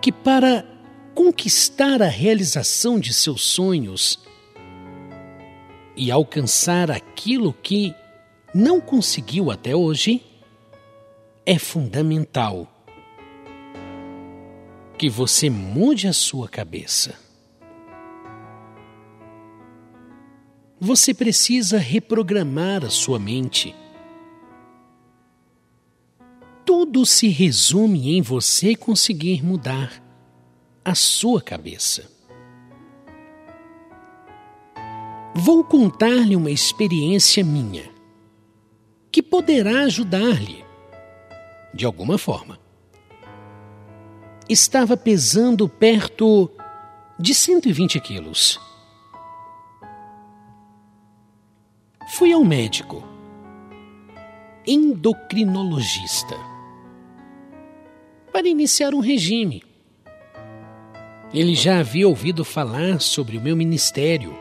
que 0.00 0.12
para 0.12 0.73
conquistar 1.14 2.02
a 2.02 2.08
realização 2.08 2.98
de 2.98 3.14
seus 3.14 3.42
sonhos 3.42 4.18
e 5.96 6.10
alcançar 6.10 6.90
aquilo 6.90 7.52
que 7.52 7.94
não 8.52 8.80
conseguiu 8.80 9.50
até 9.50 9.74
hoje, 9.74 10.22
é 11.46 11.58
fundamental 11.58 12.68
que 14.98 15.08
você 15.08 15.50
mude 15.50 16.08
a 16.08 16.12
sua 16.12 16.48
cabeça. 16.48 17.14
Você 20.80 21.14
precisa 21.14 21.78
reprogramar 21.78 22.84
a 22.84 22.90
sua 22.90 23.18
mente. 23.18 23.74
Tudo 26.64 27.06
se 27.06 27.28
resume 27.28 28.16
em 28.16 28.22
você 28.22 28.74
conseguir 28.74 29.42
mudar 29.42 30.02
a 30.84 30.94
sua 30.94 31.40
cabeça. 31.40 32.10
Vou 35.34 35.64
contar-lhe 35.64 36.36
uma 36.36 36.50
experiência 36.50 37.42
minha 37.42 37.90
que 39.10 39.22
poderá 39.22 39.80
ajudar-lhe 39.82 40.62
de 41.72 41.86
alguma 41.86 42.18
forma. 42.18 42.58
Estava 44.48 44.96
pesando 44.96 45.68
perto 45.68 46.50
de 47.18 47.34
120 47.34 47.98
quilos. 48.00 48.60
Fui 52.10 52.32
ao 52.32 52.44
médico, 52.44 53.02
endocrinologista, 54.66 56.36
para 58.30 58.46
iniciar 58.46 58.94
um 58.94 59.00
regime. 59.00 59.63
Ele 61.34 61.52
já 61.52 61.80
havia 61.80 62.06
ouvido 62.06 62.44
falar 62.44 63.00
sobre 63.00 63.36
o 63.36 63.40
meu 63.40 63.56
ministério 63.56 64.38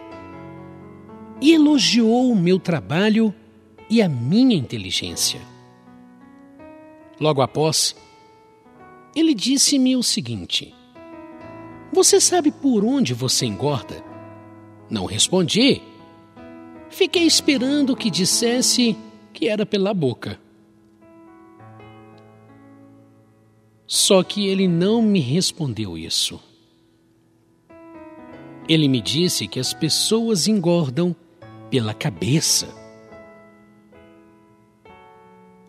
e 1.42 1.52
elogiou 1.52 2.32
o 2.32 2.36
meu 2.36 2.60
trabalho 2.60 3.34
e 3.90 4.00
a 4.00 4.08
minha 4.08 4.56
inteligência. 4.56 5.42
Logo 7.20 7.42
após, 7.42 7.96
ele 9.16 9.34
disse-me 9.34 9.96
o 9.96 10.04
seguinte: 10.04 10.72
Você 11.92 12.22
sabe 12.22 12.52
por 12.52 12.86
onde 12.86 13.16
você 13.16 13.48
engorda? 13.48 14.04
Não 14.88 15.06
respondi. 15.06 15.82
Fiquei 16.92 17.24
esperando 17.24 17.96
que 17.96 18.12
dissesse 18.12 18.96
que 19.34 19.48
era 19.48 19.66
pela 19.66 19.96
boca. 19.96 20.40
Só 23.88 24.22
que 24.22 24.48
ele 24.48 24.68
não 24.68 25.02
me 25.02 25.20
respondeu 25.20 25.98
isso. 25.98 26.53
Ele 28.68 28.88
me 28.88 29.00
disse 29.02 29.48
que 29.48 29.60
as 29.60 29.74
pessoas 29.74 30.48
engordam 30.48 31.16
pela 31.70 31.94
cabeça. 31.94 32.68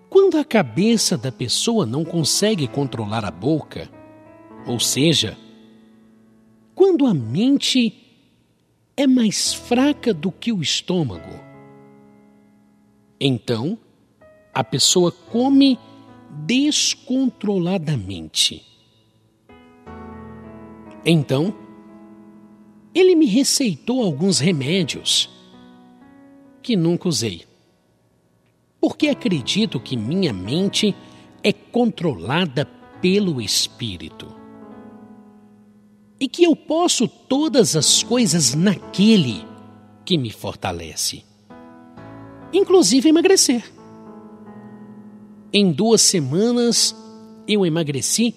Quando 0.08 0.38
a 0.38 0.44
cabeça 0.44 1.18
da 1.18 1.32
pessoa 1.32 1.84
não 1.84 2.04
consegue 2.04 2.68
controlar 2.68 3.24
a 3.24 3.32
boca, 3.32 3.90
ou 4.66 4.78
seja, 4.78 5.36
quando 6.74 7.06
a 7.06 7.12
mente 7.12 7.92
é 8.96 9.08
mais 9.08 9.52
fraca 9.52 10.14
do 10.14 10.30
que 10.30 10.52
o 10.52 10.62
estômago, 10.62 11.40
então 13.20 13.76
a 14.52 14.62
pessoa 14.62 15.10
come 15.10 15.76
descontroladamente. 16.46 18.64
Então, 21.04 21.63
ele 22.94 23.16
me 23.16 23.26
receitou 23.26 24.02
alguns 24.02 24.38
remédios 24.38 25.28
que 26.62 26.76
nunca 26.76 27.08
usei. 27.08 27.44
Porque 28.80 29.08
acredito 29.08 29.80
que 29.80 29.96
minha 29.96 30.32
mente 30.32 30.94
é 31.42 31.52
controlada 31.52 32.64
pelo 33.00 33.40
Espírito. 33.40 34.32
E 36.20 36.28
que 36.28 36.44
eu 36.44 36.54
posso 36.54 37.08
todas 37.08 37.74
as 37.74 38.02
coisas 38.02 38.54
naquele 38.54 39.44
que 40.04 40.16
me 40.16 40.30
fortalece, 40.30 41.24
inclusive 42.52 43.08
emagrecer. 43.08 43.64
Em 45.52 45.72
duas 45.72 46.02
semanas 46.02 46.94
eu 47.46 47.66
emagreci 47.66 48.34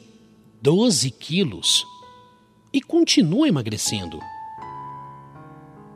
12 0.61 1.11
quilos 1.11 1.85
e 2.73 2.81
continuo 2.81 3.45
emagrecendo 3.45 4.19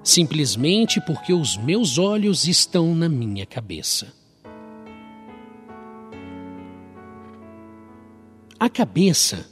simplesmente 0.03 0.99
porque 1.01 1.33
os 1.33 1.57
meus 1.57 1.97
olhos 1.97 2.47
estão 2.47 2.95
na 2.95 3.07
minha 3.07 3.45
cabeça. 3.45 4.13
A 8.59 8.69
cabeça 8.69 9.49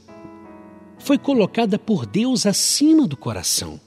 foi 0.99 1.17
colocada 1.17 1.79
por 1.79 2.05
Deus 2.05 2.45
acima 2.45 3.07
do 3.07 3.17
coração, 3.17 3.79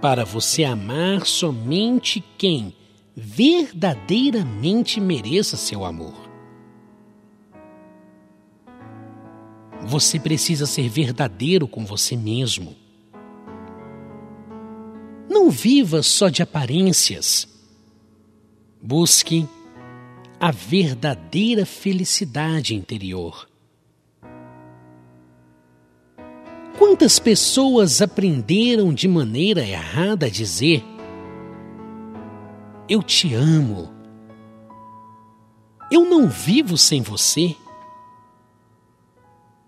para 0.00 0.24
você 0.24 0.64
amar 0.64 1.26
somente 1.26 2.24
quem 2.38 2.72
verdadeiramente 3.14 5.00
mereça 5.00 5.56
seu 5.56 5.84
amor. 5.84 6.14
Você 9.82 10.18
precisa 10.20 10.66
ser 10.66 10.88
verdadeiro 10.88 11.66
com 11.66 11.84
você 11.84 12.16
mesmo 12.16 12.76
não 15.28 15.50
viva 15.50 16.02
só 16.02 16.28
de 16.28 16.42
aparências. 16.42 17.46
Busque 18.80 19.46
a 20.40 20.50
verdadeira 20.50 21.66
felicidade 21.66 22.74
interior. 22.74 23.48
Quantas 26.78 27.18
pessoas 27.18 28.00
aprenderam 28.00 28.94
de 28.94 29.08
maneira 29.08 29.66
errada 29.66 30.26
a 30.26 30.30
dizer: 30.30 30.84
Eu 32.88 33.02
te 33.02 33.34
amo. 33.34 33.92
Eu 35.90 36.04
não 36.04 36.28
vivo 36.28 36.76
sem 36.76 37.02
você. 37.02 37.56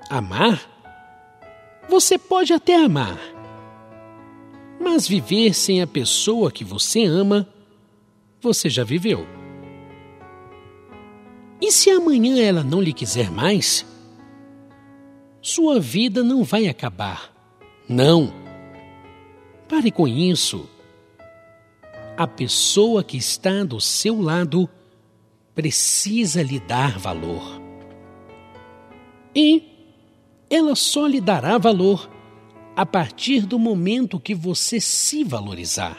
Amar? 0.08 0.68
Você 1.88 2.16
pode 2.16 2.52
até 2.52 2.76
amar 2.76 3.18
mas 4.80 5.06
viver 5.06 5.54
sem 5.54 5.82
a 5.82 5.86
pessoa 5.86 6.50
que 6.50 6.64
você 6.64 7.04
ama, 7.04 7.46
você 8.40 8.70
já 8.70 8.82
viveu. 8.82 9.26
E 11.60 11.70
se 11.70 11.90
amanhã 11.90 12.42
ela 12.42 12.64
não 12.64 12.80
lhe 12.80 12.94
quiser 12.94 13.30
mais? 13.30 13.84
Sua 15.42 15.78
vida 15.78 16.24
não 16.24 16.42
vai 16.42 16.66
acabar. 16.66 17.30
Não. 17.86 18.32
Pare 19.68 19.90
com 19.90 20.08
isso. 20.08 20.68
A 22.16 22.26
pessoa 22.26 23.04
que 23.04 23.18
está 23.18 23.62
do 23.62 23.80
seu 23.80 24.20
lado 24.20 24.68
precisa 25.54 26.42
lhe 26.42 26.58
dar 26.58 26.98
valor. 26.98 27.60
E 29.34 29.62
ela 30.48 30.74
só 30.74 31.06
lhe 31.06 31.20
dará 31.20 31.58
valor 31.58 32.08
a 32.80 32.86
partir 32.86 33.44
do 33.44 33.58
momento 33.58 34.18
que 34.18 34.34
você 34.34 34.80
se 34.80 35.22
valorizar. 35.22 35.98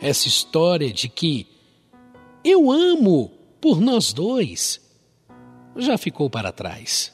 Essa 0.00 0.28
história 0.28 0.92
de 0.92 1.08
que 1.08 1.44
eu 2.44 2.70
amo 2.70 3.32
por 3.60 3.80
nós 3.80 4.12
dois 4.12 4.80
já 5.74 5.98
ficou 5.98 6.30
para 6.30 6.52
trás. 6.52 7.12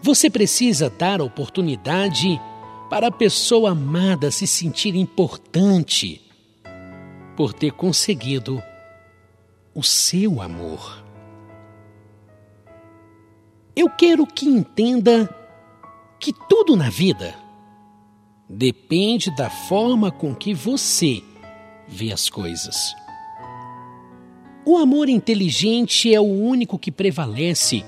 Você 0.00 0.30
precisa 0.30 0.88
dar 0.88 1.20
oportunidade 1.20 2.40
para 2.88 3.08
a 3.08 3.12
pessoa 3.12 3.72
amada 3.72 4.30
se 4.30 4.46
sentir 4.46 4.94
importante 4.94 6.22
por 7.36 7.52
ter 7.52 7.72
conseguido 7.72 8.62
o 9.74 9.82
seu 9.82 10.40
amor. 10.40 11.04
Eu 13.76 13.90
quero 13.90 14.26
que 14.26 14.46
entenda 14.46 15.41
que 16.22 16.32
tudo 16.32 16.76
na 16.76 16.88
vida 16.88 17.34
depende 18.48 19.28
da 19.34 19.50
forma 19.50 20.08
com 20.08 20.32
que 20.32 20.54
você 20.54 21.20
vê 21.88 22.12
as 22.12 22.30
coisas. 22.30 22.94
O 24.64 24.76
amor 24.76 25.08
inteligente 25.08 26.14
é 26.14 26.20
o 26.20 26.22
único 26.22 26.78
que 26.78 26.92
prevalece, 26.92 27.84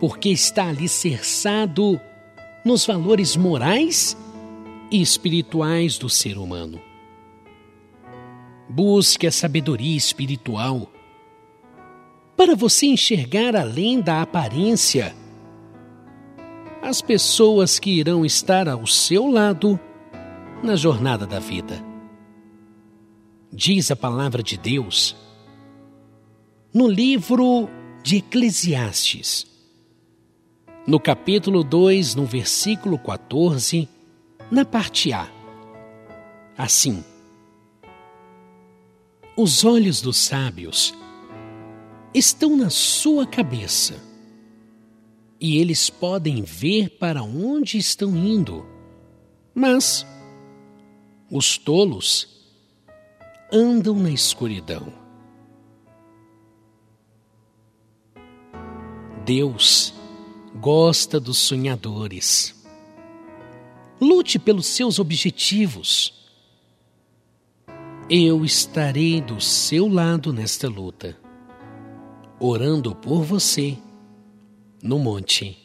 porque 0.00 0.30
está 0.30 0.68
alicerçado 0.68 2.00
nos 2.64 2.86
valores 2.86 3.36
morais 3.36 4.16
e 4.90 5.02
espirituais 5.02 5.98
do 5.98 6.08
ser 6.08 6.38
humano. 6.38 6.80
Busque 8.66 9.26
a 9.26 9.30
sabedoria 9.30 9.98
espiritual 9.98 10.90
para 12.34 12.56
você 12.56 12.86
enxergar 12.86 13.54
além 13.54 14.00
da 14.00 14.22
aparência 14.22 15.14
as 16.82 17.00
pessoas 17.00 17.78
que 17.78 17.92
irão 17.92 18.26
estar 18.26 18.68
ao 18.68 18.84
seu 18.88 19.30
lado 19.30 19.78
na 20.64 20.74
jornada 20.74 21.24
da 21.24 21.38
vida. 21.38 21.80
Diz 23.52 23.92
a 23.92 23.96
palavra 23.96 24.42
de 24.42 24.58
Deus 24.58 25.14
no 26.74 26.88
livro 26.88 27.68
de 28.02 28.16
Eclesiastes, 28.16 29.46
no 30.84 30.98
capítulo 30.98 31.62
2, 31.62 32.16
no 32.16 32.24
versículo 32.26 32.98
14, 32.98 33.88
na 34.50 34.64
parte 34.64 35.12
A. 35.12 35.28
Assim, 36.58 37.04
os 39.36 39.64
olhos 39.64 40.00
dos 40.00 40.16
sábios 40.16 40.92
estão 42.12 42.56
na 42.56 42.70
sua 42.70 43.24
cabeça 43.24 44.11
e 45.42 45.58
eles 45.58 45.90
podem 45.90 46.42
ver 46.42 46.88
para 46.88 47.20
onde 47.20 47.76
estão 47.76 48.16
indo, 48.16 48.64
mas 49.52 50.06
os 51.28 51.58
tolos 51.58 52.28
andam 53.52 53.96
na 53.96 54.10
escuridão. 54.10 54.92
Deus 59.24 59.92
gosta 60.60 61.18
dos 61.18 61.38
sonhadores. 61.38 62.54
Lute 64.00 64.38
pelos 64.38 64.66
seus 64.66 65.00
objetivos. 65.00 66.24
Eu 68.08 68.44
estarei 68.44 69.20
do 69.20 69.40
seu 69.40 69.88
lado 69.88 70.32
nesta 70.32 70.68
luta, 70.68 71.18
orando 72.38 72.94
por 72.94 73.24
você 73.24 73.76
no 74.82 74.98
Monte 74.98 75.56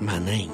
Manaim. 0.00 0.50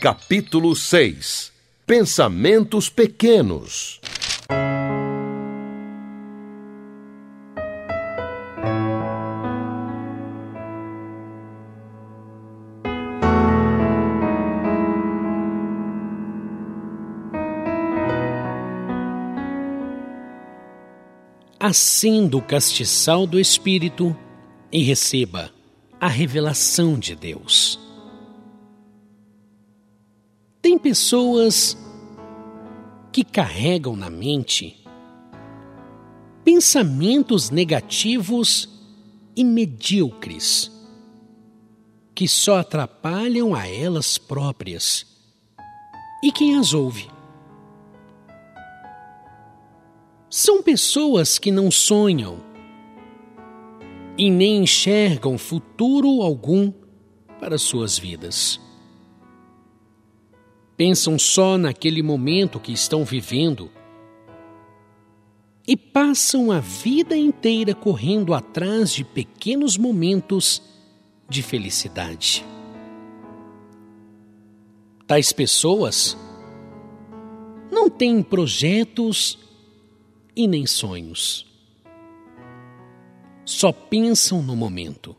Capítulo 0.00 0.74
6 0.74 1.52
Pensamentos 1.84 2.88
Pequenos 2.88 4.00
Acenda 21.70 22.36
o 22.36 22.42
castiçal 22.42 23.28
do 23.28 23.38
Espírito 23.38 24.16
e 24.72 24.82
receba 24.82 25.52
a 26.00 26.08
revelação 26.08 26.98
de 26.98 27.14
Deus. 27.14 27.78
Tem 30.60 30.76
pessoas 30.76 31.78
que 33.12 33.22
carregam 33.22 33.94
na 33.94 34.10
mente 34.10 34.84
pensamentos 36.42 37.50
negativos 37.50 38.68
e 39.36 39.44
medíocres 39.44 40.72
que 42.16 42.26
só 42.26 42.58
atrapalham 42.58 43.54
a 43.54 43.68
elas 43.68 44.18
próprias 44.18 45.06
e 46.20 46.32
quem 46.32 46.58
as 46.58 46.74
ouve. 46.74 47.08
São 50.30 50.62
pessoas 50.62 51.38
que 51.38 51.50
não 51.50 51.70
sonham 51.70 52.38
e 54.16 54.30
nem 54.30 54.62
enxergam 54.62 55.36
futuro 55.36 56.22
algum 56.22 56.72
para 57.38 57.58
suas 57.58 57.98
vidas 57.98 58.60
pensam 60.80 61.18
só 61.18 61.58
naquele 61.58 62.02
momento 62.02 62.58
que 62.58 62.72
estão 62.72 63.04
vivendo 63.04 63.70
e 65.68 65.76
passam 65.76 66.50
a 66.50 66.58
vida 66.58 67.14
inteira 67.14 67.74
correndo 67.74 68.32
atrás 68.32 68.90
de 68.90 69.04
pequenos 69.04 69.76
momentos 69.76 70.62
de 71.28 71.42
felicidade. 71.42 72.42
Tais 75.06 75.34
pessoas 75.34 76.16
não 77.70 77.90
têm 77.90 78.22
projetos 78.22 79.38
e 80.40 80.46
nem 80.46 80.66
sonhos. 80.66 81.46
Só 83.44 83.72
pensam 83.72 84.42
no 84.42 84.56
momento. 84.56 85.14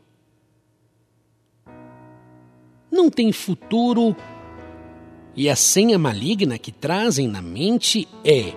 Não 2.90 3.08
têm 3.08 3.32
futuro 3.32 4.16
e 5.36 5.48
a 5.48 5.54
senha 5.54 5.98
maligna 5.98 6.58
que 6.58 6.72
trazem 6.72 7.28
na 7.28 7.40
mente 7.40 8.08
é: 8.24 8.52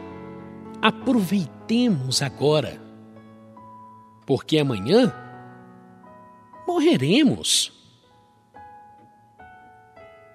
aproveitemos 0.81 2.23
agora, 2.23 2.81
porque 4.25 4.57
amanhã 4.57 5.13
morreremos. 6.67 7.71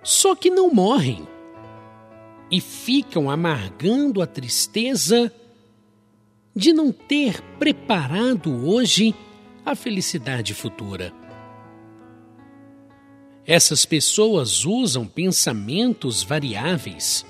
Só 0.02 0.34
que 0.36 0.48
não 0.48 0.72
morrem 0.72 1.26
e 2.50 2.60
ficam 2.60 3.28
amargando 3.28 4.22
a 4.22 4.26
tristeza 4.26 5.32
de 6.54 6.72
não 6.72 6.90
ter 6.92 7.40
preparado 7.58 8.66
hoje 8.66 9.14
a 9.64 9.74
felicidade 9.74 10.54
futura. 10.54 11.12
Essas 13.46 13.84
pessoas 13.84 14.64
usam 14.64 15.06
pensamentos 15.06 16.22
variáveis, 16.22 17.24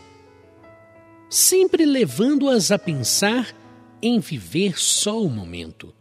sempre 1.28 1.84
levando-as 1.84 2.70
a 2.70 2.78
pensar 2.78 3.55
em 4.02 4.18
viver 4.18 4.78
só 4.78 5.20
o 5.20 5.28
momento. 5.28 5.94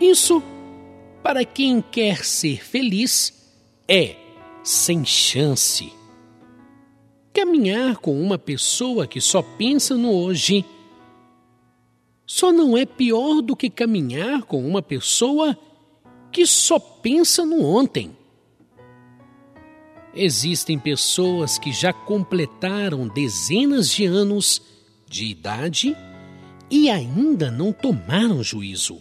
Isso, 0.00 0.42
para 1.22 1.44
quem 1.44 1.80
quer 1.80 2.24
ser 2.24 2.64
feliz, 2.64 3.52
é 3.86 4.16
sem 4.62 5.04
chance. 5.04 5.92
Caminhar 7.32 7.98
com 7.98 8.20
uma 8.20 8.38
pessoa 8.38 9.06
que 9.06 9.20
só 9.20 9.42
pensa 9.42 9.96
no 9.96 10.10
hoje 10.10 10.64
só 12.36 12.50
não 12.50 12.76
é 12.76 12.84
pior 12.84 13.40
do 13.40 13.54
que 13.54 13.70
caminhar 13.70 14.42
com 14.42 14.68
uma 14.68 14.82
pessoa 14.82 15.56
que 16.32 16.44
só 16.44 16.80
pensa 16.80 17.46
no 17.46 17.64
ontem. 17.64 18.10
Existem 20.12 20.76
pessoas 20.76 21.60
que 21.60 21.72
já 21.72 21.92
completaram 21.92 23.06
dezenas 23.06 23.88
de 23.88 24.04
anos 24.04 24.60
de 25.06 25.26
idade 25.26 25.96
e 26.68 26.90
ainda 26.90 27.52
não 27.52 27.72
tomaram 27.72 28.42
juízo. 28.42 29.00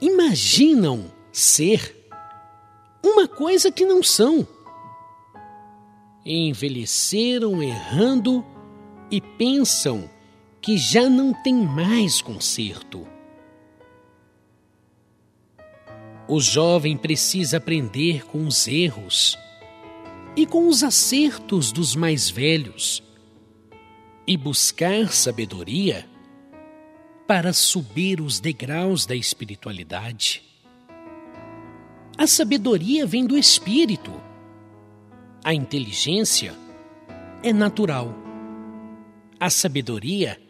Imaginam 0.00 1.04
ser 1.30 2.10
uma 3.00 3.28
coisa 3.28 3.70
que 3.70 3.84
não 3.84 4.02
são. 4.02 4.44
Envelheceram 6.26 7.62
errando 7.62 8.44
e 9.08 9.20
pensam 9.20 10.17
que 10.60 10.76
já 10.76 11.08
não 11.08 11.32
tem 11.32 11.54
mais 11.54 12.20
conserto. 12.20 13.06
O 16.26 16.40
jovem 16.40 16.96
precisa 16.96 17.56
aprender 17.56 18.26
com 18.26 18.46
os 18.46 18.68
erros 18.68 19.38
e 20.36 20.44
com 20.44 20.68
os 20.68 20.84
acertos 20.84 21.72
dos 21.72 21.96
mais 21.96 22.28
velhos 22.28 23.02
e 24.26 24.36
buscar 24.36 25.10
sabedoria 25.10 26.06
para 27.26 27.52
subir 27.52 28.20
os 28.20 28.40
degraus 28.40 29.06
da 29.06 29.14
espiritualidade. 29.14 30.42
A 32.16 32.26
sabedoria 32.26 33.06
vem 33.06 33.26
do 33.26 33.38
espírito. 33.38 34.12
A 35.44 35.54
inteligência 35.54 36.54
é 37.42 37.52
natural. 37.52 38.14
A 39.40 39.48
sabedoria 39.48 40.30
é 40.30 40.47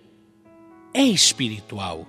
espiritual 0.95 2.07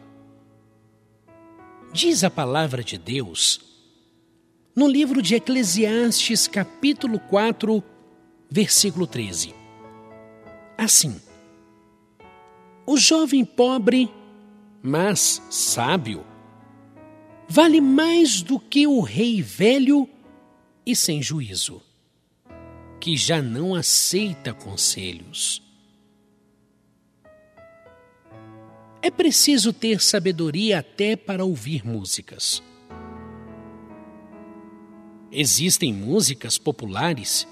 diz 1.92 2.24
a 2.24 2.30
palavra 2.30 2.84
de 2.84 2.98
Deus 2.98 3.62
no 4.76 4.88
livro 4.88 5.22
de 5.22 5.36
Eclesiastes, 5.36 6.48
capítulo 6.48 7.20
4, 7.20 7.84
versículo 8.50 9.06
13. 9.06 9.54
Assim, 10.78 11.20
O 12.86 12.96
jovem 12.96 13.44
pobre, 13.44 14.10
mas 14.82 15.42
sábio, 15.50 16.26
vale 17.48 17.82
mais 17.82 18.42
do 18.42 18.60
que 18.60 18.88
o 18.88 19.02
rei 19.02 19.42
velho 19.42 20.08
e 20.86 20.96
sem 20.96 21.22
juízo, 21.22 21.82
que 23.00 23.18
já 23.18 23.42
não 23.42 23.76
aceita 23.76 24.54
conselhos. 24.54 25.69
É 29.02 29.10
preciso 29.10 29.72
ter 29.72 30.02
sabedoria 30.02 30.80
até 30.80 31.16
para 31.16 31.46
ouvir 31.46 31.86
músicas. 31.86 32.62
Existem 35.32 35.94
músicas 35.94 36.58
populares 36.58 37.48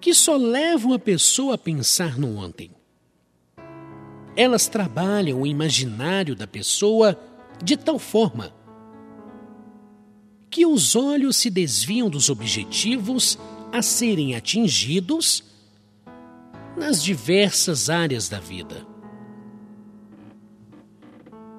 que 0.00 0.12
só 0.12 0.36
levam 0.36 0.92
a 0.92 0.98
pessoa 0.98 1.54
a 1.54 1.58
pensar 1.58 2.18
no 2.18 2.36
ontem. 2.36 2.70
Elas 4.36 4.66
trabalham 4.66 5.40
o 5.42 5.46
imaginário 5.46 6.34
da 6.34 6.46
pessoa 6.46 7.18
de 7.62 7.76
tal 7.76 7.98
forma 7.98 8.52
que 10.50 10.66
os 10.66 10.94
olhos 10.94 11.36
se 11.36 11.48
desviam 11.48 12.10
dos 12.10 12.28
objetivos 12.28 13.38
a 13.72 13.80
serem 13.80 14.34
atingidos 14.34 15.42
nas 16.76 17.02
diversas 17.02 17.88
áreas 17.88 18.28
da 18.28 18.38
vida. 18.38 18.91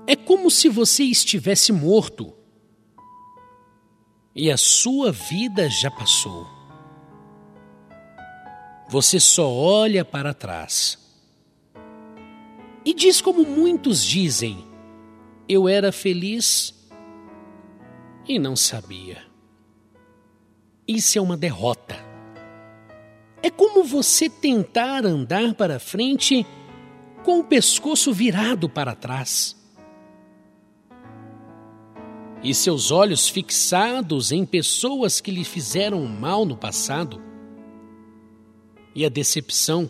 É 0.06 0.16
como 0.16 0.52
se 0.52 0.68
você 0.68 1.04
estivesse 1.04 1.72
morto 1.72 2.34
e 4.36 4.52
a 4.52 4.58
sua 4.58 5.12
vida 5.12 5.70
já 5.70 5.90
passou. 5.90 6.46
Você 8.90 9.20
só 9.20 9.50
olha 9.50 10.04
para 10.04 10.34
trás 10.34 11.00
e 12.86 12.94
diz 12.94 13.22
como 13.22 13.46
muitos 13.46 14.04
dizem: 14.04 14.68
Eu 15.48 15.70
era 15.70 15.92
feliz 15.92 16.74
e 18.28 18.38
não 18.38 18.56
sabia. 18.56 19.24
Isso 20.86 21.18
é 21.18 21.22
uma 21.22 21.38
derrota. 21.38 21.96
É 23.42 23.50
como 23.50 23.84
você 23.84 24.30
tentar 24.30 25.06
andar 25.06 25.54
para 25.54 25.80
frente 25.80 26.46
com 27.24 27.40
o 27.40 27.44
pescoço 27.44 28.12
virado 28.12 28.68
para 28.68 28.96
trás. 28.96 29.63
E 32.44 32.54
seus 32.54 32.92
olhos 32.92 33.30
fixados 33.30 34.32
em 34.32 34.46
pessoas 34.46 35.22
que 35.22 35.32
lhe 35.32 35.46
fizeram 35.46 36.06
mal 36.06 36.46
no 36.46 36.58
passado. 36.58 37.22
E 38.94 39.06
a 39.06 39.10
decepção 39.10 39.90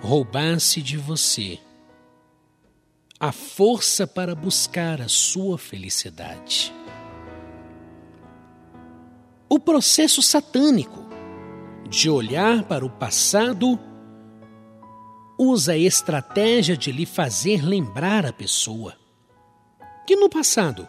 roubasse 0.00 0.80
de 0.80 0.96
você 0.96 1.60
a 3.20 3.30
força 3.30 4.04
para 4.04 4.34
buscar 4.34 5.00
a 5.00 5.06
sua 5.06 5.56
felicidade. 5.56 6.74
O 9.48 9.60
processo 9.60 10.20
satânico 10.20 11.06
de 11.88 12.10
olhar 12.10 12.64
para 12.64 12.84
o 12.84 12.90
passado 12.90 13.78
usa 15.38 15.74
a 15.74 15.78
estratégia 15.78 16.76
de 16.76 16.90
lhe 16.90 17.06
fazer 17.06 17.64
lembrar 17.64 18.26
a 18.26 18.32
pessoa 18.32 18.96
que 20.06 20.16
no 20.16 20.28
passado 20.28 20.88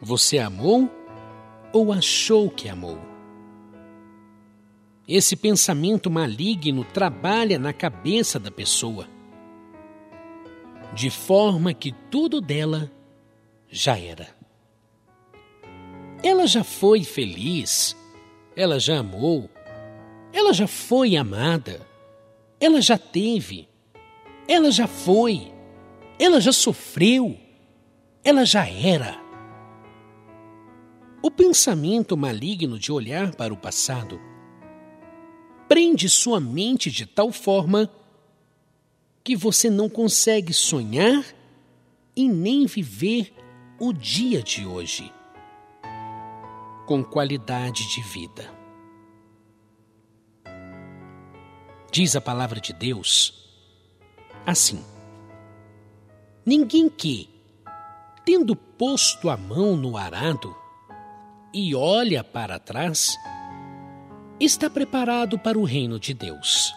você 0.00 0.38
amou 0.38 0.90
ou 1.72 1.92
achou 1.92 2.50
que 2.50 2.68
amou. 2.68 2.98
Esse 5.06 5.36
pensamento 5.36 6.10
maligno 6.10 6.84
trabalha 6.84 7.58
na 7.58 7.72
cabeça 7.72 8.38
da 8.38 8.50
pessoa 8.50 9.08
de 10.94 11.10
forma 11.10 11.74
que 11.74 11.92
tudo 12.10 12.40
dela 12.40 12.90
já 13.68 13.98
era. 13.98 14.28
Ela 16.22 16.46
já 16.46 16.62
foi 16.62 17.02
feliz, 17.02 17.96
ela 18.56 18.78
já 18.78 18.98
amou, 18.98 19.50
ela 20.32 20.52
já 20.52 20.66
foi 20.66 21.16
amada, 21.16 21.86
ela 22.60 22.80
já 22.80 22.96
teve, 22.96 23.68
ela 24.48 24.70
já 24.70 24.86
foi, 24.86 25.52
ela 26.18 26.40
já 26.40 26.52
sofreu, 26.52 27.36
ela 28.24 28.44
já 28.44 28.66
era. 28.66 29.22
O 31.22 31.30
pensamento 31.30 32.16
maligno 32.16 32.78
de 32.78 32.90
olhar 32.90 33.34
para 33.34 33.52
o 33.52 33.56
passado 33.56 34.20
prende 35.68 36.08
sua 36.08 36.40
mente 36.40 36.90
de 36.90 37.06
tal 37.06 37.30
forma 37.30 37.90
que 39.22 39.36
você 39.36 39.70
não 39.70 39.88
consegue 39.88 40.52
sonhar 40.52 41.24
e 42.16 42.28
nem 42.28 42.66
viver 42.66 43.32
o 43.78 43.92
dia 43.92 44.42
de 44.42 44.66
hoje 44.66 45.12
com 46.86 47.02
qualidade 47.02 47.88
de 47.88 48.02
vida. 48.02 48.52
Diz 51.90 52.14
a 52.16 52.20
palavra 52.20 52.60
de 52.60 52.72
Deus 52.72 53.48
assim: 54.44 54.84
Ninguém 56.44 56.88
que, 56.88 57.30
tendo 58.24 58.56
posto 58.56 59.28
a 59.28 59.36
mão 59.36 59.76
no 59.76 59.96
arado 59.96 60.56
e 61.52 61.74
olha 61.74 62.24
para 62.24 62.58
trás, 62.58 63.16
está 64.40 64.68
preparado 64.68 65.38
para 65.38 65.58
o 65.58 65.64
reino 65.64 66.00
de 66.00 66.14
Deus. 66.14 66.74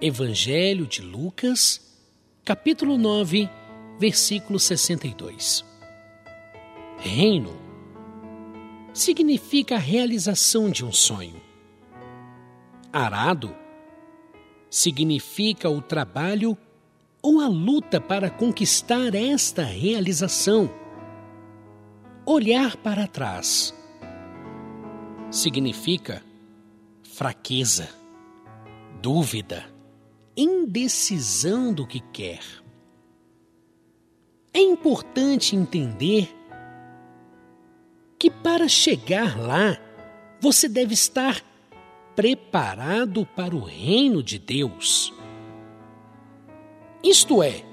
Evangelho 0.00 0.86
de 0.86 1.00
Lucas, 1.00 1.96
capítulo 2.44 2.98
9, 2.98 3.48
versículo 3.98 4.58
62. 4.58 5.64
Reino 6.98 7.56
significa 8.92 9.76
a 9.76 9.78
realização 9.78 10.70
de 10.70 10.84
um 10.84 10.92
sonho. 10.92 11.40
Arado 12.92 13.54
significa 14.68 15.70
o 15.70 15.80
trabalho 15.80 16.58
ou 17.22 17.40
a 17.40 17.46
luta 17.46 18.00
para 18.00 18.28
conquistar 18.28 19.14
esta 19.14 19.62
realização. 19.62 20.68
Olhar 22.26 22.76
para 22.76 23.06
trás 23.06 23.72
significa 25.30 26.22
fraqueza, 27.02 27.88
dúvida, 29.00 29.64
indecisão 30.36 31.72
do 31.72 31.86
que 31.86 32.00
quer. 32.00 32.42
É 34.52 34.60
importante 34.60 35.56
entender 35.56 36.28
que 38.18 38.30
para 38.30 38.68
chegar 38.68 39.38
lá, 39.38 39.78
você 40.40 40.68
deve 40.68 40.94
estar 40.94 41.42
preparado 42.14 43.24
para 43.24 43.56
o 43.56 43.60
reino 43.60 44.22
de 44.22 44.38
Deus. 44.38 45.12
Isto 47.02 47.42
é, 47.42 47.64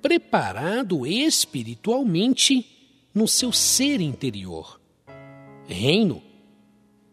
preparado 0.00 1.06
espiritualmente 1.06 2.66
no 3.14 3.28
seu 3.28 3.52
ser 3.52 4.00
interior. 4.00 4.80
Reino 5.66 6.22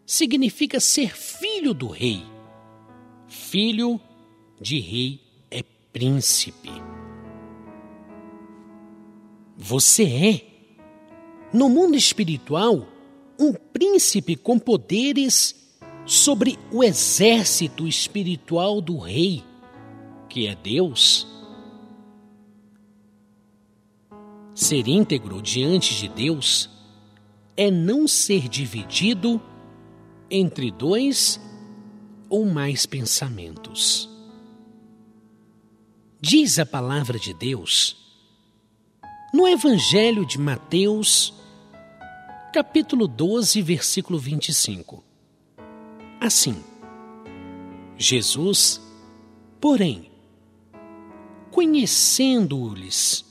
significa 0.06 0.80
ser 0.80 1.16
filho 1.16 1.74
do 1.74 1.88
rei, 1.88 2.24
filho 3.28 4.00
de 4.60 4.80
rei 4.80 5.22
é 5.52 5.62
príncipe. 5.92 6.72
Você 9.58 10.04
é, 10.04 10.42
no 11.52 11.68
mundo 11.68 11.98
espiritual, 11.98 12.88
um 13.40 13.54
príncipe 13.54 14.36
com 14.36 14.58
poderes 14.58 15.56
sobre 16.06 16.58
o 16.72 16.84
exército 16.84 17.88
espiritual 17.88 18.80
do 18.80 18.98
rei, 18.98 19.44
que 20.38 20.46
é 20.46 20.54
Deus. 20.54 21.26
Ser 24.54 24.88
íntegro 24.88 25.42
diante 25.42 25.96
de 25.96 26.08
Deus 26.08 26.70
é 27.56 27.72
não 27.72 28.08
ser 28.08 28.48
dividido 28.48 29.42
entre 30.30 30.70
dois 30.70 31.42
ou 32.30 32.46
mais 32.46 32.86
pensamentos. 32.86 34.08
Diz 36.22 36.60
a 36.60 36.68
palavra 36.68 37.18
de 37.18 37.34
Deus 37.34 37.98
no 39.34 39.48
Evangelho 39.48 40.24
de 40.24 40.38
Mateus, 40.38 41.34
capítulo 42.54 43.08
12, 43.08 43.60
versículo 43.64 44.20
25. 44.20 45.04
Assim, 46.22 46.64
Jesus, 47.98 48.80
porém, 49.60 50.07
conhecendo-lhes 51.58 53.26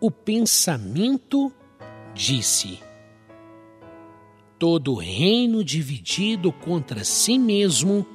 o 0.00 0.08
pensamento, 0.08 1.52
disse: 2.14 2.78
Todo 4.56 4.94
reino 4.94 5.64
dividido 5.64 6.52
contra 6.52 7.02
si 7.02 7.36
mesmo 7.36 8.06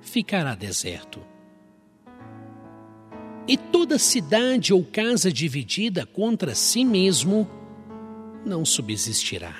ficará 0.00 0.56
deserto 0.56 1.20
e 3.46 3.56
toda 3.56 3.96
cidade 3.96 4.74
ou 4.74 4.84
casa 4.84 5.32
dividida 5.32 6.04
contra 6.04 6.52
si 6.52 6.84
mesmo 6.84 7.48
não 8.44 8.64
subsistirá. 8.64 9.54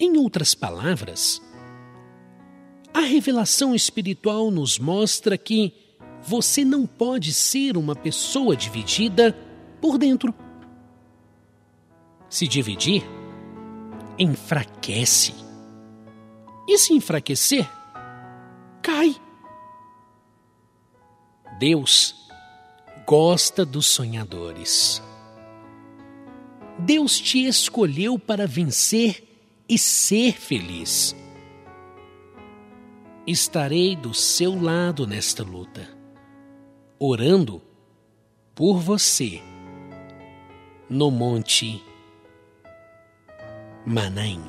Em 0.00 0.16
outras 0.16 0.54
palavras, 0.54 1.42
a 2.94 3.00
revelação 3.00 3.74
espiritual 3.74 4.50
nos 4.50 4.78
mostra 4.78 5.36
que 5.36 5.87
você 6.22 6.64
não 6.64 6.86
pode 6.86 7.32
ser 7.32 7.76
uma 7.76 7.94
pessoa 7.94 8.56
dividida 8.56 9.32
por 9.80 9.98
dentro. 9.98 10.34
Se 12.28 12.46
dividir, 12.46 13.04
enfraquece. 14.18 15.34
E 16.66 16.76
se 16.76 16.92
enfraquecer, 16.92 17.68
cai. 18.82 19.16
Deus 21.58 22.14
gosta 23.06 23.64
dos 23.64 23.86
sonhadores. 23.86 25.02
Deus 26.78 27.18
te 27.18 27.46
escolheu 27.46 28.18
para 28.18 28.46
vencer 28.46 29.24
e 29.68 29.78
ser 29.78 30.34
feliz. 30.34 31.16
Estarei 33.26 33.96
do 33.96 34.14
seu 34.14 34.60
lado 34.60 35.06
nesta 35.06 35.42
luta, 35.42 35.97
orando 36.98 37.62
por 38.54 38.80
você 38.80 39.40
no 40.90 41.10
Monte 41.10 41.80
Manaim. 43.86 44.42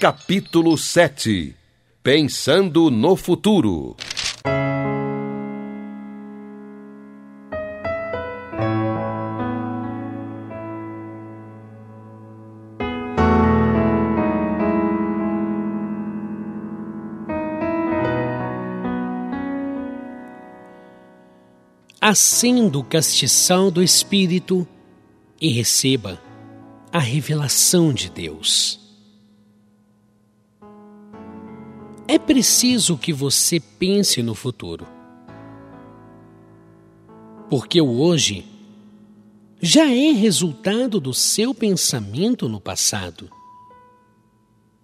Capítulo 0.00 0.78
7 0.78 1.54
Pensando 2.02 2.90
no 2.90 3.16
futuro. 3.16 3.96
Acenda 22.08 22.78
o 22.78 22.84
castiçal 22.84 23.68
do 23.68 23.82
Espírito 23.82 24.64
e 25.40 25.48
receba 25.48 26.22
a 26.92 27.00
revelação 27.00 27.92
de 27.92 28.08
Deus. 28.08 28.78
É 32.06 32.16
preciso 32.16 32.96
que 32.96 33.12
você 33.12 33.58
pense 33.58 34.22
no 34.22 34.36
futuro. 34.36 34.86
Porque 37.50 37.80
o 37.80 38.00
hoje 38.00 38.46
já 39.60 39.90
é 39.90 40.12
resultado 40.12 41.00
do 41.00 41.12
seu 41.12 41.52
pensamento 41.52 42.48
no 42.48 42.60
passado. 42.60 43.28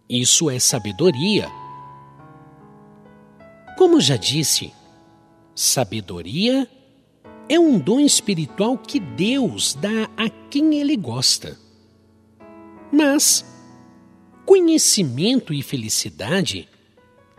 Isso 0.08 0.50
é 0.50 0.58
sabedoria. 0.58 1.48
Como 3.78 4.00
já 4.00 4.16
disse, 4.16 4.72
sabedoria 5.54 6.62
é 6.64 6.81
um 7.58 7.78
dom 7.78 8.00
espiritual 8.00 8.78
que 8.78 9.00
Deus 9.00 9.74
dá 9.74 10.08
a 10.16 10.28
quem 10.28 10.78
Ele 10.78 10.96
gosta. 10.96 11.58
Mas 12.92 13.44
conhecimento 14.44 15.52
e 15.52 15.62
felicidade 15.62 16.68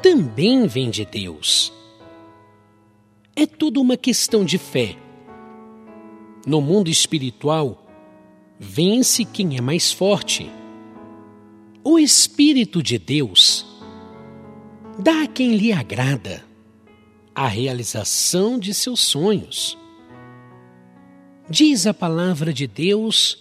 também 0.02 0.68
vem 0.68 0.90
de 0.90 1.06
Deus. 1.06 1.72
É 3.36 3.46
tudo 3.46 3.82
uma 3.82 3.98
questão 3.98 4.44
de 4.44 4.58
fé. 4.58 4.96
No 6.46 6.60
mundo 6.60 6.90
espiritual, 6.90 7.88
vence 8.60 9.24
quem 9.24 9.58
é 9.58 9.62
mais 9.62 9.92
forte. 9.92 10.52
O 11.84 11.98
Espírito 11.98 12.84
de 12.84 12.98
Deus 12.98 13.66
dá 15.00 15.24
a 15.24 15.28
quem 15.28 15.56
lhe 15.56 15.72
agrada 15.72 16.44
a 17.34 17.48
realização 17.48 18.60
de 18.60 18.74
seus 18.74 19.00
sonhos. 19.00 19.78
Diz 21.54 21.86
a 21.86 21.94
palavra 21.94 22.52
de 22.52 22.66
Deus 22.66 23.38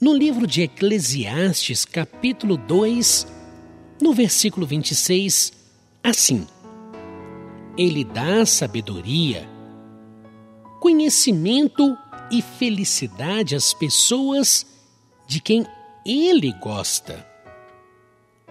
no 0.00 0.12
livro 0.12 0.48
de 0.48 0.62
Eclesiastes, 0.62 1.84
capítulo 1.84 2.56
2, 2.56 3.24
no 4.02 4.12
versículo 4.12 4.66
26, 4.66 5.52
assim: 6.02 6.44
Ele 7.78 8.02
dá 8.02 8.44
sabedoria, 8.44 9.48
conhecimento 10.80 11.96
e 12.32 12.42
felicidade 12.42 13.54
às 13.54 13.72
pessoas 13.72 14.66
de 15.24 15.40
quem 15.40 15.64
ele 16.04 16.52
gosta. 16.54 17.24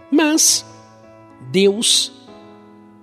Mas 0.09 0.65
Deus 1.51 2.13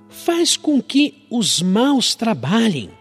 faz 0.09 0.57
com 0.57 0.81
que 0.81 1.27
os 1.29 1.61
maus 1.61 2.15
trabalhem 2.15 2.99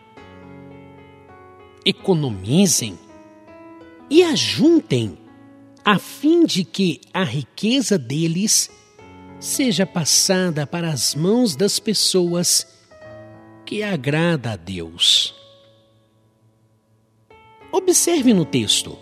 economizem 1.89 2.97
e 4.09 4.21
ajuntem, 4.23 5.17
a 5.83 5.97
fim 5.97 6.45
de 6.45 6.63
que 6.63 7.01
a 7.11 7.23
riqueza 7.23 7.97
deles 7.97 8.69
seja 9.39 9.87
passada 9.87 10.67
para 10.67 10.91
as 10.91 11.15
mãos 11.15 11.55
das 11.55 11.79
pessoas 11.79 12.67
que 13.65 13.81
agrada 13.81 14.51
a 14.51 14.55
Deus. 14.55 15.33
Observe 17.71 18.33
no 18.33 18.45
texto 18.45 18.97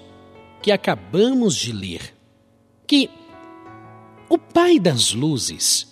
que 0.61 0.71
acabamos 0.71 1.55
de 1.55 1.73
ler 1.73 2.13
que 2.85 3.09
o 4.29 4.37
Pai 4.37 4.79
das 4.79 5.13
Luzes 5.13 5.87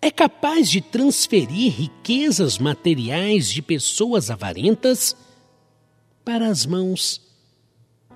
é 0.00 0.10
capaz 0.10 0.70
de 0.70 0.80
transferir 0.80 1.72
riquezas 1.72 2.58
materiais 2.58 3.50
de 3.50 3.60
pessoas 3.60 4.30
avarentas 4.30 5.14
para 6.24 6.48
as 6.48 6.66
mãos 6.66 7.20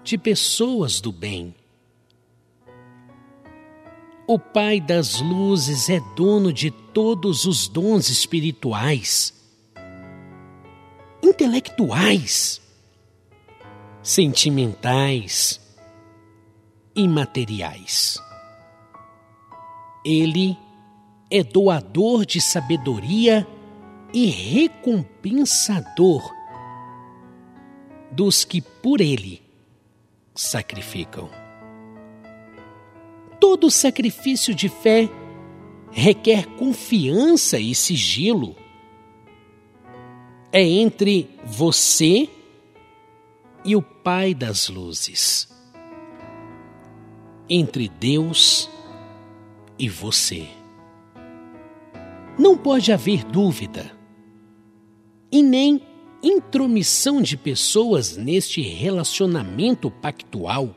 de 0.02 0.18
pessoas 0.18 1.01
do 1.01 1.10
bem. 1.10 1.55
O 4.26 4.39
Pai 4.39 4.81
das 4.81 5.20
luzes 5.20 5.90
é 5.90 6.01
dono 6.16 6.52
de 6.52 6.70
todos 6.70 7.44
os 7.44 7.68
dons 7.68 8.09
espirituais, 8.09 9.35
intelectuais, 11.22 12.60
sentimentais 14.02 15.60
e 16.94 17.09
materiais. 17.09 18.18
Ele 20.05 20.56
é 21.31 21.43
doador 21.43 22.24
de 22.24 22.40
sabedoria 22.40 23.47
e 24.12 24.26
recompensador 24.26 26.32
dos 28.15 28.45
que 28.45 28.61
por 28.61 29.01
ele 29.01 29.43
sacrificam. 30.35 31.28
Todo 33.41 33.70
sacrifício 33.70 34.55
de 34.55 34.69
fé 34.69 35.09
requer 35.91 36.47
confiança 36.57 37.59
e 37.59 37.74
sigilo. 37.74 38.57
É 40.53 40.62
entre 40.62 41.28
você 41.45 42.28
e 43.65 43.74
o 43.74 43.82
Pai 43.82 44.35
das 44.35 44.69
luzes, 44.69 45.49
entre 47.49 47.89
Deus 47.89 48.70
e 49.78 49.89
você. 49.89 50.47
Não 52.39 52.57
pode 52.57 52.93
haver 52.93 53.24
dúvida 53.24 53.91
e 55.32 55.43
nem 55.43 55.82
intromissão 56.24 57.20
de 57.20 57.36
pessoas 57.36 58.16
neste 58.16 58.62
relacionamento 58.62 59.90
pactual. 59.90 60.74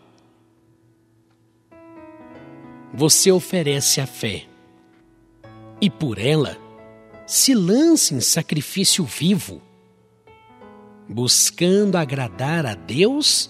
Você 2.94 3.32
oferece 3.32 4.02
a 4.02 4.06
fé 4.06 4.46
e 5.80 5.90
por 5.90 6.18
ela 6.18 6.58
se 7.26 7.54
lança 7.54 8.14
em 8.14 8.20
sacrifício 8.20 9.06
vivo, 9.06 9.62
buscando 11.08 11.96
agradar 11.96 12.66
a 12.66 12.74
Deus 12.74 13.50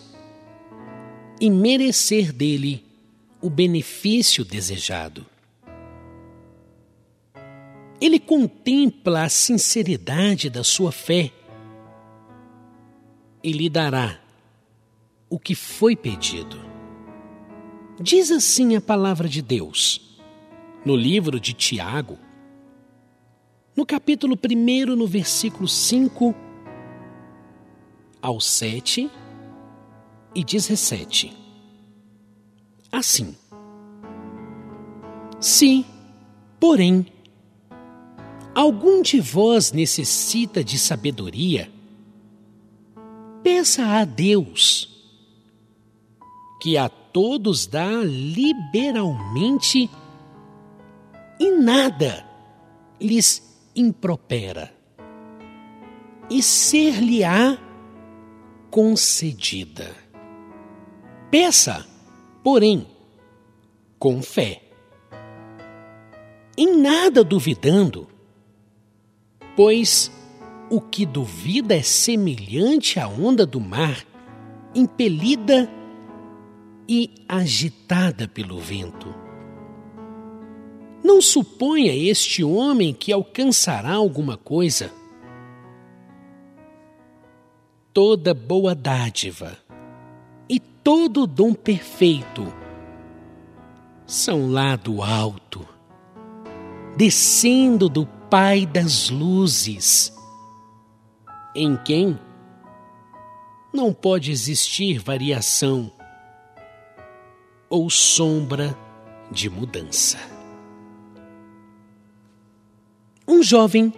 e 1.42 1.50
merecer 1.50 2.32
dele 2.32 2.84
o 3.42 3.50
benefício 3.50 4.46
desejado. 4.46 5.26
Ele 8.00 8.20
contempla 8.20 9.24
a 9.24 9.30
sinceridade 9.30 10.50
da 10.50 10.64
sua 10.64 10.92
fé 10.92 11.32
e 13.44 13.52
lhe 13.52 13.70
dará 13.70 14.20
o 15.30 15.38
que 15.38 15.56
foi 15.56 15.96
pedido. 15.96 16.58
Diz 18.00 18.32
assim 18.32 18.76
a 18.76 18.82
palavra 18.82 19.28
de 19.28 19.42
Deus, 19.42 20.18
no 20.86 20.96
livro 20.96 21.40
de 21.40 21.54
Tiago, 21.54 22.18
no 23.76 23.86
capítulo 23.86 24.36
1, 24.36 24.96
no 24.96 25.08
versículo 25.08 25.68
5 25.68 26.36
ao 28.22 28.40
7 28.40 29.10
e 30.34 30.44
17. 30.44 31.36
Assim: 32.92 33.36
Se, 35.40 35.86
porém, 36.60 37.06
algum 38.56 39.02
de 39.02 39.20
vós 39.20 39.72
necessita 39.72 40.64
de 40.64 40.80
sabedoria, 40.80 41.72
peça 43.48 43.86
a 43.86 44.04
Deus, 44.04 44.90
que 46.60 46.78
a 46.78 46.90
todos 46.90 47.66
dá 47.66 48.04
liberalmente 48.04 49.90
e 51.40 51.52
nada 51.52 52.28
lhes 53.00 53.42
impropera, 53.74 54.76
e 56.30 56.44
ser-lhe-á 56.44 57.58
concedida. 58.70 59.96
Peça, 61.32 61.88
porém, 62.44 62.86
com 63.98 64.22
fé, 64.22 64.62
em 66.58 66.76
nada 66.76 67.24
duvidando, 67.24 68.10
pois 69.56 70.12
o 70.70 70.82
que 70.82 71.06
duvida 71.06 71.76
é 71.76 71.82
semelhante 71.82 73.00
à 73.00 73.08
onda 73.08 73.46
do 73.46 73.60
mar, 73.60 74.06
impelida 74.76 75.70
e 76.88 77.10
agitada 77.28 78.28
pelo 78.28 78.60
vento. 78.60 79.14
Não 81.04 81.22
suponha 81.22 81.94
este 81.94 82.44
homem 82.44 82.94
que 82.94 83.14
alcançará 83.14 83.94
alguma 83.94 84.36
coisa. 84.36 84.92
Toda 87.94 88.34
boa 88.34 88.76
dádiva 88.76 89.58
e 90.50 90.60
todo 90.60 91.26
dom 91.26 91.54
perfeito 91.54 92.54
são 94.06 94.50
lá 94.50 94.76
do 94.76 95.02
alto, 95.02 95.68
descendo 96.96 97.90
do 97.90 98.06
Pai 98.30 98.66
das 98.66 99.10
luzes, 99.10 100.17
em 101.58 101.76
quem 101.76 102.18
não 103.74 103.92
pode 103.92 104.32
existir 104.32 105.00
variação 105.00 105.92
ou 107.68 107.90
sombra 107.90 108.78
de 109.32 109.50
mudança. 109.50 110.20
Um 113.28 113.42
jovem 113.42 113.92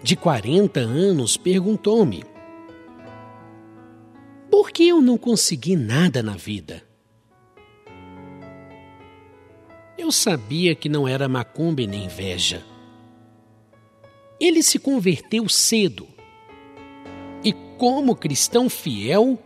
de 0.00 0.14
40 0.14 0.78
anos 0.78 1.36
perguntou-me: 1.36 2.24
Por 4.48 4.70
que 4.70 4.86
eu 4.86 5.02
não 5.02 5.18
consegui 5.18 5.74
nada 5.74 6.22
na 6.22 6.36
vida? 6.36 6.84
Eu 9.98 10.12
sabia 10.12 10.76
que 10.76 10.88
não 10.88 11.08
era 11.08 11.28
macumba 11.28 11.84
nem 11.84 12.04
inveja. 12.04 12.64
Ele 14.40 14.62
se 14.62 14.78
converteu 14.78 15.48
cedo. 15.48 16.17
Como 17.78 18.16
cristão 18.16 18.68
fiel, 18.68 19.38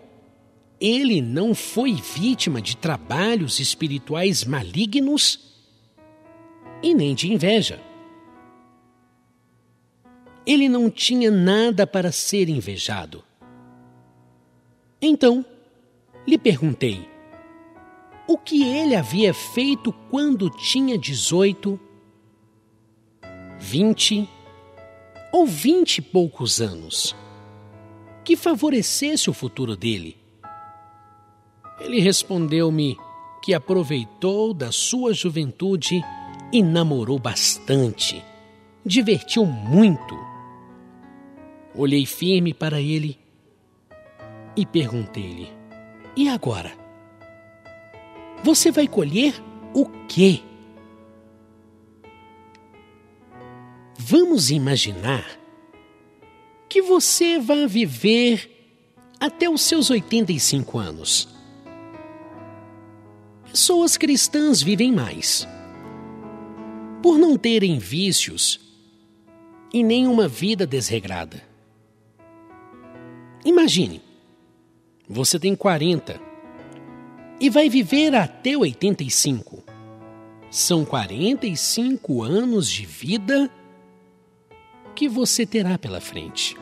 ele 0.81 1.21
não 1.21 1.55
foi 1.55 1.93
vítima 1.93 2.63
de 2.63 2.79
trabalhos 2.79 3.61
espirituais 3.61 4.43
malignos 4.43 5.53
e 6.83 6.95
nem 6.95 7.15
de 7.15 7.31
inveja. 7.31 7.79
Ele 10.47 10.67
não 10.67 10.89
tinha 10.89 11.31
nada 11.31 11.87
para 11.87 12.11
ser 12.11 12.49
invejado. 12.49 13.23
Então, 15.01 15.45
lhe 16.27 16.39
perguntei 16.39 17.07
o 18.27 18.39
que 18.39 18.65
ele 18.65 18.97
havia 18.97 19.35
feito 19.35 19.93
quando 20.11 20.49
tinha 20.49 20.97
18, 20.97 21.79
20 23.59 24.27
ou 25.31 25.47
vinte 25.47 25.99
e 25.99 26.03
poucos 26.03 26.63
anos 26.63 27.15
que 28.25 28.37
favorecesse 28.37 29.29
o 29.29 29.33
futuro 29.33 29.77
dele. 29.77 30.17
Ele 31.81 32.01
respondeu-me 32.01 32.97
que 33.43 33.53
aproveitou 33.53 34.55
da 34.55 34.71
sua 34.71 35.13
juventude 35.13 36.01
e 36.53 36.63
namorou 36.63 37.19
bastante, 37.19 38.23
divertiu 38.85 39.45
muito. 39.45 40.15
Olhei 41.75 42.07
firme 42.07 42.55
para 42.55 42.81
ele 42.81 43.19
e 44.57 44.65
perguntei-lhe: 44.65 45.49
E 46.17 46.29
agora? 46.29 46.73
Você 48.45 48.71
vai 48.71 48.87
colher 48.87 49.35
o 49.75 49.87
quê? 50.07 50.43
Vamos 53.99 54.51
imaginar 54.51 55.42
que 56.73 56.81
você 56.81 57.39
vai 57.39 57.67
viver 57.67 58.51
até 59.21 59.47
os 59.47 59.61
seus 59.61 59.91
85 59.91 60.79
anos. 60.79 61.29
Pessoas 63.45 63.99
cristãs 63.99 64.63
vivem 64.63 64.91
mais. 64.91 65.47
Por 67.03 67.19
não 67.19 67.37
terem 67.37 67.79
vícios 67.79 68.59
e 69.71 69.83
nenhuma 69.83 70.27
vida 70.27 70.67
desregrada. 70.67 71.43
Imagine, 73.45 74.01
você 75.07 75.39
tem 75.39 75.55
40 75.55 76.19
e 77.39 77.51
vai 77.51 77.69
viver 77.69 78.15
até 78.15 78.57
85. 78.57 79.63
São 80.51 80.87
45 80.87 82.23
anos 82.23 82.67
de 82.71 82.87
vida 82.87 83.51
que 84.95 85.09
você 85.09 85.45
terá 85.47 85.79
pela 85.79 86.01
frente. 86.01 86.57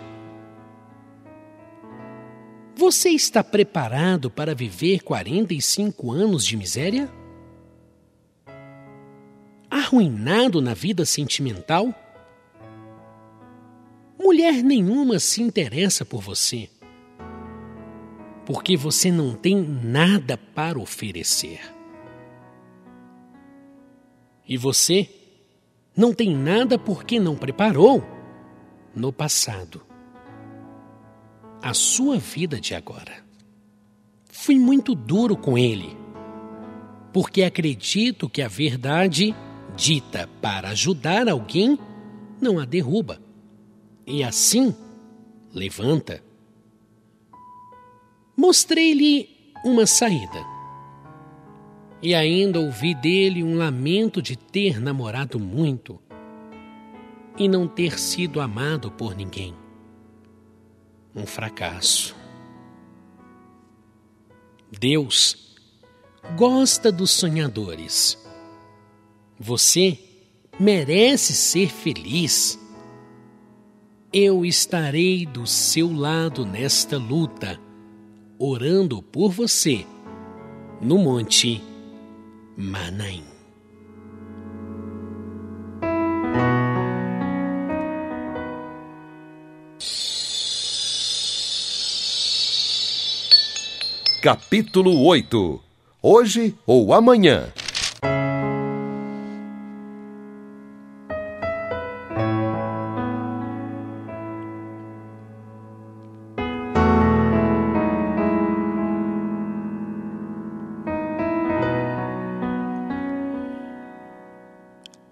Você 2.81 3.11
está 3.11 3.45
preparado 3.45 4.31
para 4.31 4.55
viver 4.55 5.03
45 5.03 6.11
anos 6.11 6.47
de 6.47 6.57
miséria? 6.57 7.13
Arruinado 9.71 10.63
na 10.63 10.73
vida 10.73 11.05
sentimental? 11.05 11.95
Mulher 14.19 14.63
nenhuma 14.63 15.19
se 15.19 15.43
interessa 15.43 16.05
por 16.05 16.23
você, 16.23 16.71
porque 18.47 18.77
você 18.77 19.11
não 19.13 19.35
tem 19.35 19.57
nada 19.57 20.37
para 20.37 20.79
oferecer. 20.79 21.61
E 24.49 24.57
você 24.57 25.09
não 25.97 26.15
tem 26.15 26.35
nada 26.35 26.79
porque 26.79 27.21
não 27.21 27.37
preparou 27.37 28.20
no 28.95 29.13
passado 29.13 29.83
a 31.63 31.75
sua 31.75 32.19
vida 32.19 32.61
de 32.61 32.75
agora. 32.75 33.25
Fui 34.29 34.59
muito 34.59 34.95
duro 34.95 35.37
com 35.37 35.59
ele, 35.59 35.97
porque 37.13 37.43
acredito 37.43 38.29
que 38.29 38.41
a 38.41 38.49
verdade 38.49 39.35
dita 39.77 40.29
para 40.41 40.71
ajudar 40.71 41.29
alguém 41.29 41.79
não 42.41 42.59
a 42.59 42.65
derruba, 42.65 43.21
e 44.07 44.25
assim 44.25 44.75
levanta. 45.53 46.23
Mostrei-lhe 48.37 49.29
uma 49.65 49.87
saída. 49.87 50.49
E 52.03 52.15
ainda 52.15 52.59
ouvi 52.59 52.95
dele 52.95 53.45
um 53.45 53.59
lamento 53.59 54.23
de 54.23 54.35
ter 54.35 54.81
namorado 54.81 55.39
muito 55.39 56.01
e 57.41 57.49
não 57.49 57.67
ter 57.67 57.99
sido 57.99 58.39
amado 58.39 58.91
por 58.91 59.17
ninguém 59.17 59.57
um 61.17 61.27
fracasso. 61.27 62.15
Deus 64.79 65.57
gosta 66.37 66.93
dos 66.93 67.11
sonhadores. 67.11 68.19
Você 69.39 69.99
merece 70.59 71.33
ser 71.33 71.71
feliz. 71.71 72.61
Eu 74.13 74.45
estarei 74.45 75.25
do 75.25 75.47
seu 75.47 75.91
lado 75.91 76.45
nesta 76.45 76.99
luta, 76.99 77.59
orando 78.39 79.03
por 79.03 79.31
você 79.31 79.87
no 80.79 80.99
Monte 80.99 81.63
Manaim. 82.55 83.30
Capítulo 94.23 95.03
8 95.07 95.59
hoje 96.03 96.55
ou 96.67 96.93
amanhã. 96.93 97.51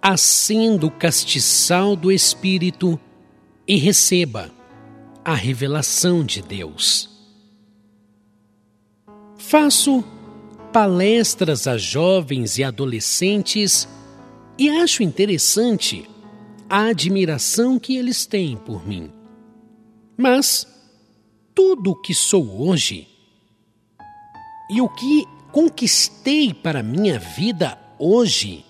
acenda 0.03 0.87
o 0.87 0.91
castiçal 0.91 1.97
do 1.97 2.13
Espírito 2.13 3.01
e 3.67 3.77
receba 3.77 4.51
a 5.25 5.35
revelação 5.35 6.25
de 6.25 6.41
Deus. 6.41 7.08
Faço 9.49 10.05
palestras 10.71 11.67
a 11.67 11.79
jovens 11.79 12.59
e 12.59 12.65
adolescentes 12.65 13.89
e 14.59 14.69
acho 14.69 15.03
interessante 15.03 16.07
a 16.69 16.89
admiração 16.89 17.79
que 17.79 17.97
eles 17.97 18.27
têm 18.27 18.59
por 18.59 18.87
mim. 18.87 19.11
Mas 20.19 20.67
tudo 21.55 21.93
o 21.93 21.97
que 21.97 22.15
sou 22.15 22.61
hoje 22.61 23.09
e 24.71 24.83
o 24.83 24.89
que 24.91 25.25
conquistei 25.51 26.53
para 26.53 26.83
minha 26.83 27.19
vida 27.19 27.79
hoje 27.99 28.67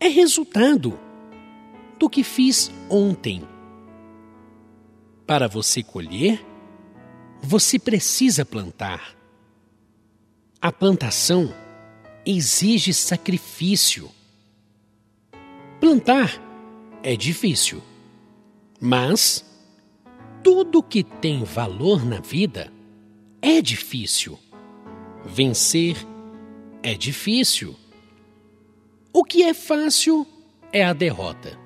é 0.00 0.08
resultado 0.08 0.98
do 1.98 2.08
que 2.08 2.24
fiz 2.24 2.72
ontem. 2.88 3.46
Para 5.26 5.46
você 5.46 5.82
colher, 5.82 6.42
você 7.42 7.78
precisa 7.78 8.46
plantar. 8.46 9.23
A 10.64 10.72
plantação 10.72 11.54
exige 12.24 12.94
sacrifício. 12.94 14.10
Plantar 15.78 16.40
é 17.02 17.14
difícil, 17.14 17.82
mas 18.80 19.44
tudo 20.42 20.82
que 20.82 21.04
tem 21.04 21.44
valor 21.44 22.02
na 22.02 22.18
vida 22.18 22.72
é 23.42 23.60
difícil. 23.60 24.38
Vencer 25.22 25.98
é 26.82 26.94
difícil. 26.94 27.76
O 29.12 29.22
que 29.22 29.42
é 29.42 29.52
fácil 29.52 30.26
é 30.72 30.82
a 30.82 30.94
derrota. 30.94 31.58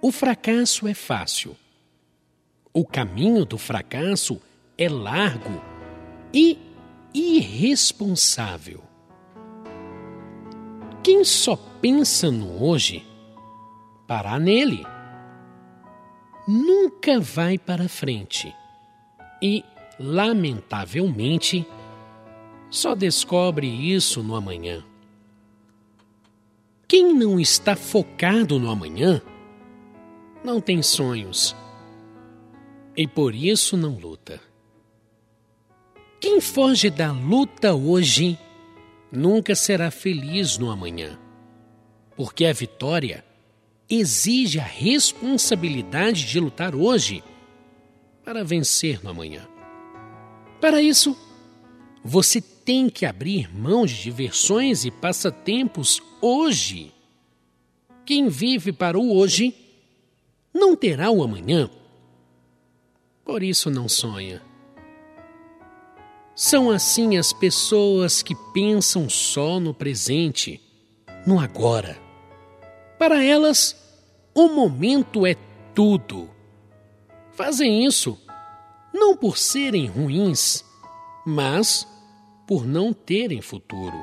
O 0.00 0.10
fracasso 0.10 0.88
é 0.88 0.94
fácil. 0.94 1.54
O 2.72 2.86
caminho 2.86 3.44
do 3.44 3.58
fracasso 3.58 4.40
é 4.78 4.88
largo 4.88 5.62
e 6.32 6.71
irresponsável. 7.14 8.82
Quem 11.02 11.24
só 11.24 11.56
pensa 11.80 12.30
no 12.30 12.62
hoje, 12.62 13.04
parar 14.06 14.38
nele, 14.38 14.86
nunca 16.46 17.20
vai 17.20 17.58
para 17.58 17.88
frente 17.88 18.54
e, 19.42 19.64
lamentavelmente, 19.98 21.66
só 22.70 22.94
descobre 22.94 23.66
isso 23.66 24.22
no 24.22 24.34
amanhã. 24.34 24.84
Quem 26.86 27.12
não 27.14 27.40
está 27.40 27.74
focado 27.74 28.58
no 28.58 28.70
amanhã 28.70 29.20
não 30.44 30.60
tem 30.60 30.82
sonhos 30.82 31.56
e 32.96 33.06
por 33.06 33.34
isso 33.34 33.76
não 33.76 33.98
luta. 33.98 34.51
Quem 36.22 36.40
foge 36.40 36.88
da 36.88 37.10
luta 37.10 37.74
hoje 37.74 38.38
nunca 39.10 39.56
será 39.56 39.90
feliz 39.90 40.56
no 40.56 40.70
amanhã, 40.70 41.18
porque 42.16 42.44
a 42.44 42.52
vitória 42.52 43.24
exige 43.90 44.60
a 44.60 44.64
responsabilidade 44.64 46.24
de 46.24 46.38
lutar 46.38 46.76
hoje 46.76 47.24
para 48.24 48.44
vencer 48.44 49.02
no 49.02 49.10
amanhã. 49.10 49.48
Para 50.60 50.80
isso, 50.80 51.16
você 52.04 52.40
tem 52.40 52.88
que 52.88 53.04
abrir 53.04 53.52
mão 53.52 53.84
de 53.84 54.00
diversões 54.00 54.84
e 54.84 54.92
passatempos 54.92 56.00
hoje. 56.20 56.94
Quem 58.06 58.28
vive 58.28 58.72
para 58.72 58.96
o 58.96 59.12
hoje 59.12 59.52
não 60.54 60.76
terá 60.76 61.10
o 61.10 61.24
amanhã. 61.24 61.68
Por 63.24 63.42
isso 63.42 63.68
não 63.68 63.88
sonha. 63.88 64.51
São 66.44 66.72
assim 66.72 67.16
as 67.16 67.32
pessoas 67.32 68.20
que 68.20 68.34
pensam 68.52 69.08
só 69.08 69.60
no 69.60 69.72
presente, 69.72 70.60
no 71.24 71.38
agora. 71.38 71.96
Para 72.98 73.22
elas, 73.22 73.76
o 74.34 74.48
momento 74.48 75.24
é 75.24 75.36
tudo. 75.72 76.28
Fazem 77.30 77.86
isso 77.86 78.18
não 78.92 79.16
por 79.16 79.38
serem 79.38 79.86
ruins, 79.86 80.64
mas 81.24 81.86
por 82.44 82.66
não 82.66 82.92
terem 82.92 83.40
futuro. 83.40 84.02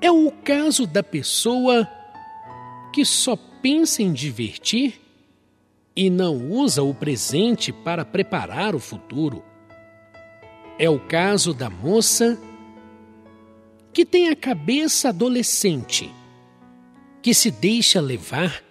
É 0.00 0.10
o 0.10 0.32
caso 0.32 0.88
da 0.88 1.04
pessoa 1.04 1.88
que 2.92 3.04
só 3.04 3.36
pensa 3.62 4.02
em 4.02 4.12
divertir 4.12 5.00
e 5.94 6.10
não 6.10 6.50
usa 6.50 6.82
o 6.82 6.92
presente 6.92 7.72
para 7.72 8.04
preparar 8.04 8.74
o 8.74 8.80
futuro. 8.80 9.44
É 10.78 10.90
o 10.90 10.98
caso 10.98 11.54
da 11.54 11.70
moça 11.70 12.38
que 13.94 14.04
tem 14.04 14.28
a 14.28 14.36
cabeça 14.36 15.08
adolescente, 15.08 16.12
que 17.22 17.32
se 17.32 17.50
deixa 17.50 17.98
levar 17.98 18.62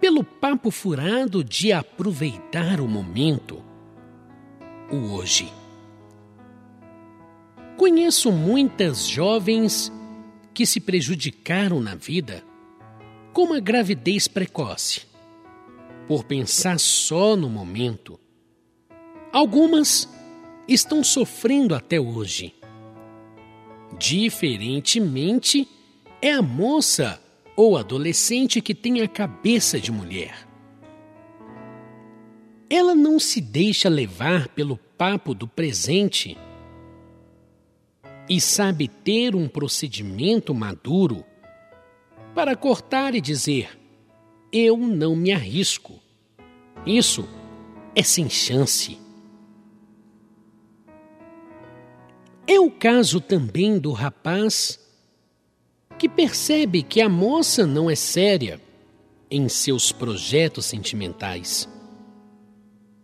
pelo 0.00 0.24
papo 0.24 0.68
furado 0.72 1.44
de 1.44 1.72
aproveitar 1.72 2.80
o 2.80 2.88
momento, 2.88 3.62
o 4.90 5.12
hoje. 5.12 5.52
Conheço 7.76 8.32
muitas 8.32 9.06
jovens 9.06 9.92
que 10.52 10.66
se 10.66 10.80
prejudicaram 10.80 11.80
na 11.80 11.94
vida 11.94 12.42
com 13.32 13.44
uma 13.44 13.60
gravidez 13.60 14.26
precoce, 14.26 15.02
por 16.08 16.24
pensar 16.24 16.80
só 16.80 17.36
no 17.36 17.48
momento. 17.48 18.18
Algumas 19.32 20.08
estão 20.72 21.02
sofrendo 21.02 21.74
até 21.74 22.00
hoje. 22.00 22.54
Diferentemente, 23.98 25.68
é 26.20 26.32
a 26.32 26.42
moça 26.42 27.20
ou 27.56 27.76
adolescente 27.76 28.60
que 28.60 28.74
tem 28.74 29.00
a 29.02 29.08
cabeça 29.08 29.78
de 29.78 29.92
mulher. 29.92 30.48
Ela 32.70 32.94
não 32.94 33.18
se 33.18 33.40
deixa 33.40 33.88
levar 33.88 34.48
pelo 34.48 34.78
papo 34.96 35.34
do 35.34 35.46
presente 35.46 36.38
e 38.28 38.40
sabe 38.40 38.88
ter 38.88 39.34
um 39.34 39.46
procedimento 39.46 40.54
maduro 40.54 41.24
para 42.34 42.56
cortar 42.56 43.14
e 43.14 43.20
dizer: 43.20 43.78
Eu 44.50 44.78
não 44.78 45.14
me 45.14 45.32
arrisco. 45.32 46.00
Isso 46.86 47.28
é 47.94 48.02
sem 48.02 48.30
chance. 48.30 49.01
É 52.52 52.60
o 52.60 52.70
caso 52.70 53.18
também 53.18 53.78
do 53.78 53.92
rapaz 53.92 54.78
que 55.98 56.06
percebe 56.06 56.82
que 56.82 57.00
a 57.00 57.08
moça 57.08 57.66
não 57.66 57.88
é 57.88 57.94
séria 57.94 58.60
em 59.30 59.48
seus 59.48 59.90
projetos 59.90 60.66
sentimentais 60.66 61.66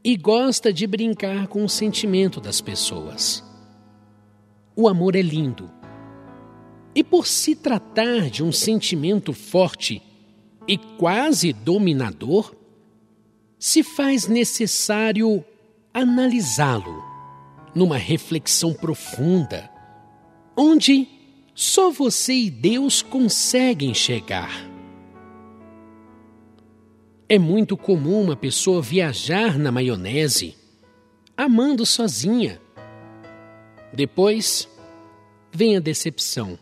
e 0.04 0.18
gosta 0.18 0.70
de 0.70 0.86
brincar 0.86 1.46
com 1.46 1.64
o 1.64 1.68
sentimento 1.68 2.42
das 2.42 2.60
pessoas 2.60 3.42
o 4.76 4.86
amor 4.86 5.16
é 5.16 5.22
lindo. 5.22 5.70
E 6.94 7.02
por 7.02 7.26
se 7.26 7.56
tratar 7.56 8.28
de 8.28 8.44
um 8.44 8.52
sentimento 8.52 9.32
forte 9.32 10.02
e 10.68 10.76
quase 10.76 11.54
dominador, 11.54 12.54
se 13.58 13.82
faz 13.82 14.28
necessário 14.28 15.42
analisá-lo 15.94 17.07
numa 17.74 17.96
reflexão 17.96 18.72
profunda, 18.72 19.70
onde 20.56 21.08
só 21.54 21.90
você 21.90 22.34
e 22.34 22.50
Deus 22.50 23.02
conseguem 23.02 23.92
chegar. 23.94 24.66
É 27.28 27.38
muito 27.38 27.76
comum 27.76 28.22
uma 28.22 28.36
pessoa 28.36 28.80
viajar 28.80 29.58
na 29.58 29.70
maionese, 29.70 30.56
amando 31.36 31.84
sozinha 31.84 32.60
depois 33.92 34.68
vem 35.50 35.76
a 35.76 35.80
decepção. 35.80 36.58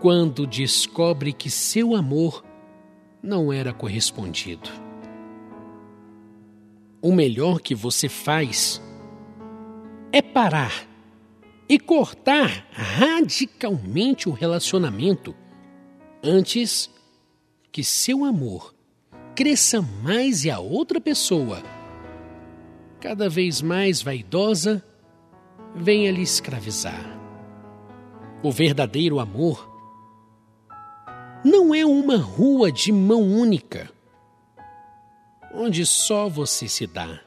Quando 0.00 0.46
descobre 0.46 1.32
que 1.32 1.50
seu 1.50 1.94
amor 1.94 2.44
não 3.22 3.52
era 3.52 3.72
correspondido. 3.72 4.70
O 7.02 7.12
melhor 7.12 7.60
que 7.60 7.74
você 7.74 8.08
faz 8.08 8.80
é 10.12 10.22
parar 10.22 10.86
e 11.68 11.78
cortar 11.78 12.66
radicalmente 12.72 14.28
o 14.28 14.32
relacionamento 14.32 15.34
antes 16.22 16.90
que 17.72 17.82
seu 17.82 18.24
amor 18.24 18.74
cresça 19.34 19.82
mais 19.82 20.44
e 20.44 20.50
a 20.50 20.58
outra 20.58 21.00
pessoa, 21.00 21.62
cada 23.00 23.28
vez 23.28 23.60
mais 23.60 24.00
vaidosa, 24.00 24.82
venha 25.74 26.10
lhe 26.10 26.22
escravizar. 26.22 27.04
O 28.42 28.50
verdadeiro 28.50 29.18
amor 29.18 29.70
não 31.44 31.74
é 31.74 31.84
uma 31.84 32.16
rua 32.16 32.72
de 32.72 32.90
mão 32.90 33.22
única, 33.22 33.90
onde 35.54 35.84
só 35.84 36.28
você 36.28 36.66
se 36.66 36.86
dá. 36.86 37.25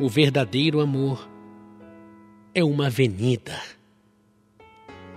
O 0.00 0.08
verdadeiro 0.08 0.80
amor 0.80 1.28
é 2.54 2.62
uma 2.62 2.86
avenida, 2.86 3.60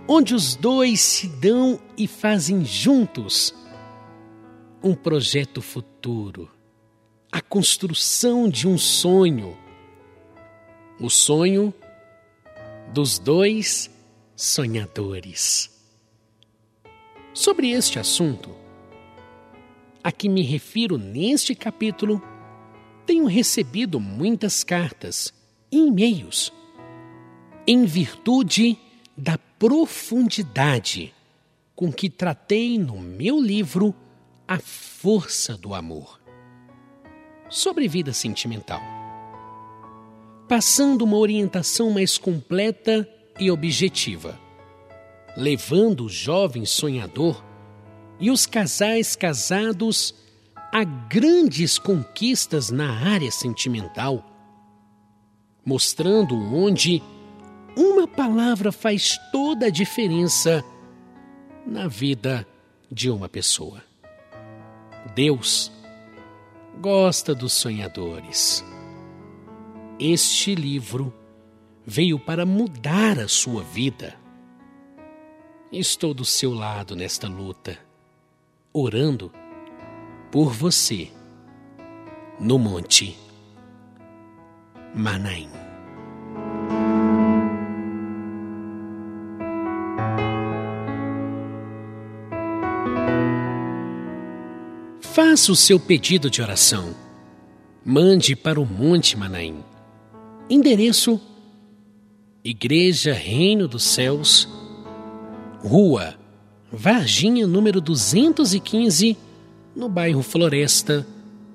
onde 0.07 0.33
os 0.33 0.55
dois 0.55 0.99
se 0.99 1.27
dão 1.27 1.79
e 1.95 2.07
fazem 2.07 2.65
juntos 2.65 3.53
um 4.83 4.95
projeto 4.95 5.61
futuro, 5.61 6.49
a 7.31 7.39
construção 7.41 8.49
de 8.49 8.67
um 8.67 8.75
sonho. 8.75 9.55
O 10.99 11.11
sonho 11.11 11.71
dos 12.91 13.19
dois 13.19 13.89
sonhadores. 14.35 15.69
Sobre 17.35 17.69
este 17.69 17.99
assunto, 17.99 18.49
a 20.03 20.11
que 20.11 20.27
me 20.27 20.41
refiro 20.41 20.97
neste 20.97 21.53
capítulo, 21.53 22.19
tenho 23.11 23.25
recebido 23.25 23.99
muitas 23.99 24.63
cartas 24.63 25.33
e 25.69 25.79
e-mails 25.79 26.49
em 27.67 27.83
virtude 27.83 28.77
da 29.17 29.37
profundidade 29.37 31.13
com 31.75 31.91
que 31.91 32.09
tratei 32.09 32.79
no 32.79 32.97
meu 32.97 33.37
livro 33.37 33.93
A 34.47 34.59
Força 34.59 35.57
do 35.57 35.75
Amor 35.75 36.21
sobre 37.49 37.85
vida 37.85 38.13
sentimental, 38.13 38.79
passando 40.47 41.01
uma 41.01 41.17
orientação 41.17 41.91
mais 41.91 42.17
completa 42.17 43.05
e 43.37 43.51
objetiva, 43.51 44.39
levando 45.35 46.05
o 46.05 46.09
jovem 46.09 46.65
sonhador 46.65 47.43
e 48.21 48.31
os 48.31 48.45
casais 48.45 49.17
casados 49.17 50.15
a 50.71 50.83
grandes 50.83 51.77
conquistas 51.77 52.69
na 52.69 52.91
área 52.91 53.29
sentimental, 53.29 54.25
mostrando 55.65 56.35
onde 56.35 57.03
uma 57.75 58.07
palavra 58.07 58.71
faz 58.71 59.17
toda 59.31 59.65
a 59.65 59.69
diferença 59.69 60.63
na 61.65 61.87
vida 61.87 62.47
de 62.89 63.09
uma 63.09 63.27
pessoa. 63.27 63.83
Deus 65.13 65.71
gosta 66.79 67.35
dos 67.35 67.53
sonhadores. 67.53 68.63
Este 69.99 70.55
livro 70.55 71.13
veio 71.85 72.17
para 72.17 72.45
mudar 72.45 73.19
a 73.19 73.27
sua 73.27 73.61
vida. 73.61 74.15
Estou 75.71 76.13
do 76.13 76.25
seu 76.25 76.53
lado 76.53 76.95
nesta 76.95 77.27
luta, 77.27 77.77
orando 78.73 79.31
por 80.31 80.53
você 80.53 81.09
no 82.39 82.57
Monte 82.57 83.17
Manaim. 84.95 85.49
Faça 95.01 95.51
o 95.51 95.55
seu 95.55 95.79
pedido 95.79 96.29
de 96.29 96.41
oração. 96.41 96.95
Mande 97.83 98.35
para 98.35 98.59
o 98.59 98.65
Monte 98.65 99.17
Manaim. 99.17 99.63
Endereço 100.49 101.19
Igreja 102.43 103.13
Reino 103.13 103.67
dos 103.67 103.83
Céus, 103.83 104.47
Rua 105.59 106.15
Varginha, 106.71 107.45
número 107.45 107.81
215, 107.81 109.17
no 109.75 109.89
bairro 109.89 110.21
Floresta, 110.21 111.07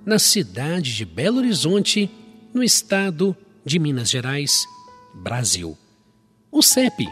na 0.05 0.19
cidade 0.19 0.95
de 0.95 1.05
Belo 1.05 1.39
Horizonte, 1.39 2.11
no 2.55 2.63
estado 2.63 3.37
de 3.65 3.79
Minas 3.79 4.11
Gerais, 4.11 4.67
Brasil. 5.15 5.77
O 6.51 6.63
CEP 6.63 7.07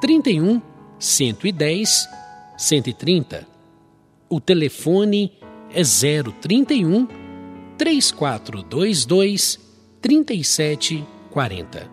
31 0.00 0.62
110 0.98 2.08
130. 2.56 3.46
O 4.28 4.40
telefone 4.40 5.32
é 5.70 5.82
031 5.82 7.06
3422 7.76 9.60
3740. 10.00 11.91